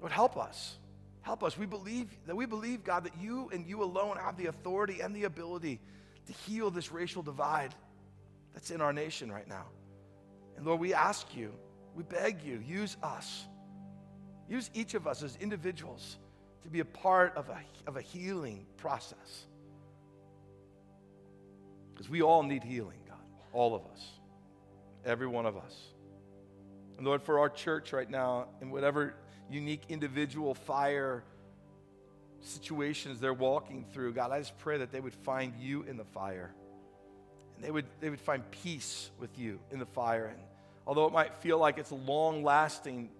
Lord, 0.00 0.12
help 0.12 0.36
us. 0.36 0.76
Help 1.22 1.44
us. 1.44 1.56
We 1.56 1.66
believe 1.66 2.08
that 2.26 2.36
we 2.36 2.46
believe, 2.46 2.84
God, 2.84 3.04
that 3.04 3.16
you 3.20 3.48
and 3.52 3.66
you 3.66 3.82
alone 3.82 4.16
have 4.16 4.36
the 4.36 4.46
authority 4.46 5.00
and 5.00 5.14
the 5.14 5.24
ability 5.24 5.80
to 6.26 6.32
heal 6.32 6.70
this 6.70 6.92
racial 6.92 7.22
divide 7.22 7.74
that's 8.52 8.70
in 8.70 8.80
our 8.80 8.92
nation 8.92 9.30
right 9.30 9.48
now. 9.48 9.66
And 10.56 10.66
Lord, 10.66 10.80
we 10.80 10.94
ask 10.94 11.34
you, 11.34 11.52
we 11.94 12.02
beg 12.02 12.42
you, 12.42 12.62
use 12.66 12.96
us. 13.02 13.44
Use 14.48 14.70
each 14.74 14.94
of 14.94 15.06
us 15.06 15.22
as 15.22 15.36
individuals 15.36 16.18
to 16.62 16.68
be 16.68 16.80
a 16.80 16.84
part 16.84 17.36
of 17.36 17.48
a, 17.48 17.58
of 17.86 17.96
a 17.96 18.02
healing 18.02 18.66
process. 18.76 19.46
Because 21.92 22.08
we 22.08 22.22
all 22.22 22.42
need 22.42 22.62
healing, 22.62 22.98
God, 23.08 23.18
all 23.52 23.74
of 23.74 23.82
us 23.92 24.02
every 25.04 25.26
one 25.26 25.46
of 25.46 25.56
us. 25.56 25.76
And 26.96 27.06
Lord, 27.06 27.22
for 27.22 27.38
our 27.40 27.48
church 27.48 27.92
right 27.92 28.08
now, 28.08 28.48
in 28.60 28.70
whatever 28.70 29.14
unique 29.50 29.82
individual 29.88 30.54
fire 30.54 31.24
situations 32.40 33.20
they're 33.20 33.34
walking 33.34 33.84
through, 33.92 34.12
God, 34.14 34.30
I 34.30 34.38
just 34.38 34.58
pray 34.58 34.78
that 34.78 34.92
they 34.92 35.00
would 35.00 35.14
find 35.14 35.54
you 35.58 35.82
in 35.82 35.96
the 35.96 36.04
fire. 36.04 36.54
And 37.56 37.64
they 37.64 37.70
would, 37.70 37.86
they 38.00 38.10
would 38.10 38.20
find 38.20 38.48
peace 38.50 39.10
with 39.18 39.38
you 39.38 39.58
in 39.70 39.78
the 39.78 39.86
fire. 39.86 40.26
And 40.26 40.40
although 40.86 41.06
it 41.06 41.12
might 41.12 41.34
feel 41.36 41.58
like 41.58 41.78
it's 41.78 41.92
long 41.92 42.42
lasting, 42.42 43.10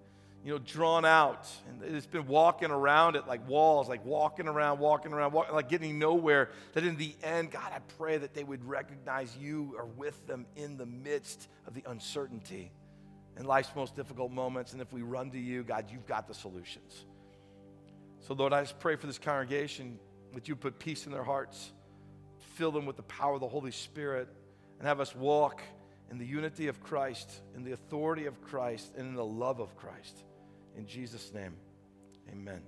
you 0.44 0.52
know, 0.52 0.58
drawn 0.58 1.04
out. 1.04 1.48
And 1.68 1.82
it's 1.96 2.06
been 2.06 2.26
walking 2.26 2.70
around 2.70 3.16
it 3.16 3.26
like 3.26 3.46
walls, 3.48 3.88
like 3.88 4.04
walking 4.04 4.48
around, 4.48 4.80
walking 4.80 5.12
around, 5.12 5.32
walking, 5.32 5.54
like 5.54 5.68
getting 5.68 5.98
nowhere. 5.98 6.50
That 6.72 6.84
in 6.84 6.96
the 6.96 7.14
end, 7.22 7.50
God, 7.50 7.70
I 7.72 7.78
pray 7.98 8.18
that 8.18 8.34
they 8.34 8.44
would 8.44 8.64
recognize 8.64 9.36
you 9.36 9.74
are 9.78 9.86
with 9.86 10.26
them 10.26 10.46
in 10.56 10.76
the 10.76 10.86
midst 10.86 11.48
of 11.66 11.74
the 11.74 11.84
uncertainty 11.86 12.72
in 13.38 13.44
life's 13.44 13.74
most 13.74 13.96
difficult 13.96 14.32
moments. 14.32 14.72
And 14.72 14.82
if 14.82 14.92
we 14.92 15.02
run 15.02 15.30
to 15.30 15.38
you, 15.38 15.62
God, 15.62 15.86
you've 15.90 16.06
got 16.06 16.28
the 16.28 16.34
solutions. 16.34 17.04
So, 18.20 18.34
Lord, 18.34 18.52
I 18.52 18.62
just 18.62 18.78
pray 18.78 18.96
for 18.96 19.06
this 19.06 19.18
congregation 19.18 19.98
that 20.34 20.48
you 20.48 20.56
put 20.56 20.78
peace 20.78 21.06
in 21.06 21.12
their 21.12 21.24
hearts, 21.24 21.72
fill 22.54 22.70
them 22.70 22.86
with 22.86 22.96
the 22.96 23.02
power 23.02 23.34
of 23.34 23.40
the 23.40 23.48
Holy 23.48 23.70
Spirit, 23.72 24.28
and 24.78 24.86
have 24.86 25.00
us 25.00 25.14
walk 25.14 25.60
in 26.12 26.18
the 26.18 26.26
unity 26.26 26.68
of 26.68 26.78
Christ, 26.82 27.40
in 27.56 27.64
the 27.64 27.72
authority 27.72 28.26
of 28.26 28.40
Christ, 28.42 28.92
and 28.98 29.08
in 29.08 29.14
the 29.14 29.24
love 29.24 29.60
of 29.60 29.74
Christ. 29.76 30.24
In 30.76 30.86
Jesus' 30.86 31.32
name, 31.32 31.54
amen. 32.30 32.60